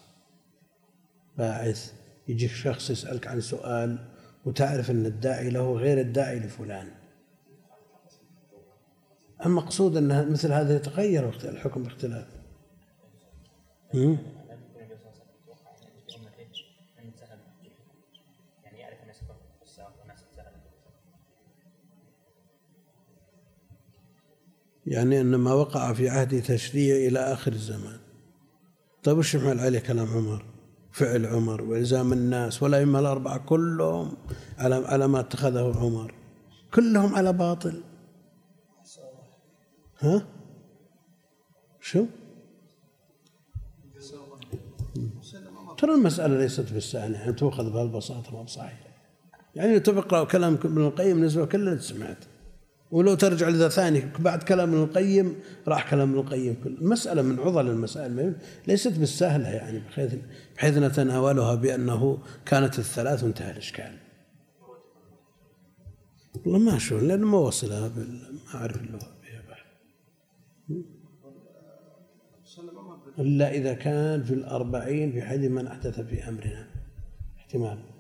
باعث 1.38 1.94
يجيك 2.28 2.52
شخص 2.52 2.90
يسألك 2.90 3.28
عن 3.28 3.42
سؤال 3.42 4.10
وتعرف 4.46 4.92
أن 4.92 5.06
الداعي 5.06 5.50
له 5.50 5.74
غير 5.74 6.00
الداعي 6.00 6.40
لفلان. 6.40 6.92
المقصود 9.46 9.98
أن 9.98 10.32
مثل 10.32 10.52
هذا 10.52 10.76
يتغير 10.76 11.30
الحكم 11.30 11.84
باختلاف؟ 11.84 12.28
يعني 13.94 14.18
يعني 24.88 25.22
أن 25.22 25.36
ما 25.36 25.54
وقع 25.54 25.94
في 25.94 26.10
عهد 26.10 26.42
تشريع 26.42 26.96
إلى 26.96 27.20
آخر 27.20 27.52
الزمان. 27.52 28.00
طيب 29.04 29.18
وش 29.18 29.36
يحمل 29.36 29.60
عليه 29.60 29.80
كلام 29.80 30.08
عمر؟ 30.08 30.53
فعل 30.94 31.26
عمر 31.26 31.62
وإلزام 31.62 32.14
الناس 32.14 32.64
والأئمة 32.64 33.00
الأربعة 33.00 33.38
كلهم 33.38 34.18
على 34.58 34.76
على 34.76 35.08
ما 35.08 35.20
اتخذه 35.20 35.78
عمر. 35.80 36.14
كلهم 36.74 37.16
على 37.16 37.34
باطل. 37.34 37.84
ها؟ 40.00 40.26
شو؟ 41.82 42.06
ترى 45.78 45.94
المسألة 45.94 46.38
ليست 46.38 46.74
بالسهلة 46.74 47.20
يعني 47.20 47.34
تؤخذ 47.34 47.70
بهالبساطة 47.74 48.38
ما 48.38 48.44
بصحيح. 48.44 48.80
يعني 49.56 49.80
تقرأ 49.80 50.24
كلام 50.24 50.54
ابن 50.54 50.82
القيم 50.82 51.16
بالنسبة 51.16 51.42
لكل 51.44 51.68
اللي 51.68 51.80
سمعت 51.80 52.26
ولو 52.94 53.14
ترجع 53.16 53.50
لذا 53.50 53.70
ثاني 53.70 54.04
بعد 54.20 54.44
كلام 54.44 54.70
ابن 54.70 54.84
القيم 54.84 55.36
راح 55.68 55.90
كلام 55.92 56.10
ابن 56.10 56.20
القيم 56.20 56.56
كله. 56.64 56.78
المسألة 56.78 57.22
من 57.22 57.40
عضل 57.40 57.70
المسائل 57.70 58.36
ليست 58.68 58.98
بالسهلة 59.00 59.50
يعني 59.50 59.80
بحيث 59.80 60.16
بحيث 60.56 60.78
نتناولها 60.78 61.56
بأنه 61.56 62.18
كانت 62.46 62.80
الثلاث 62.80 63.24
وانتهى 63.24 63.52
الإشكال. 63.52 63.98
والله 66.46 66.60
ما 66.60 66.76
أشوف 66.76 67.04
لأنه 67.04 67.28
ما 67.28 67.38
وصلها 67.38 67.88
بال- 67.88 68.34
ما 68.46 68.56
أعرف 68.60 68.78
اللغة 68.78 69.12
بها 69.24 69.42
بحث 69.50 69.66
إلا 73.20 73.52
إذا 73.52 73.74
كان 73.74 74.24
في 74.24 74.34
الأربعين 74.34 75.12
في 75.12 75.22
حد 75.22 75.40
من 75.40 75.68
أحدث 75.68 76.00
في 76.00 76.30
أمرنا. 76.30 76.68
احتمال. 77.38 77.93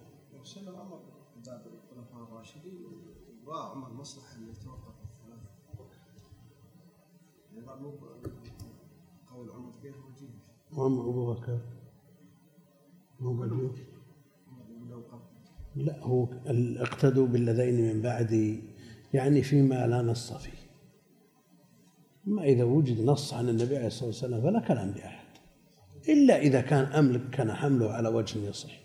وأما 10.76 11.02
أبو 11.02 11.34
بكر 11.34 11.60
لو 13.22 13.32
قبل 13.32 13.80
لا 15.76 16.00
هو 16.04 16.28
اقتدوا 16.82 17.28
بالذين 17.28 17.94
من 17.94 18.02
بعدي 18.02 18.60
يعني 19.14 19.42
فيما 19.42 19.88
لا 19.88 20.02
نص 20.02 20.34
فيه. 20.34 20.64
ما 22.26 22.44
إذا 22.44 22.64
وجد 22.64 23.06
نص 23.06 23.34
عن 23.34 23.50
النبي 23.50 23.78
عليه 23.78 23.88
الصلاة 23.88 24.08
والسلام 24.08 24.42
فلا 24.42 24.60
كلام 24.60 24.90
لأحد. 24.90 25.28
إلا 26.10 26.38
إذا 26.42 26.62
كان 26.62 26.86
أملك 26.86 27.30
كان 27.30 27.54
حمله 27.54 27.92
على 27.92 28.10
وجه 28.10 28.40
يصح. 28.40 28.83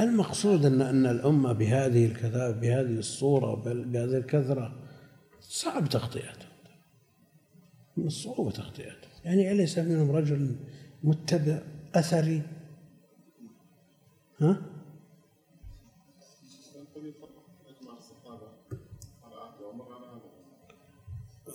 المقصود 0.00 0.64
أن 0.64 0.80
أن 0.80 1.06
الأمة 1.06 1.52
بهذه 1.52 2.06
الكثافة 2.06 2.60
بهذه 2.60 2.98
الصورة 2.98 3.54
بهذه 3.64 4.16
الكثرة 4.16 4.74
صعب 5.40 5.88
تغطيته 5.88 6.46
من 7.96 8.06
الصعوبة 8.06 8.50
تغطيته 8.50 9.08
يعني 9.24 9.52
أليس 9.52 9.78
منهم 9.78 10.10
رجل 10.10 10.56
متبع 11.02 11.62
أثري؟ 11.94 12.42
ها؟ 14.40 14.62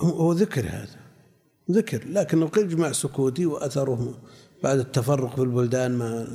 هو 0.01 0.31
ذكر 0.31 0.61
هذا. 0.61 0.99
ذكر 1.71 2.07
لكن 2.07 2.39
لو 2.39 2.49
يجمع 2.57 2.91
سكوتي 2.91 3.45
وأثره 3.45 4.21
بعد 4.63 4.79
التفرق 4.79 5.35
في 5.35 5.41
البلدان 5.41 5.91
ما 5.91 6.27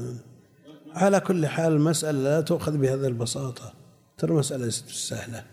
على 0.94 1.20
كل 1.20 1.46
حال 1.46 1.72
المسألة 1.72 2.18
لا 2.22 2.40
تؤخذ 2.40 2.76
بهذه 2.78 3.06
البساطة 3.06 3.74
ترى 4.18 4.34
مسألة 4.34 4.64
ليست 4.64 4.88
سهلة 4.88 5.44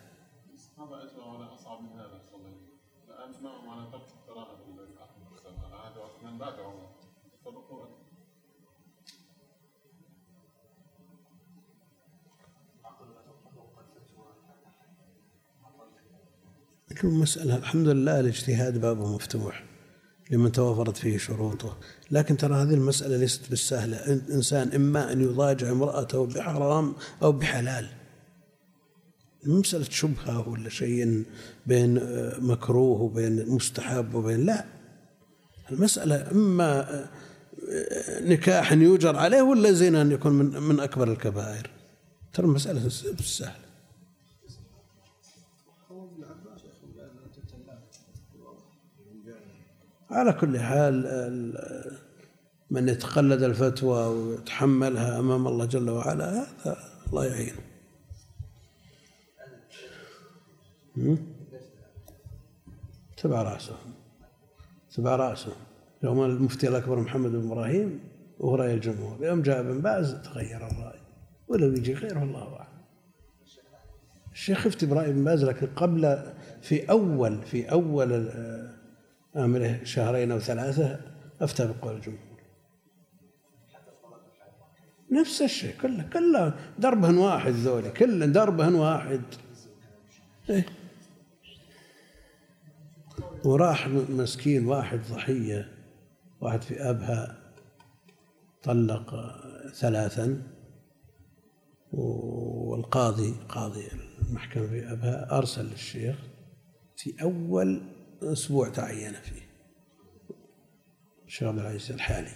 الصحابه 0.53 1.03
اجمعوا 1.03 1.37
على 1.37 1.53
اصعب 1.53 1.81
من 1.81 1.99
هذا 1.99 2.19
صلى 2.31 2.35
الله 2.37 2.47
عليه 2.47 2.55
وسلم 2.55 2.69
الان 3.09 3.33
اجمعوا 3.33 3.71
على 3.71 3.91
ترك 3.91 4.07
القراءه 4.29 4.57
بالعهد 4.67 5.63
على 5.63 5.75
عهد 5.75 5.97
عثمان 5.97 6.37
بعد 6.37 6.53
عمر 6.53 6.89
تفرقوا 7.41 7.83
أكثر. 7.83 7.89
لكن 16.91 17.07
مسألة 17.09 17.55
الحمد 17.55 17.87
لله 17.87 18.19
الاجتهاد 18.19 18.81
بابه 18.81 19.15
مفتوح 19.15 19.63
لمن 20.31 20.51
توفرت 20.51 20.97
فيه 20.97 21.17
شروطه 21.17 21.77
لكن 22.11 22.37
ترى 22.37 22.55
هذه 22.55 22.73
المسألة 22.73 23.17
ليست 23.17 23.49
بالسهلة. 23.49 23.97
إن- 23.97 24.31
إنسان 24.31 24.71
إما 24.71 25.11
أن 25.11 25.21
يضاجع 25.21 25.71
امرأته 25.71 26.25
بحرام 26.25 26.93
أو 27.23 27.31
بحلال. 27.31 27.87
مسألة 29.45 29.85
شبهة 29.89 30.49
ولا 30.49 30.69
شيء 30.69 31.23
بين 31.65 31.97
آه، 31.97 32.39
مكروه 32.39 33.01
وبين 33.01 33.49
مستحب 33.49 34.13
وبين 34.13 34.45
لا. 34.45 34.65
المسألة 35.71 36.31
إما 36.31 36.79
آه، 36.93 37.09
نكاح 38.21 38.71
يوجر 38.73 39.15
عليه 39.15 39.41
ولا 39.41 39.71
زنا 39.71 40.13
يكون 40.13 40.31
من 40.33 40.59
من 40.61 40.79
أكبر 40.79 41.11
الكبائر. 41.11 41.69
ترى 42.33 42.45
المسألة 42.45 42.83
بالسهلة 43.17 43.68
على 50.11 50.33
كل 50.33 50.59
حال 50.59 51.05
ال- 51.07 51.97
من 52.71 52.89
يتقلد 52.89 53.43
الفتوى 53.43 54.05
ويتحملها 54.05 55.19
أمام 55.19 55.47
الله 55.47 55.65
جل 55.65 55.89
وعلا 55.89 56.45
هذا 56.65 56.77
الله 57.07 57.25
يعينه. 57.25 57.61
تبع 63.17 63.41
رأسهم. 63.41 63.93
تبع 64.95 65.15
رأسهم. 65.15 65.53
يوم 66.03 66.23
المفتي 66.25 66.67
الأكبر 66.67 66.99
محمد 66.99 67.31
بن 67.31 67.51
إبراهيم 67.51 67.99
وهو 68.39 68.55
رأي 68.55 68.73
الجمهور. 68.73 69.25
يوم 69.25 69.41
جاء 69.41 69.59
ابن 69.59 69.81
باز 69.81 70.13
تغير 70.23 70.57
الرأي. 70.67 70.99
ولو 71.47 71.67
يجي 71.67 71.93
غيره 71.93 72.23
الله 72.23 72.53
أعلم. 72.55 72.69
الشيخ 74.33 74.65
يفتي 74.65 74.85
براي 74.85 75.09
ابن 75.09 75.23
باز 75.23 75.43
لكن 75.43 75.67
قبل 75.67 76.33
في 76.61 76.89
أول 76.89 77.41
في 77.41 77.71
أول 77.71 78.29
امره 79.39 79.79
شهرين 79.83 80.31
أو 80.31 80.39
ثلاثة 80.39 80.99
افتى 81.41 81.67
بقول 81.67 81.95
الجمهور. 81.95 82.29
نفس 85.11 85.41
الشيء 85.41 85.75
كله 85.81 86.09
كله 86.13 86.53
دربهن 86.79 87.17
واحد 87.17 87.51
ذولي 87.51 87.89
كل 87.89 88.31
دربهن 88.31 88.75
واحد 88.75 89.21
إيه. 90.49 90.65
وراح 93.45 93.87
مسكين 93.87 94.65
واحد 94.65 94.99
ضحية 95.11 95.71
واحد 96.41 96.61
في 96.61 96.81
أبها 96.89 97.37
طلق 98.63 99.35
ثلاثا 99.73 100.41
والقاضي 101.91 103.35
قاضي 103.49 103.87
المحكمة 104.21 104.67
في 104.67 104.91
أبها 104.91 105.37
أرسل 105.37 105.65
للشيخ 105.65 106.15
في 106.97 107.13
أول 107.21 107.81
أسبوع 108.23 108.69
تعين 108.69 109.13
فيه. 109.13 109.49
الشيخ 111.25 111.47
عبد 111.47 111.59
العزيز 111.59 111.91
الحالي؟ 111.91 112.31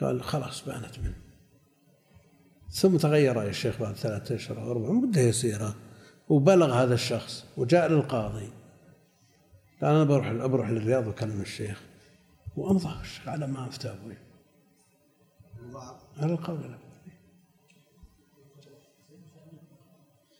قال 0.00 0.22
خلاص 0.22 0.64
بانت 0.64 0.98
منه. 0.98 1.20
ثم 2.70 2.96
تغير 2.96 3.36
رأي 3.36 3.48
الشيخ 3.48 3.80
بعد 3.80 3.94
ثلاثة 3.94 4.34
أشهر 4.34 4.62
أو 4.62 4.70
أربعة 4.70 4.92
مدة 4.92 5.20
يسيرة 5.20 5.76
وبلغ 6.28 6.74
هذا 6.74 6.94
الشخص 6.94 7.46
وجاء 7.56 7.88
للقاضي. 7.88 8.50
قال 9.82 9.90
أنا 9.94 10.04
بروح 10.04 10.32
بروح 10.32 10.70
للرياض 10.70 11.06
وأكلم 11.06 11.40
الشيخ 11.40 11.82
وأمضى 12.56 13.00
الشيخ 13.00 13.28
على 13.28 13.46
ما 13.46 13.66
أفتى 13.66 13.88
أبوي. 13.90 14.16
على 16.16 16.32
القول. 16.32 16.78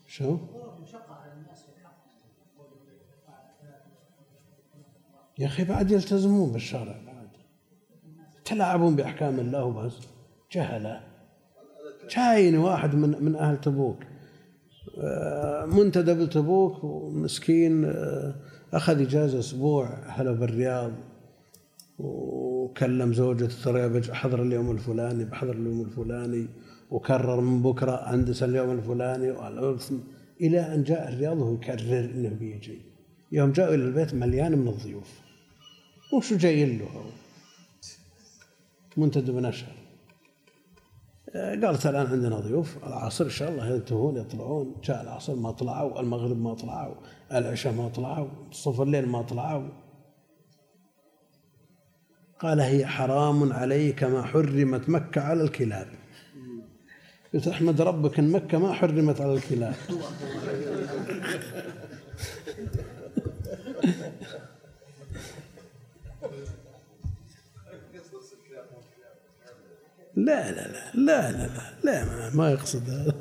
شو؟ 0.07 0.39
يا 5.41 5.47
أخي 5.47 5.65
بعد 5.65 5.91
يلتزمون 5.91 6.53
بالشرع 6.53 7.01
بعد. 7.07 7.29
تلاعبون 8.45 8.97
بأحكام 8.97 9.41
الله 9.41 9.65
وبس 9.65 9.93
جهلة. 10.53 11.01
جايني 12.17 12.59
واحد 12.59 12.95
من 12.95 13.25
من 13.25 13.37
أهل 13.37 13.61
تبوك. 13.61 13.97
آه، 14.99 15.65
منتدب 15.65 16.19
لتبوك 16.21 16.85
ومسكين 16.85 17.85
آه، 17.85 18.35
أخذ 18.73 19.01
إجازة 19.01 19.39
أسبوع 19.39 19.89
هلا 20.07 20.33
بالرياض. 20.33 20.93
وكلم 21.99 23.13
زوجته 23.13 23.65
ترى 23.65 24.15
حضر 24.15 24.43
اليوم 24.43 24.71
الفلاني 24.71 25.25
بحضر 25.25 25.53
اليوم 25.53 25.81
الفلاني. 25.81 26.47
وكرر 26.91 27.41
من 27.41 27.63
بكرة 27.63 27.93
أندس 27.93 28.43
اليوم 28.43 28.71
الفلاني 28.71 29.31
إلى 30.41 30.75
أن 30.75 30.83
جاء 30.83 31.09
الرياض 31.09 31.39
وهو 31.39 31.55
يكرر 31.55 32.05
إنه 32.15 32.29
بيجي. 32.29 32.83
يوم 33.33 33.53
جاءوا 33.53 33.75
إلى 33.75 33.85
البيت 33.85 34.15
مليان 34.15 34.59
من 34.59 34.69
الضيوف. 34.69 35.30
وشو 36.13 36.37
جايين 36.37 36.79
له؟ 36.79 36.85
هو 36.85 37.03
منتدب 38.97 39.37
نشر. 39.37 39.67
قالت 41.35 41.87
الآن 41.87 42.07
عندنا 42.07 42.41
ضيوف 42.41 42.77
العصر 42.87 43.25
إن 43.25 43.31
شاء 43.31 43.51
الله 43.51 43.75
ينتهون 43.75 44.17
يطلعون. 44.17 44.81
جاء 44.85 45.03
العصر 45.03 45.35
ما 45.35 45.51
طلعوا 45.51 46.01
المغرب 46.01 46.41
ما 46.41 46.55
طلعوا 46.55 46.95
العشاء 47.33 47.73
ما 47.73 47.89
طلعوا 47.89 48.29
صف 48.53 48.81
الليل 48.81 49.09
ما 49.09 49.23
طلعوا. 49.23 49.69
قال 52.39 52.61
هي 52.61 52.87
حرام 52.87 53.53
علي 53.53 53.93
كما 53.93 54.23
حرمت 54.23 54.89
مكة 54.89 55.21
على 55.21 55.43
الكلاب. 55.43 55.89
قلت 57.35 57.49
أحمد 57.49 57.81
ربك 57.81 58.19
إن 58.19 58.33
مكة 58.33 58.59
ما 58.59 58.73
حرمت 58.73 59.21
على 59.21 59.35
الكلاب. 59.35 59.75
لا 70.25 70.51
لا 70.51 70.69
لا 70.69 70.93
لا 70.95 71.33
لا 71.33 71.47
لا, 71.85 72.05
لا 72.05 72.31
ما, 72.35 72.51
يقصد. 72.51 72.91
هذا 72.91 73.15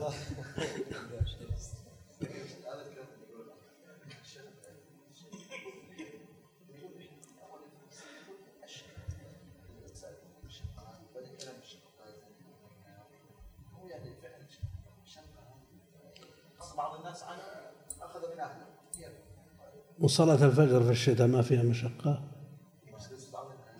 وصلاة 19.99 20.45
الفجر 20.45 20.83
في 20.83 20.91
الشتاء 20.91 21.27
ما 21.27 21.41
فيها 21.41 21.63
مشقة. 21.63 22.23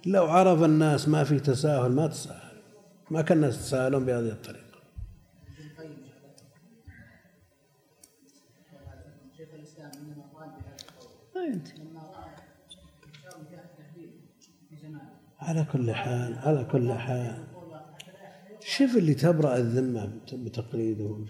لو 0.05 0.25
عرف 0.25 0.63
الناس 0.63 1.07
ما 1.07 1.23
في 1.23 1.39
تساهل 1.39 1.91
ما 1.91 2.07
تساهل. 2.07 2.48
ما 3.11 3.21
كان 3.21 3.37
الناس 3.37 3.55
يتساهلون 3.55 4.05
بهذه 4.05 4.29
الطريقة. 4.29 4.69
على 15.39 15.65
كل 15.71 15.91
حال 15.91 16.39
على 16.39 16.63
كل 16.71 16.93
حال. 16.93 17.47
شوف 18.59 18.97
اللي 18.97 19.13
تبرأ 19.13 19.57
الذمة 19.57 20.19
بتقليده 20.33 21.25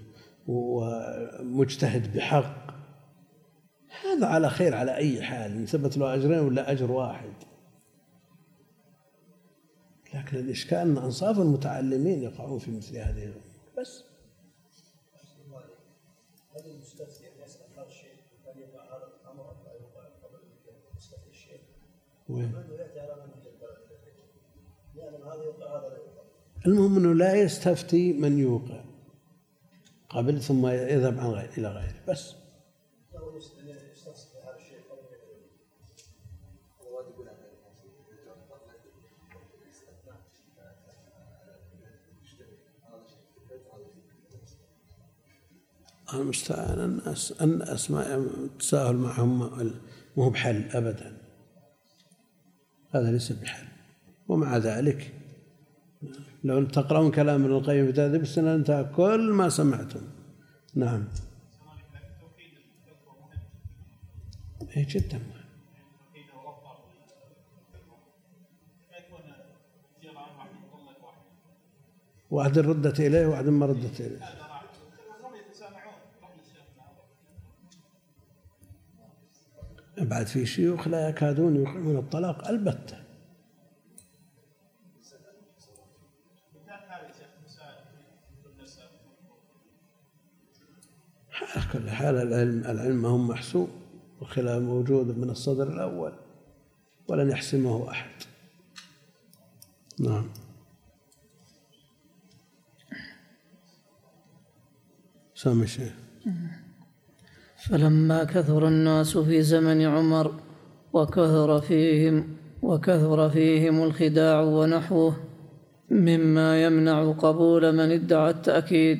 ومجتهد 0.47 2.17
بحق. 2.17 2.69
هذا 4.03 4.27
على 4.27 4.49
خير 4.49 4.75
على 4.75 4.95
أي 4.95 5.21
حال 5.21 5.67
ثبت 5.67 5.97
له 5.97 6.13
أجرين 6.15 6.39
ولا 6.39 6.71
أجر 6.71 6.91
واحد. 6.91 7.33
لكن 10.13 10.37
الإشكال 10.37 10.77
أن 10.77 10.97
أنصاف 10.97 11.39
المتعلمين 11.39 12.23
يقعون 12.23 12.59
في 12.59 12.71
مثل 12.71 12.97
هذه 12.97 13.23
الأمور 13.23 13.43
بس 13.77 14.03
هل 16.55 16.71
المستفتي؟ 16.71 17.29
وين؟ 22.29 22.53
المهم 26.65 26.97
أنه 26.97 27.13
لا 27.13 27.35
يستفتي 27.35 28.13
من 28.13 28.39
يوقع 28.39 28.83
قبل 30.09 30.41
ثم 30.41 30.67
يذهب 30.67 31.19
عن 31.19 31.27
غير 31.29 31.49
إلى 31.57 31.67
غيره 31.67 32.03
بس 32.07 32.35
المستعان 46.13 46.79
الناس 46.79 47.31
الناس 47.31 47.91
ما 47.91 48.15
التساهل 48.15 48.95
معهم 48.95 49.39
ما 49.39 49.73
هو 50.17 50.29
بحل 50.29 50.69
أبدا. 50.71 51.17
هذا 52.91 53.11
ليس 53.11 53.31
بحل. 53.31 53.67
ومع 54.27 54.57
ذلك 54.57 55.13
لو 56.43 56.65
تقرأون 56.65 57.11
كلام 57.11 57.43
ابن 57.43 57.53
القيم 57.53 57.85
في 57.85 57.91
تهذيب 57.91 58.21
السنة 58.21 58.55
انتهى 58.55 58.83
كل 58.83 59.31
ما 59.31 59.49
سمعتم. 59.49 60.01
نعم. 60.75 61.07
اي 64.77 64.83
جدا. 64.83 65.19
واحد 72.31 72.59
ردت 72.59 72.99
إليه 72.99 73.27
وواحد 73.27 73.45
ما 73.45 73.65
ردت 73.65 74.01
إليه. 74.01 74.38
بعد 79.99 80.27
في 80.27 80.45
شيوخ 80.45 80.87
لا 80.87 81.09
يكادون 81.09 81.55
يوقعون 81.55 81.97
الطلاق 81.97 82.47
البتة 82.47 82.97
على 91.55 91.65
كل 91.73 91.89
حال 91.89 92.15
العلم 92.15 92.59
العلم 92.65 93.05
هو 93.05 93.17
محسوب 93.17 93.69
والخلاف 94.19 94.61
موجود 94.61 95.17
من 95.17 95.29
الصدر 95.29 95.73
الأول 95.73 96.13
ولن 97.07 97.29
يحسمه 97.29 97.91
أحد. 97.91 98.11
نعم. 99.99 100.29
سامي 105.35 105.63
الشيخ 105.63 105.93
فلما 107.67 108.23
كثر 108.23 108.67
الناس 108.67 109.17
في 109.17 109.41
زمن 109.41 109.81
عمر 109.81 110.31
وكثر 110.93 111.61
فيهم 111.61 112.27
وكثر 112.61 113.29
فيهم 113.29 113.83
الخداع 113.83 114.41
ونحوه 114.41 115.13
مما 115.91 116.63
يمنع 116.63 117.11
قبول 117.11 117.71
من 117.71 117.91
ادعى 117.91 118.29
التأكيد 118.29 118.99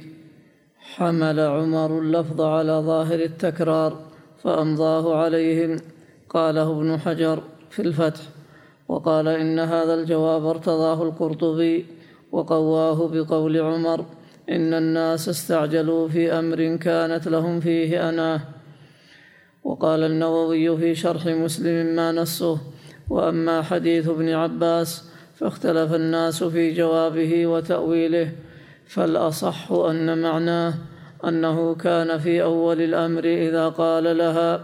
حمل 0.77 1.39
عمر 1.39 1.99
اللفظ 1.99 2.41
على 2.41 2.71
ظاهر 2.71 3.19
التكرار 3.19 3.97
فأمضاه 4.43 5.15
عليهم 5.15 5.77
قاله 6.29 6.71
ابن 6.71 6.99
حجر 6.99 7.43
في 7.69 7.81
الفتح 7.81 8.21
وقال 8.87 9.27
إن 9.27 9.59
هذا 9.59 9.93
الجواب 9.93 10.45
ارتضاه 10.45 11.03
القرطبي 11.03 11.85
وقواه 12.31 13.07
بقول 13.07 13.57
عمر 13.57 14.05
إن 14.49 14.73
الناس 14.73 15.29
استعجلوا 15.29 16.07
في 16.07 16.31
أمر 16.31 16.75
كانت 16.75 17.27
لهم 17.27 17.59
فيه 17.59 18.09
أناه 18.09 18.41
وقال 19.63 20.03
النووي 20.03 20.77
في 20.77 20.95
شرح 20.95 21.25
مسلم 21.25 21.95
ما 21.95 22.11
نصه. 22.11 22.57
وأما 23.09 23.61
حديث 23.61 24.09
ابن 24.09 24.29
عباس 24.29 25.03
فاختلف 25.35 25.93
الناس 25.93 26.43
في 26.43 26.73
جوابه 26.73 27.47
وتأويله. 27.47 28.31
فالأصح 28.87 29.71
أن 29.71 30.21
معناه 30.21 30.73
أنه 31.27 31.75
كان 31.75 32.17
في 32.17 32.43
أول 32.43 32.81
الأمر 32.81 33.23
إذا 33.25 33.69
قال 33.69 34.17
لها 34.17 34.63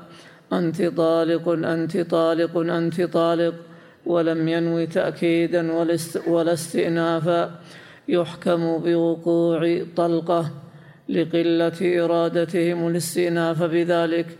أنت 0.53 0.81
طالق 0.81 1.49
أنت 1.49 1.97
طالق 1.97 2.57
أنت 2.57 3.01
طالق 3.01 3.53
ولم 4.05 4.47
ينو 4.47 4.85
تأكيدا 4.85 5.71
ولا 6.27 6.53
استئنافا. 6.53 7.51
يحكم 8.07 8.77
بوقوع 8.77 9.83
طلقة 9.95 10.51
لقلة 11.09 12.03
إرادتهم 12.03 12.87
الاستئناف 12.87 13.63
بذلك. 13.63 14.37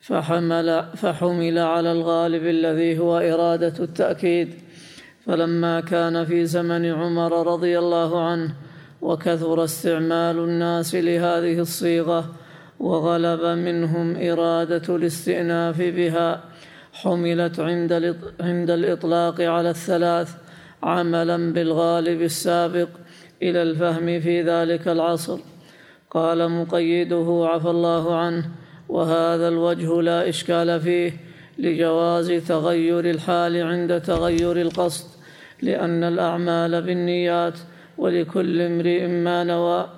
فحمل 0.00 0.84
فحمل 0.96 1.58
على 1.58 1.92
الغالب 1.92 2.46
الذي 2.46 2.98
هو 2.98 3.18
إرادة 3.18 3.84
التأكيد. 3.84 4.54
فلما 5.26 5.80
كان 5.80 6.24
في 6.24 6.46
زمن 6.46 6.84
عمر 6.86 7.46
رضي 7.52 7.78
الله 7.78 8.22
عنه 8.22 8.54
وكثر 9.02 9.64
استعمال 9.64 10.38
الناس 10.38 10.94
لهذه 10.94 11.58
الصيغة 11.58 12.34
وغلب 12.80 13.44
منهم 13.44 14.16
إرادة 14.16 14.96
الاستئناف 14.96 15.78
بها 15.80 16.44
حملت 16.92 17.60
عند 18.40 18.70
الإطلاق 18.70 19.40
على 19.40 19.70
الثلاث. 19.70 20.34
عملا 20.82 21.52
بالغالب 21.52 22.22
السابق 22.22 22.88
إلى 23.42 23.62
الفهم 23.62 24.20
في 24.20 24.42
ذلك 24.42 24.88
العصر. 24.88 25.38
قال 26.10 26.50
مقيده 26.50 27.48
عفى 27.52 27.70
الله 27.70 28.16
عنه 28.16 28.44
وهذا 28.88 29.48
الوجه 29.48 30.02
لا 30.02 30.28
إشكال 30.28 30.80
فيه 30.80 31.12
لجواز 31.58 32.32
تغير 32.32 33.10
الحال 33.10 33.62
عند 33.62 34.00
تغير 34.00 34.60
القصد 34.60 35.06
لأن 35.62 36.04
الأعمال 36.04 36.82
بالنيات 36.82 37.58
ولكل 37.98 38.60
امرئ 38.60 39.06
ما 39.06 39.44
نوى 39.44 39.88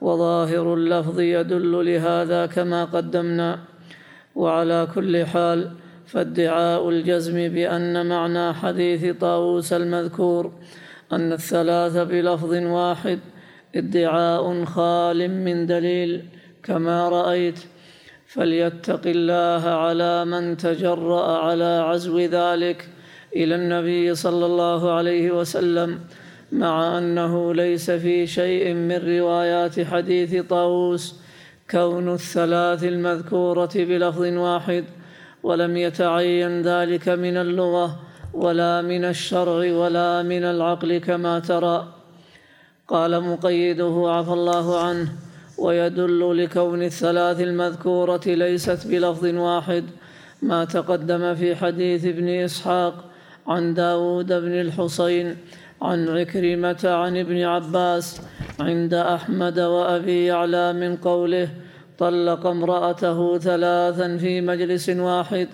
وظاهر 0.00 0.74
اللفظ 0.74 1.20
يدل 1.20 1.86
لهذا 1.86 2.46
كما 2.46 2.84
قدمنا. 2.84 3.58
وعلى 4.34 4.88
كل 4.94 5.26
حال 5.26 5.70
فادعاء 6.08 6.88
الجزم 6.88 7.48
بأن 7.48 8.06
معنى 8.06 8.54
حديث 8.54 9.16
طاووس 9.20 9.72
المذكور 9.72 10.52
أن 11.12 11.32
الثلاث 11.32 11.96
بلفظ 11.96 12.52
واحد 12.54 13.18
ادعاء 13.76 14.64
خال 14.64 15.30
من 15.30 15.66
دليل 15.66 16.24
كما 16.62 17.08
رأيت 17.08 17.58
فليتق 18.26 19.00
الله 19.06 19.68
على 19.68 20.24
من 20.24 20.56
تجرأ 20.56 21.38
على 21.38 21.84
عزو 21.88 22.18
ذلك 22.18 22.88
إلى 23.36 23.54
النبي 23.54 24.14
صلى 24.14 24.46
الله 24.46 24.92
عليه 24.92 25.30
وسلم 25.30 26.00
مع 26.52 26.98
أنه 26.98 27.54
ليس 27.54 27.90
في 27.90 28.26
شيء 28.26 28.74
من 28.74 29.18
روايات 29.18 29.80
حديث 29.80 30.46
طاووس 30.46 31.14
كون 31.70 32.12
الثلاث 32.14 32.84
المذكورة 32.84 33.70
بلفظ 33.74 34.22
واحد 34.22 34.84
ولم 35.42 35.76
يتعين 35.76 36.62
ذلك 36.62 37.08
من 37.08 37.36
اللغة 37.36 38.00
ولا 38.34 38.82
من 38.82 39.04
الشرع 39.04 39.72
ولا 39.72 40.22
من 40.22 40.44
العقل 40.44 40.98
كما 40.98 41.38
ترى. 41.38 41.88
قال 42.88 43.20
مقيده 43.20 44.04
عفى 44.06 44.32
الله 44.32 44.80
عنه. 44.80 45.08
ويدل 45.58 46.44
لكون 46.44 46.82
الثلاث 46.82 47.40
المذكورة 47.40 48.20
ليست 48.26 48.86
بلفظ 48.86 49.24
واحد 49.26 49.84
ما 50.42 50.64
تقدم 50.64 51.34
في 51.34 51.56
حديث 51.56 52.04
ابن 52.04 52.28
إسحاق 52.28 53.04
عن 53.46 53.74
داود 53.74 54.26
بن 54.26 54.60
الحصين 54.60 55.36
عن 55.82 56.08
عكرمة 56.08 56.80
عن 56.84 57.16
ابن 57.16 57.42
عباس 57.42 58.20
عند 58.60 58.94
أحمد 58.94 59.58
وأبي 59.58 60.24
يعلى 60.24 60.72
من 60.72 60.96
قوله 60.96 61.48
طلق 61.98 62.46
امرأته 62.46 63.38
ثلاثا 63.38 64.16
في 64.16 64.40
مجلس 64.40 64.88
واحد 64.88 65.48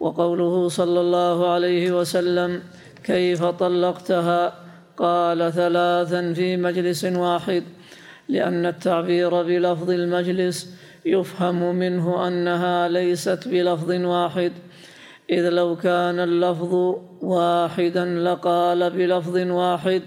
وقوله 0.00 0.68
صلى 0.68 1.00
الله 1.00 1.50
عليه 1.50 2.00
وسلم 2.00 2.62
كيف 3.04 3.44
طلقتها؟ 3.44 4.54
قال 4.96 5.52
ثلاثا 5.52 6.32
في 6.32 6.56
مجلس 6.56 7.04
واحد 7.04 7.62
لأن 8.28 8.66
التعبير 8.66 9.42
بلفظ 9.42 9.90
المجلس 9.90 10.74
يفهم 11.04 11.74
منه 11.74 12.28
أنها 12.28 12.88
ليست 12.88 13.48
بلفظ 13.48 13.90
واحد. 13.90 14.52
إذ 15.30 15.48
لو 15.48 15.76
كان 15.76 16.20
اللفظ 16.20 16.74
واحدا 17.22 18.04
لقال 18.04 18.90
بلفظ 18.90 19.36
واحد 19.36 20.02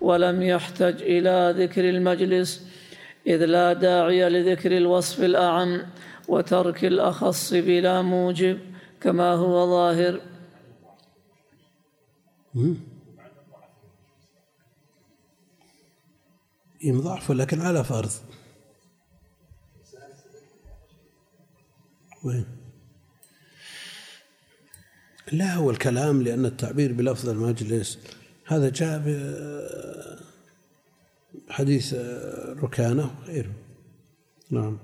ولم 0.00 0.42
يحتج 0.42 1.02
إلى 1.02 1.54
ذكر 1.58 1.88
المجلس 1.88 2.73
إذ 3.26 3.44
لا 3.44 3.72
داعي 3.72 4.28
لذكر 4.28 4.76
الوصف 4.76 5.20
الأعم 5.20 5.86
وترك 6.28 6.84
الأخص 6.84 7.52
بلا 7.54 8.02
موجب 8.02 8.58
كما 9.00 9.32
هو 9.32 9.66
ظاهر. 9.66 10.20
يمضعف 16.82 17.30
لكن 17.32 17.60
على 17.60 17.84
فرض. 17.84 18.10
وين؟ 22.24 22.46
لا 25.32 25.54
هو 25.54 25.70
الكلام 25.70 26.22
لأن 26.22 26.46
التعبير 26.46 26.92
بلفظ 26.92 27.28
المجلس. 27.28 27.98
هذا 28.46 28.68
جاء 28.68 29.02
بحديث 31.48 31.94
ركانة 32.62 33.10
وغيره 33.22 33.52
نعم. 34.50 34.78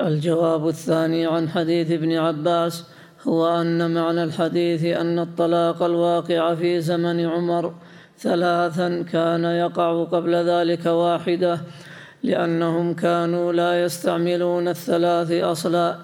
الجواب 0.00 0.68
الثاني 0.68 1.26
عن 1.26 1.48
حديث 1.48 1.90
ابن 1.90 2.12
عباس 2.12 2.84
هو 3.28 3.60
أن 3.60 3.94
معنى 3.94 4.24
الحديث 4.24 4.84
أن 4.84 5.18
الطلاق 5.18 5.82
الواقع 5.82 6.54
في 6.54 6.80
زمن 6.80 7.20
عمر 7.20 7.74
ثلاثا 8.18 9.02
كان 9.02 9.44
يقع 9.44 10.04
قبل 10.04 10.34
ذلك 10.34 10.86
واحدة 10.86 11.60
لأنهم 12.22 12.94
كانوا 12.94 13.52
لا 13.52 13.82
يستعملون 13.82 14.68
الثلاث 14.68 15.32
أصلا 15.32 15.96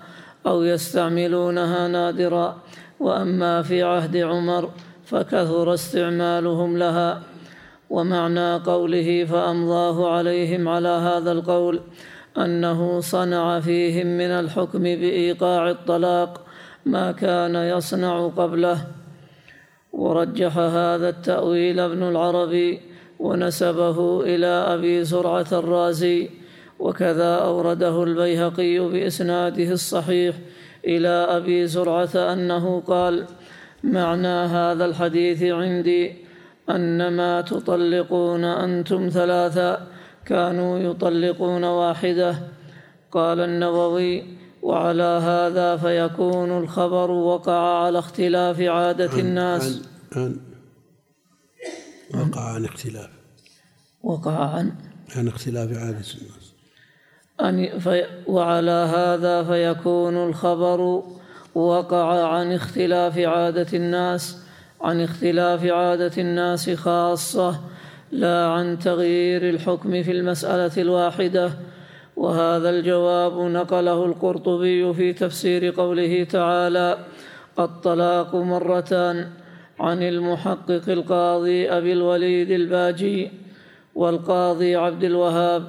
أو 0.46 0.62
يستعملونها 0.62 1.88
نادرا 1.88 2.56
وأما 3.00 3.62
في 3.62 3.82
عهد 3.82 4.16
عمر 4.16 4.70
فكثر 5.04 5.74
استعمالهم 5.74 6.76
لها. 6.76 7.22
ومعنى 7.90 8.56
قوله 8.56 9.24
فأمضاه 9.24 10.16
عليهم 10.16 10.68
على 10.68 10.88
هذا 10.88 11.32
القول 11.32 11.80
أنه 12.38 13.00
صنع 13.00 13.60
فيهم 13.60 14.06
من 14.06 14.30
الحكم 14.30 14.82
بإيقاع 14.82 15.70
الطلاق 15.70 16.40
ما 16.86 17.12
كان 17.12 17.54
يصنع 17.54 18.28
قبله. 18.28 18.86
ورجح 19.92 20.58
هذا 20.58 21.08
التأويل 21.08 21.80
ابن 21.80 22.02
العربي 22.02 22.80
ونسبه 23.18 24.20
إلى 24.22 24.46
أبي 24.46 25.04
زرعة 25.04 25.46
الرازي 25.52 26.30
وكذا 26.78 27.34
أورده 27.34 28.02
البيهقي 28.02 28.78
بإسناده 28.78 29.72
الصحيح 29.72 30.34
إلى 30.84 31.08
أبي 31.08 31.66
زرعة 31.66 32.32
أنه 32.32 32.80
قال 32.80 33.26
معنى 33.84 34.28
هذا 34.28 34.84
الحديث 34.84 35.42
عندي 35.42 36.27
أن 36.70 37.16
ما 37.16 37.40
تطلقون 37.40 38.44
أنتم 38.44 39.08
ثلاثة 39.08 39.86
كانوا 40.26 40.78
يطلقون 40.78 41.64
واحدة. 41.64 42.38
قال 43.12 43.40
النووي 43.40 44.38
وعلى 44.62 45.02
هذا 45.02 45.76
فيكون 45.76 46.58
الخبر 46.58 47.10
وقع 47.10 47.84
على 47.84 47.98
اختلاف 47.98 48.60
عادة 48.60 49.20
الناس. 49.20 49.88
عن 50.12 50.40
عن 52.14 52.20
وقع 52.20 52.54
عن 52.54 52.64
اختلاف. 52.64 53.10
وقع 54.02 54.38
عن 54.38 54.72
عن 55.16 55.28
اختلاف 55.28 55.68
عادة 55.68 56.06
الناس. 56.20 56.54
أن 57.40 57.78
في 57.78 58.04
وعلى 58.26 58.70
هذا 58.70 59.44
فيكون 59.44 60.16
الخبر 60.16 61.02
وقع 61.54 62.28
عن 62.28 62.52
اختلاف 62.52 63.18
عادة 63.18 63.78
الناس. 63.78 64.47
عن 64.80 65.00
اختلاف 65.00 65.64
عادة 65.64 66.12
الناس 66.18 66.70
خاصة 66.70 67.60
لا 68.12 68.46
عن 68.46 68.78
تغيير 68.78 69.48
الحكم 69.48 70.02
في 70.02 70.12
المسألة 70.12 70.82
الواحدة. 70.82 71.50
وهذا 72.16 72.70
الجواب 72.70 73.38
نقله 73.38 74.04
القرطبي 74.04 74.94
في 74.94 75.12
تفسير 75.12 75.70
قوله 75.70 76.24
تعالى 76.24 76.98
الطلاق 77.58 78.34
مرتان 78.34 79.28
عن 79.80 80.02
المحقق 80.02 80.82
القاضي 80.88 81.70
أبي 81.70 81.92
الوليد 81.92 82.50
الباجي 82.50 83.30
والقاضي 83.94 84.76
عبد 84.76 85.04
الوهاب 85.04 85.64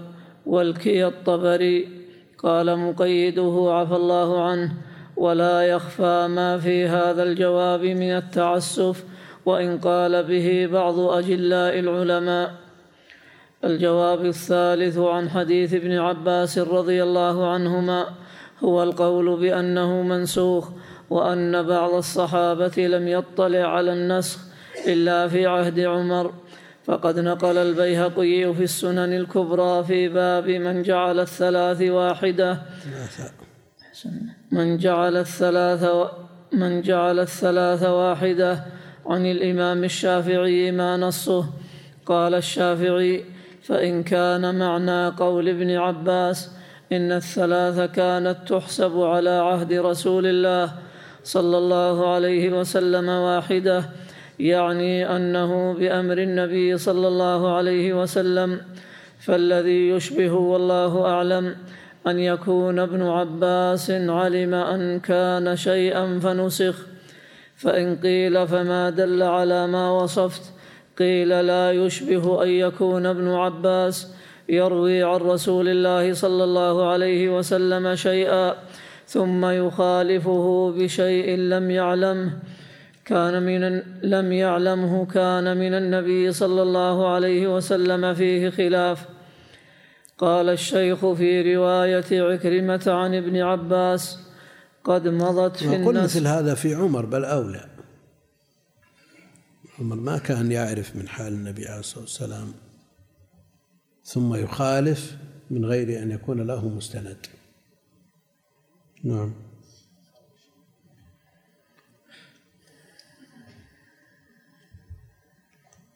والكي 0.46 1.06
الطبري 1.06 1.88
قال 2.38 2.80
مقيده 2.80 3.68
عفى 3.70 3.96
الله 3.96 4.44
عنه 4.44 4.74
ولا 5.20 5.62
يخفى 5.62 6.28
ما 6.28 6.58
في 6.58 6.88
هذا 6.88 7.24
الجواب 7.24 7.82
من 7.84 8.12
التعسف 8.16 9.04
وإن 9.46 9.78
قال 9.78 10.24
به 10.24 10.70
بعض 10.72 11.00
أجلاء 11.00 11.80
العلماء. 11.80 12.52
الجواب 13.64 14.26
الثالث 14.26 14.98
عن 14.98 15.30
حديث 15.30 15.74
ابن 15.74 15.92
عباس 15.98 16.58
رضي 16.58 17.04
الله 17.04 17.52
عنهما 17.54 18.06
هو 18.64 18.84
القول 18.84 19.40
بأنه 19.40 20.02
منسوخ 20.02 20.70
وأن 21.10 21.64
بعض 21.64 21.94
الصحابة 21.94 22.88
لم 22.88 23.08
يطلع 23.08 23.68
على 23.76 23.94
النسخ 23.94 24.40
إلا 24.88 25.28
في 25.28 25.46
عهد 25.46 25.80
عمر. 25.80 26.34
فقد 26.86 27.20
نقل 27.20 27.58
البيهقي 27.58 28.54
في 28.54 28.64
السنن 28.64 29.14
الكبرى 29.14 29.84
في 29.84 30.10
باب 30.10 30.48
من 30.50 30.84
جعل 30.84 31.20
الثلاث 31.20 31.82
واحدة. 31.82 32.62
من 34.52 34.78
جعل 34.78 35.18
الثلاث 35.18 35.86
من 36.54 36.82
جعل 36.82 37.20
الثلاث 37.20 37.84
واحدة 37.84 38.64
عن 39.06 39.26
الإمام 39.26 39.84
الشافعي 39.84 40.72
ما 40.72 40.98
نصه. 40.98 41.46
قال 42.06 42.34
الشافعي 42.34 43.26
فإن 43.64 44.04
كان 44.04 44.60
معنى 44.60 45.08
قول 45.08 45.50
ابن 45.50 45.72
عباس 45.72 46.52
إن 46.92 47.12
الثلاث 47.12 47.92
كانت 47.92 48.38
تحسب 48.48 49.00
على 49.00 49.30
عهد 49.30 49.74
رسول 49.74 50.26
الله 50.26 50.72
صلى 51.24 51.58
الله 51.58 52.14
عليه 52.14 52.60
وسلم 52.60 53.10
واحدة 53.10 53.90
يعني 54.40 55.16
أنه 55.16 55.74
بأمر 55.74 56.18
النبي 56.18 56.78
صلى 56.78 57.08
الله 57.08 57.56
عليه 57.56 57.94
وسلم 58.02 58.62
فالذي 59.20 59.90
يشبه 59.90 60.34
والله 60.34 61.06
أعلم 61.06 61.56
أن 62.08 62.20
يكون 62.20 62.80
ابن 62.80 63.02
عباس 63.02 63.92
علم 63.92 64.54
أن 64.54 65.00
كان 65.00 65.56
شيئا 65.56 66.20
فنسخ. 66.20 66.76
فإن 67.56 67.96
قيل 67.96 68.48
فما 68.48 68.90
دل 68.90 69.24
على 69.24 69.68
ما 69.68 69.92
وصفت. 69.92 70.42
قيل 71.00 71.30
لا 71.30 71.72
يشبه 71.72 72.44
أن 72.44 72.50
يكون 72.50 73.06
ابن 73.06 73.28
عباس 73.28 74.14
يروي 74.50 75.04
عن 75.04 75.20
رسول 75.20 75.68
الله 75.68 76.14
صلى 76.14 76.44
الله 76.44 76.90
عليه 76.90 77.38
وسلم 77.38 77.96
شيئا 77.96 78.56
ثم 79.08 79.46
يخالفه 79.46 80.74
بشيء 80.78 81.38
لم 81.38 81.72
يعلمه. 81.72 82.32
كان 83.06 83.44
من 83.44 83.82
لم 84.04 84.32
يعلمه 84.32 85.06
كان 85.06 85.58
من 85.58 85.74
النبي 85.74 86.32
صلى 86.32 86.62
الله 86.62 87.08
عليه 87.08 87.56
وسلم 87.56 88.14
فيه 88.14 88.50
خلاف. 88.50 89.19
قال 90.20 90.50
الشيخ 90.50 91.14
في 91.14 91.56
رواية 91.56 92.22
عكرمة 92.22 92.84
عن 92.88 93.16
ابن 93.16 93.42
عباس 93.42 94.20
قد 94.84 95.08
مضت 95.08 95.58
في 95.58 95.76
الناس 95.76 96.16
مثل 96.16 96.28
هذا 96.28 96.56
في 96.56 96.76
عمر 96.76 97.06
بل 97.06 97.26
أولى. 97.26 97.70
عمر 99.80 99.96
ما 99.96 100.18
كان 100.18 100.52
يعرف 100.52 100.96
من 100.96 101.08
حال 101.08 101.34
النبي 101.34 101.68
عليه 101.68 101.80
الصلاة 101.80 102.02
والسلام. 102.02 102.54
ثم 104.04 104.36
يخالف 104.36 105.18
من 105.50 105.66
غير 105.66 106.04
أن 106.04 106.12
يكون 106.12 106.48
له 106.48 106.68
مستند. 106.68 107.26
نعم. 109.04 109.34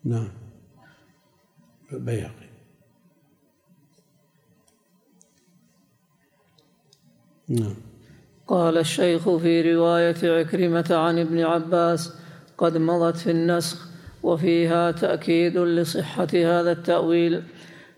نعم. 0.04 0.32
البيهقي 1.94 2.43
نعم. 7.60 7.76
قال 8.48 8.78
الشيخ 8.78 9.30
في 9.38 9.74
رواية 9.76 10.40
عكرمة 10.40 10.86
عن 10.92 11.20
ابن 11.20 11.40
عباس 11.40 12.14
قد 12.58 12.78
مضت 12.78 13.18
في 13.18 13.32
النسخ 13.32 13.88
وفيها 14.24 14.92
تأكيد 14.92 15.58
لصحة 15.58 16.28
هذا 16.34 16.72
التأويل. 16.72 17.44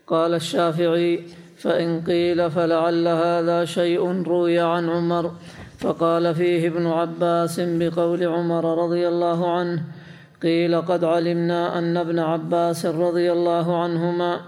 قال 0.06 0.34
الشافعي 0.34 1.22
فإن 1.56 2.00
قيل 2.00 2.50
فلعل 2.50 3.08
هذا 3.08 3.64
شيء 3.64 4.22
روي 4.22 4.58
عن 4.58 4.88
عمر. 4.88 5.32
فقال 5.78 6.34
فيه 6.34 6.68
ابن 6.68 6.86
عباس 6.86 7.60
بقول 7.60 8.24
عمر 8.24 8.84
رضي 8.84 9.08
الله 9.08 9.50
عنه 9.50 9.82
قيل 10.42 10.80
قد 10.80 11.04
علمنا 11.04 11.78
أن 11.78 11.96
ابن 11.96 12.18
عباس 12.18 12.86
رضي 12.86 13.32
الله 13.32 13.82
عنهما 13.82 14.40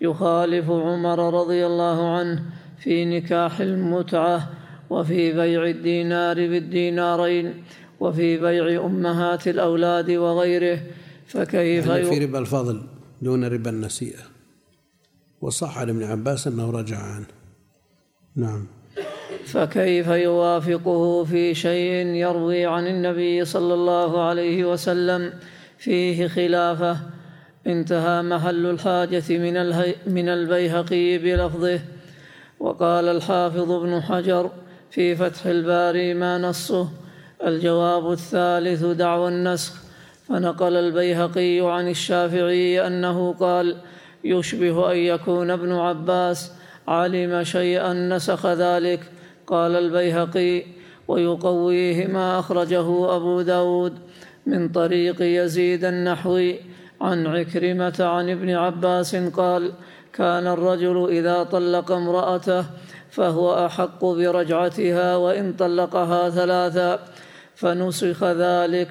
يخالف 0.00 0.70
عمر 0.70 1.40
رضي 1.40 1.66
الله 1.66 2.16
عنه 2.16 2.42
في 2.80 3.04
نكاح 3.04 3.60
المتعة 3.60 4.50
وفي 4.90 5.32
بيع 5.32 5.64
الدينار 5.64 6.34
بالدينارين 6.34 7.64
وفي 8.00 8.36
بيع 8.36 8.86
أمهات 8.86 9.48
الأولاد 9.48 10.10
وغيره 10.10 10.80
فكيف 11.26 11.86
يعني 11.86 12.04
في. 12.04 12.24
ربا 12.24 12.38
الفضل 12.38 12.82
دون 13.22 13.44
ربا 13.44 13.70
النسيئة. 13.70 14.22
وصح 15.40 15.78
عن 15.78 15.88
ابن 15.88 16.02
عباس 16.02 16.46
أنه 16.46 16.70
رجع 16.70 16.98
عنه. 16.98 17.26
نعم. 18.36 18.66
فكيف 19.44 20.06
يوافقه 20.08 21.24
في 21.24 21.54
شيء 21.54 22.06
يروي 22.06 22.66
عن 22.66 22.86
النبي 22.86 23.44
صلى 23.44 23.74
الله 23.74 24.22
عليه 24.22 24.64
وسلم؟ 24.72 25.32
فيه 25.78 26.28
خلافة. 26.28 27.00
انتهى 27.66 28.22
محل 28.22 28.66
الحاجة 28.66 29.24
من, 29.30 29.56
الهي 29.56 29.94
من 30.06 30.28
البيهقي 30.28 31.18
بلفظه. 31.18 31.80
وقال 32.60 33.08
الحافظ 33.08 33.70
ابن 33.72 34.02
حجر 34.02 34.50
في 34.90 35.16
فتح 35.16 35.46
الباري 35.46 36.14
ما 36.14 36.38
نصه 36.38 36.88
الجواب 37.46 38.12
الثالث 38.12 38.84
دعوى 38.84 39.28
النسخ. 39.28 39.74
فنقل 40.28 40.76
البيهقي 40.76 41.60
عن 41.60 41.88
الشافعي 41.88 42.86
أنه 42.86 43.32
قال 43.32 43.76
يشبه 44.24 44.92
أن 44.92 44.96
يكون 44.96 45.50
ابن 45.50 45.72
عباس 45.72 46.52
علم 46.88 47.44
شيئا 47.44 47.92
نسخ 47.92 48.46
ذلك. 48.46 49.00
قال 49.46 49.76
البيهقي 49.76 50.62
ويقويه 51.08 52.06
ما 52.06 52.38
أخرجه 52.38 53.16
أبو 53.16 53.40
داود 53.40 53.98
من 54.46 54.68
طريق 54.68 55.16
يزيد 55.20 55.84
النحوي 55.84 56.60
عن 57.00 57.26
عكرمة 57.26 57.96
عن 58.00 58.30
ابن 58.30 58.50
عباس 58.50 59.16
قال 59.16 59.72
كان 60.12 60.46
الرجل 60.46 61.08
إذا 61.10 61.42
طلق 61.42 61.92
امرأته 61.92 62.64
فهو 63.10 63.66
أحق 63.66 64.04
برجعتها 64.04 65.16
وإن 65.16 65.52
طلقها 65.52 66.30
ثلاثا 66.30 66.98
فنسخ 67.54 68.24
ذلك. 68.24 68.88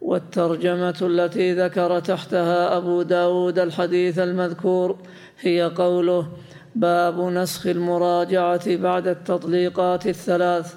والترجمة 0.00 0.98
التي 1.02 1.54
ذكر 1.54 2.00
تحتها 2.00 2.76
أبو 2.76 3.02
داود 3.02 3.58
الحديث 3.58 4.18
المذكور 4.18 4.96
هي 5.40 5.72
قوله 5.76 6.28
باب 6.74 7.20
نسخ 7.20 7.66
المراجعة 7.66 8.76
بعد 8.76 9.08
التطليقات 9.08 10.06
الثلاث. 10.06 10.74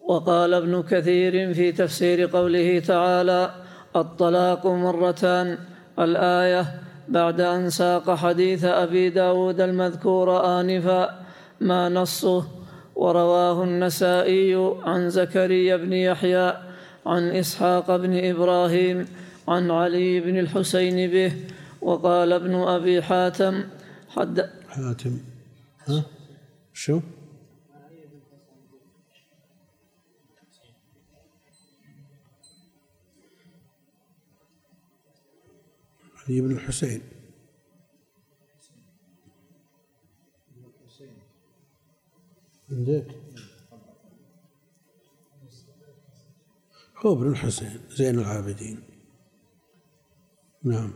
وقال 0.00 0.54
ابن 0.54 0.82
كثير 0.82 1.54
في 1.54 1.72
تفسير 1.72 2.26
قوله 2.26 2.78
تعالى 2.78 3.50
الطلاق 3.96 4.66
مرتان 4.66 5.58
الآية 5.98 6.83
بعد 7.08 7.40
أن 7.40 7.70
ساق 7.70 8.14
حديث 8.14 8.64
أبي 8.64 9.10
داود 9.10 9.60
المذكور 9.60 10.60
آنفا 10.60 11.24
ما 11.60 11.88
نصه 11.88 12.46
ورواه 12.96 13.64
النسائي 13.64 14.54
عن 14.84 15.10
زكريا 15.10 15.76
بن 15.76 15.92
يحيى 15.92 16.54
عن 17.06 17.22
إسحاق 17.28 17.96
بن 17.96 18.24
إبراهيم 18.24 19.08
عن 19.48 19.70
علي 19.70 20.20
بن 20.20 20.38
الحسين 20.38 21.10
به 21.10 21.32
وقال 21.82 22.32
ابن 22.32 22.54
أبي 22.54 23.02
حاتم 23.02 23.64
حد 24.08 24.50
حاتم. 24.68 25.18
ها؟ 25.88 26.02
شو؟ 26.72 27.00
علي 36.28 36.40
بن 36.40 36.52
الحسين. 36.52 37.02
عندك 42.70 43.06
هو 47.06 47.12
ابن 47.12 47.30
الحسين 47.30 47.80
زين 47.90 48.18
العابدين. 48.18 48.80
نعم. 50.62 50.92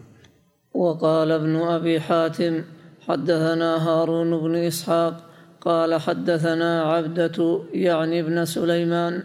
وقال 0.74 1.30
ابن 1.32 1.56
أبي 1.56 2.00
حاتم 2.00 2.64
حدثنا 3.08 3.88
هارون 3.88 4.40
بن 4.40 4.54
إسحاق 4.54 5.30
قال 5.60 6.00
حدثنا 6.00 6.82
عبدة 6.82 7.64
يعني 7.72 8.20
ابن 8.20 8.44
سليمان 8.44 9.22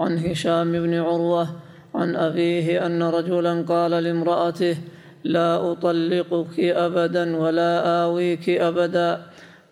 عن 0.00 0.18
هشام 0.18 0.72
بن 0.72 0.94
عروة 0.94 1.60
عن 1.94 2.16
أبيه 2.16 2.86
أن 2.86 3.02
رجلا 3.02 3.62
قال 3.62 3.90
لامرأته 3.90 4.76
لا 5.24 5.72
أطلقك 5.72 6.60
أبدا 6.60 7.36
ولا 7.36 8.02
آويك 8.04 8.48
أبدا. 8.48 9.22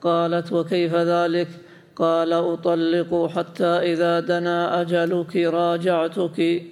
قالت 0.02 0.52
وكيف 0.52 0.94
ذلك؟ 0.94 1.48
قال 1.96 2.32
أطلق 2.32 3.26
حتى 3.26 3.64
إذا 3.64 4.20
دنا 4.20 4.80
أجلك 4.80 5.36
راجعتك. 5.36 6.62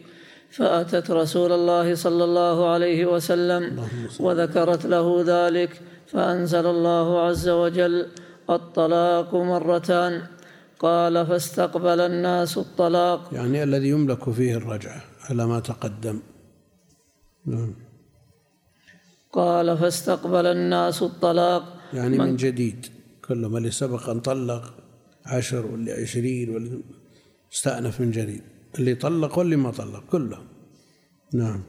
فأتت 0.50 1.10
رسول 1.10 1.52
الله 1.52 1.94
صلى 1.94 2.24
الله 2.24 2.68
عليه 2.68 3.06
وسلم 3.06 3.62
وذكرت 4.20 4.86
له 4.86 5.24
ذلك 5.26 5.80
فأنزل 6.06 6.66
الله 6.66 7.20
عز 7.20 7.48
وجل 7.48 8.06
الطلاق 8.50 9.34
مرتان. 9.34 10.22
قال 10.78 11.26
فاستقبل 11.26 12.00
الناس 12.00 12.58
الطلاق. 12.58 13.20
يعني 13.32 13.62
الذي 13.62 13.88
يملك 13.88 14.30
فيه 14.30 14.56
الرجعة 14.56 15.00
على 15.30 15.46
ما 15.46 15.60
تقدم؟ 15.60 16.20
نعم. 17.46 17.85
قال 19.36 19.78
فاستقبل 19.78 20.46
الناس 20.46 21.02
الطلاق. 21.02 21.62
يعني 21.94 22.18
من 22.18 22.36
جديد 22.36 22.86
كلما 23.28 23.58
اللي 23.58 23.70
سبق 23.70 24.10
أن 24.10 24.20
طلق 24.20 24.74
عشر 25.26 25.66
واللي 25.66 25.92
عشرين 25.92 26.50
واللي 26.50 26.82
استأنف 27.52 28.00
من 28.00 28.10
جديد. 28.10 28.42
اللي 28.78 28.94
طلق 28.94 29.38
واللي 29.38 29.56
ما 29.56 29.70
طلق 29.70 30.04
كلهم. 30.12 30.46
نعم. 31.34 31.62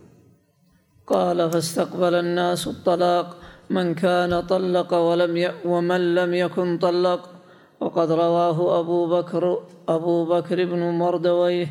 قال 1.07 1.51
فاستقبل 1.51 2.13
الناس 2.13 2.67
الطلاق. 2.67 3.37
من 3.69 3.95
كان 3.95 4.41
طلق 4.41 4.93
ولم 4.93 5.37
ي... 5.37 5.51
ومن 5.65 6.15
لم 6.15 6.33
يكن 6.33 6.77
طلق 6.77 7.29
وقد 7.79 8.11
رواه 8.11 8.79
أبو 8.79 8.99
بكر 9.09 9.63
أبو 9.89 10.25
بكر 10.25 10.65
بن 10.65 10.79
مردويه 10.79 11.67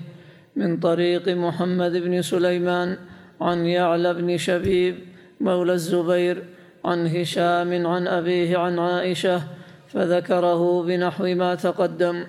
من 0.56 0.80
طريق 0.80 1.28
محمد 1.28 1.92
بن 1.92 2.22
سليمان 2.22 2.98
عن 3.40 3.66
يعلى 3.66 4.14
بن 4.14 4.36
شبيب 4.36 5.15
مولى 5.40 5.72
الزبير 5.72 6.44
عن 6.84 7.06
هشام 7.06 7.86
عن 7.86 8.08
أبيه 8.08 8.58
عن 8.58 8.78
عائشة 8.78 9.42
فذكره 9.88 10.82
بنحو 10.82 11.24
ما 11.24 11.54
تقدم. 11.54 12.24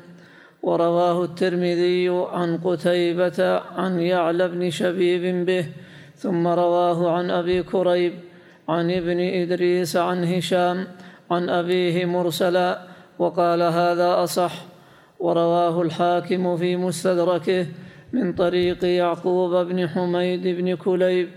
ورواه 0.63 1.23
الترمذي 1.23 2.09
عن 2.09 2.57
قتيبة 2.57 3.59
عن 3.59 3.99
يعلى 3.99 4.47
بن 4.47 4.69
شبيب 4.69 5.45
به 5.45 5.65
ثم 6.15 6.47
رواه 6.47 7.11
عن 7.11 7.31
أبي 7.31 7.63
كريب 7.63 8.13
عن 8.69 8.91
ابن 8.91 9.19
إدريس 9.19 9.95
عن 9.95 10.23
هشام 10.23 10.87
عن 11.31 11.49
أبيه 11.49 12.05
مرسلا 12.05 12.81
وقال 13.19 13.61
هذا 13.61 14.23
أصح. 14.23 14.53
ورواه 15.19 15.81
الحاكم 15.81 16.57
في 16.57 16.75
مستدركه 16.75 17.65
من 18.13 18.33
طريق 18.33 18.85
يعقوب 18.85 19.67
بن 19.67 19.87
حميد 19.87 20.47
بن 20.47 20.75
كليب. 20.75 21.29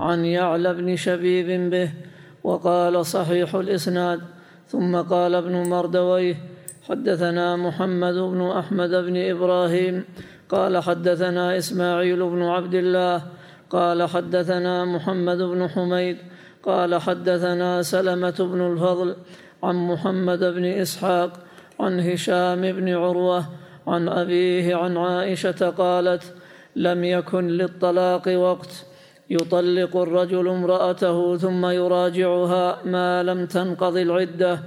عن 0.00 0.24
يعلى 0.24 0.74
بن 0.74 0.96
شبيب 0.96 1.70
به 1.70 1.90
وقال 2.44 3.06
صحيح 3.06 3.54
الإسناد. 3.54 4.20
ثم 4.68 4.96
قال 4.96 5.34
ابن 5.34 5.68
مردويه 5.68 6.36
حدثنا 6.88 7.56
محمد 7.56 8.14
بن 8.14 8.50
أحمد 8.50 8.90
بن 8.90 9.16
إبراهيم 9.16 10.04
قال 10.48 10.82
حدثنا 10.82 11.58
إسماعيل 11.58 12.30
بن 12.30 12.42
عبد 12.42 12.74
الله 12.74 13.22
قال 13.70 14.08
حدثنا 14.08 14.84
محمد 14.84 15.38
بن 15.38 15.68
حميد 15.68 16.16
قال 16.62 16.94
حدثنا 17.00 17.82
سلمة 17.82 18.34
بن 18.38 18.72
الفضل 18.72 19.16
عن 19.62 19.74
محمد 19.74 20.44
بن 20.44 20.64
إسحاق 20.64 21.30
عن 21.80 22.00
هشام 22.00 22.72
بن 22.72 22.88
عروة 22.88 23.44
عن 23.86 24.08
أبيه 24.08 24.74
عن 24.74 24.96
عائشة 24.96 25.70
قالت 25.70 26.34
لم 26.76 27.04
يكن 27.04 27.48
للطلاق 27.48 28.38
وقت. 28.38 28.86
يطلق 29.30 29.96
الرجل 29.96 30.48
امرأته 30.48 31.36
ثم 31.36 31.66
يراجعها 31.66 32.78
ما 32.84 33.22
لم 33.22 33.46
تنقض 33.46 33.96
العدة. 33.96 34.60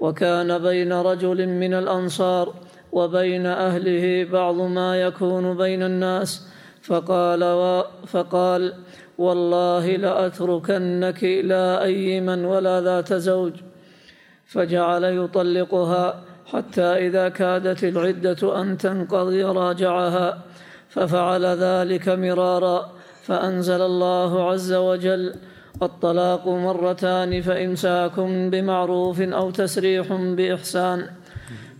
وكان 0.00 0.58
بين 0.58 0.92
رجل 0.92 1.46
من 1.48 1.74
الأنصار 1.74 2.54
وبين 2.92 3.46
أهله 3.46 4.24
بعض 4.32 4.54
ما 4.54 5.00
يكون 5.00 5.56
بين 5.56 5.82
الناس. 5.82 6.48
فقال 6.82 7.44
و 7.44 7.84
فقال 8.06 8.72
والله 9.18 9.96
لأتركنك 9.96 11.24
لا 11.24 11.82
أيما 11.82 12.48
ولا 12.48 12.80
ذات 12.80 13.12
زوج. 13.12 13.52
فجعل 14.46 15.04
يطلقها 15.04 16.20
حتى 16.46 16.82
إذا 16.82 17.28
كادت 17.28 17.84
العدة 17.84 18.60
أن 18.60 18.78
تنقضي 18.78 19.42
راجعها 19.42 20.38
ففعل 20.88 21.44
ذلك 21.46 22.08
مرارا. 22.08 22.97
فأنزل 23.28 23.82
الله 23.82 24.50
عز 24.50 24.72
وجل 24.72 25.34
الطلاق 25.82 26.48
مرتان 26.48 27.40
فإمساك 27.40 28.20
بمعروف 28.20 29.20
أو 29.20 29.50
تسريح 29.50 30.12
بإحسان. 30.12 31.06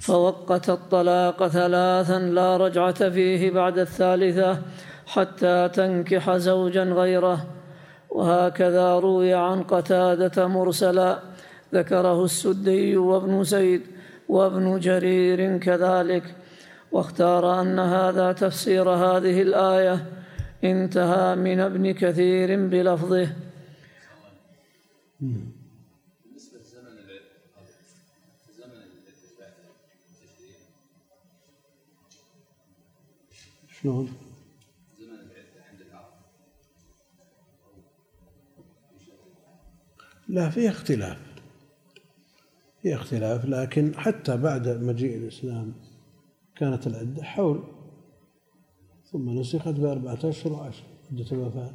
فوقت 0.01 0.71
الطلاق 0.71 1.49
ثلاثا 1.49 2.19
لا 2.19 2.57
رجعة 2.57 3.11
فيه 3.11 3.51
بعد 3.51 3.79
الثالثة 3.79 4.59
حتى 5.07 5.69
تنكح 5.75 6.37
زوجا 6.37 6.85
غيره. 6.85 7.47
وهكذا 8.11 8.99
روي 8.99 9.35
عن 9.35 9.63
قتادة 9.63 10.47
مرسلا 10.47 11.19
ذكره 11.75 12.25
السدي 12.25 12.97
وابن 12.97 13.45
زيد 13.45 13.83
وابن 14.29 14.81
جرير 14.81 15.59
كذلك. 15.59 16.25
واختار 16.93 17.61
أن 17.61 17.79
هذا 17.79 18.33
تفسير 18.33 18.91
هذه 18.91 19.43
الآية 19.43 20.18
انتهى 20.65 21.37
من 21.37 21.61
ابن 21.61 21.93
كثير 21.93 22.67
بلفظه. 22.69 23.37
بالنسبة 25.21 26.59
لزمن 26.59 26.99
زمن 28.59 28.83
شلون؟ 33.69 34.13
زمن 34.99 35.11
العدة 35.11 35.65
عند 35.71 35.81
العرب. 35.81 36.13
لا 40.29 40.51
في 40.51 40.69
اختلاف. 40.69 41.19
في 42.83 42.95
اختلاف 42.95 43.45
لكن 43.45 43.95
حتى 43.97 44.37
بعد 44.37 44.69
مجيء 44.69 45.17
الإسلام 45.17 45.75
كانت 46.57 46.87
العدة 46.87 47.23
حول 47.23 47.78
ثم 49.13 49.31
نسخت 49.31 49.69
بأربعة 49.69 50.19
أشهر 50.25 50.53
وعشر 50.53 50.83
عدة 51.13 51.27
الوفاة 51.33 51.71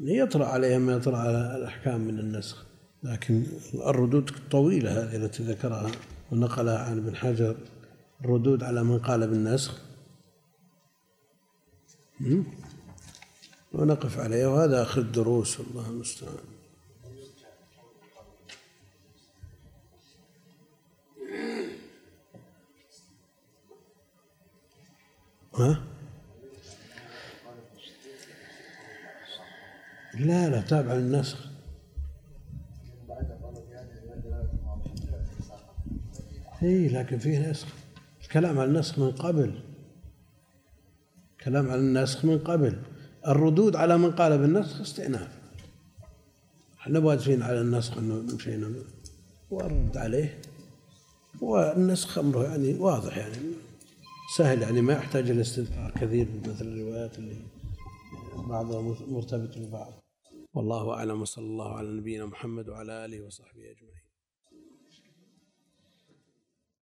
يطرأ 0.00 0.46
عليها 0.46 0.78
ما 0.78 0.92
يطرأ 0.92 1.16
على 1.16 1.56
الأحكام 1.56 2.00
من 2.00 2.18
النسخ 2.18 2.66
لكن 3.02 3.46
الردود 3.74 4.30
طويلة 4.50 5.02
هذه 5.02 5.16
التي 5.16 5.42
ذكرها 5.42 5.90
ونقلها 6.32 6.78
عن 6.78 6.98
ابن 6.98 7.16
حجر 7.16 7.56
الردود 8.20 8.62
على 8.62 8.84
من 8.84 8.98
قال 8.98 9.26
بالنسخ? 9.26 9.80
ونقف 13.72 14.18
عليها 14.18 14.48
وهذا 14.48 14.82
أخذ 14.82 15.12
دروس 15.12 15.60
الله 15.60 15.90
المستعان 15.90 16.34
ها؟ 25.54 25.93
لا 30.18 30.48
لا 30.48 30.60
تابع 30.60 30.94
للنسخ. 30.94 31.48
إي 36.62 36.88
لكن 36.88 37.18
فيه 37.18 37.50
نسخ. 37.50 37.68
الكلام 38.22 38.58
على 38.58 38.70
النسخ 38.70 38.98
من 38.98 39.10
قبل. 39.10 39.60
كلام 41.44 41.70
على 41.70 41.80
النسخ 41.80 42.24
من 42.24 42.38
قبل. 42.38 42.82
الردود 43.26 43.76
على 43.76 43.98
من 43.98 44.10
قال 44.10 44.38
بالنسخ 44.38 44.80
استئناف. 44.80 45.38
إحنا 46.80 46.98
واقفين 46.98 47.42
على 47.42 47.60
النسخ 47.60 47.98
إنه 47.98 48.34
مشينا 48.34 48.74
والرد 49.50 49.96
عليه. 49.96 50.38
والنسخ 51.40 52.18
أمره 52.18 52.44
يعني 52.44 52.74
واضح 52.74 53.16
يعني. 53.16 53.36
سهل 54.36 54.62
يعني 54.62 54.80
ما 54.80 54.92
يحتاج 54.92 55.30
إلى 55.30 55.40
استذكار 55.40 55.90
كثير 55.90 56.28
مثل 56.44 56.64
الروايات 56.64 57.18
اللي 57.18 57.36
بعضها 58.36 58.96
مرتبط 59.08 59.58
ببعض. 59.58 60.03
والله 60.54 60.94
أعلم 60.94 61.22
وصلى 61.22 61.44
الله 61.44 61.76
على 61.76 61.88
نبينا 61.88 62.26
محمد 62.26 62.68
وعلى 62.68 63.04
آله 63.04 63.26
وصحبه 63.26 63.70
أجمعين. 63.70 63.93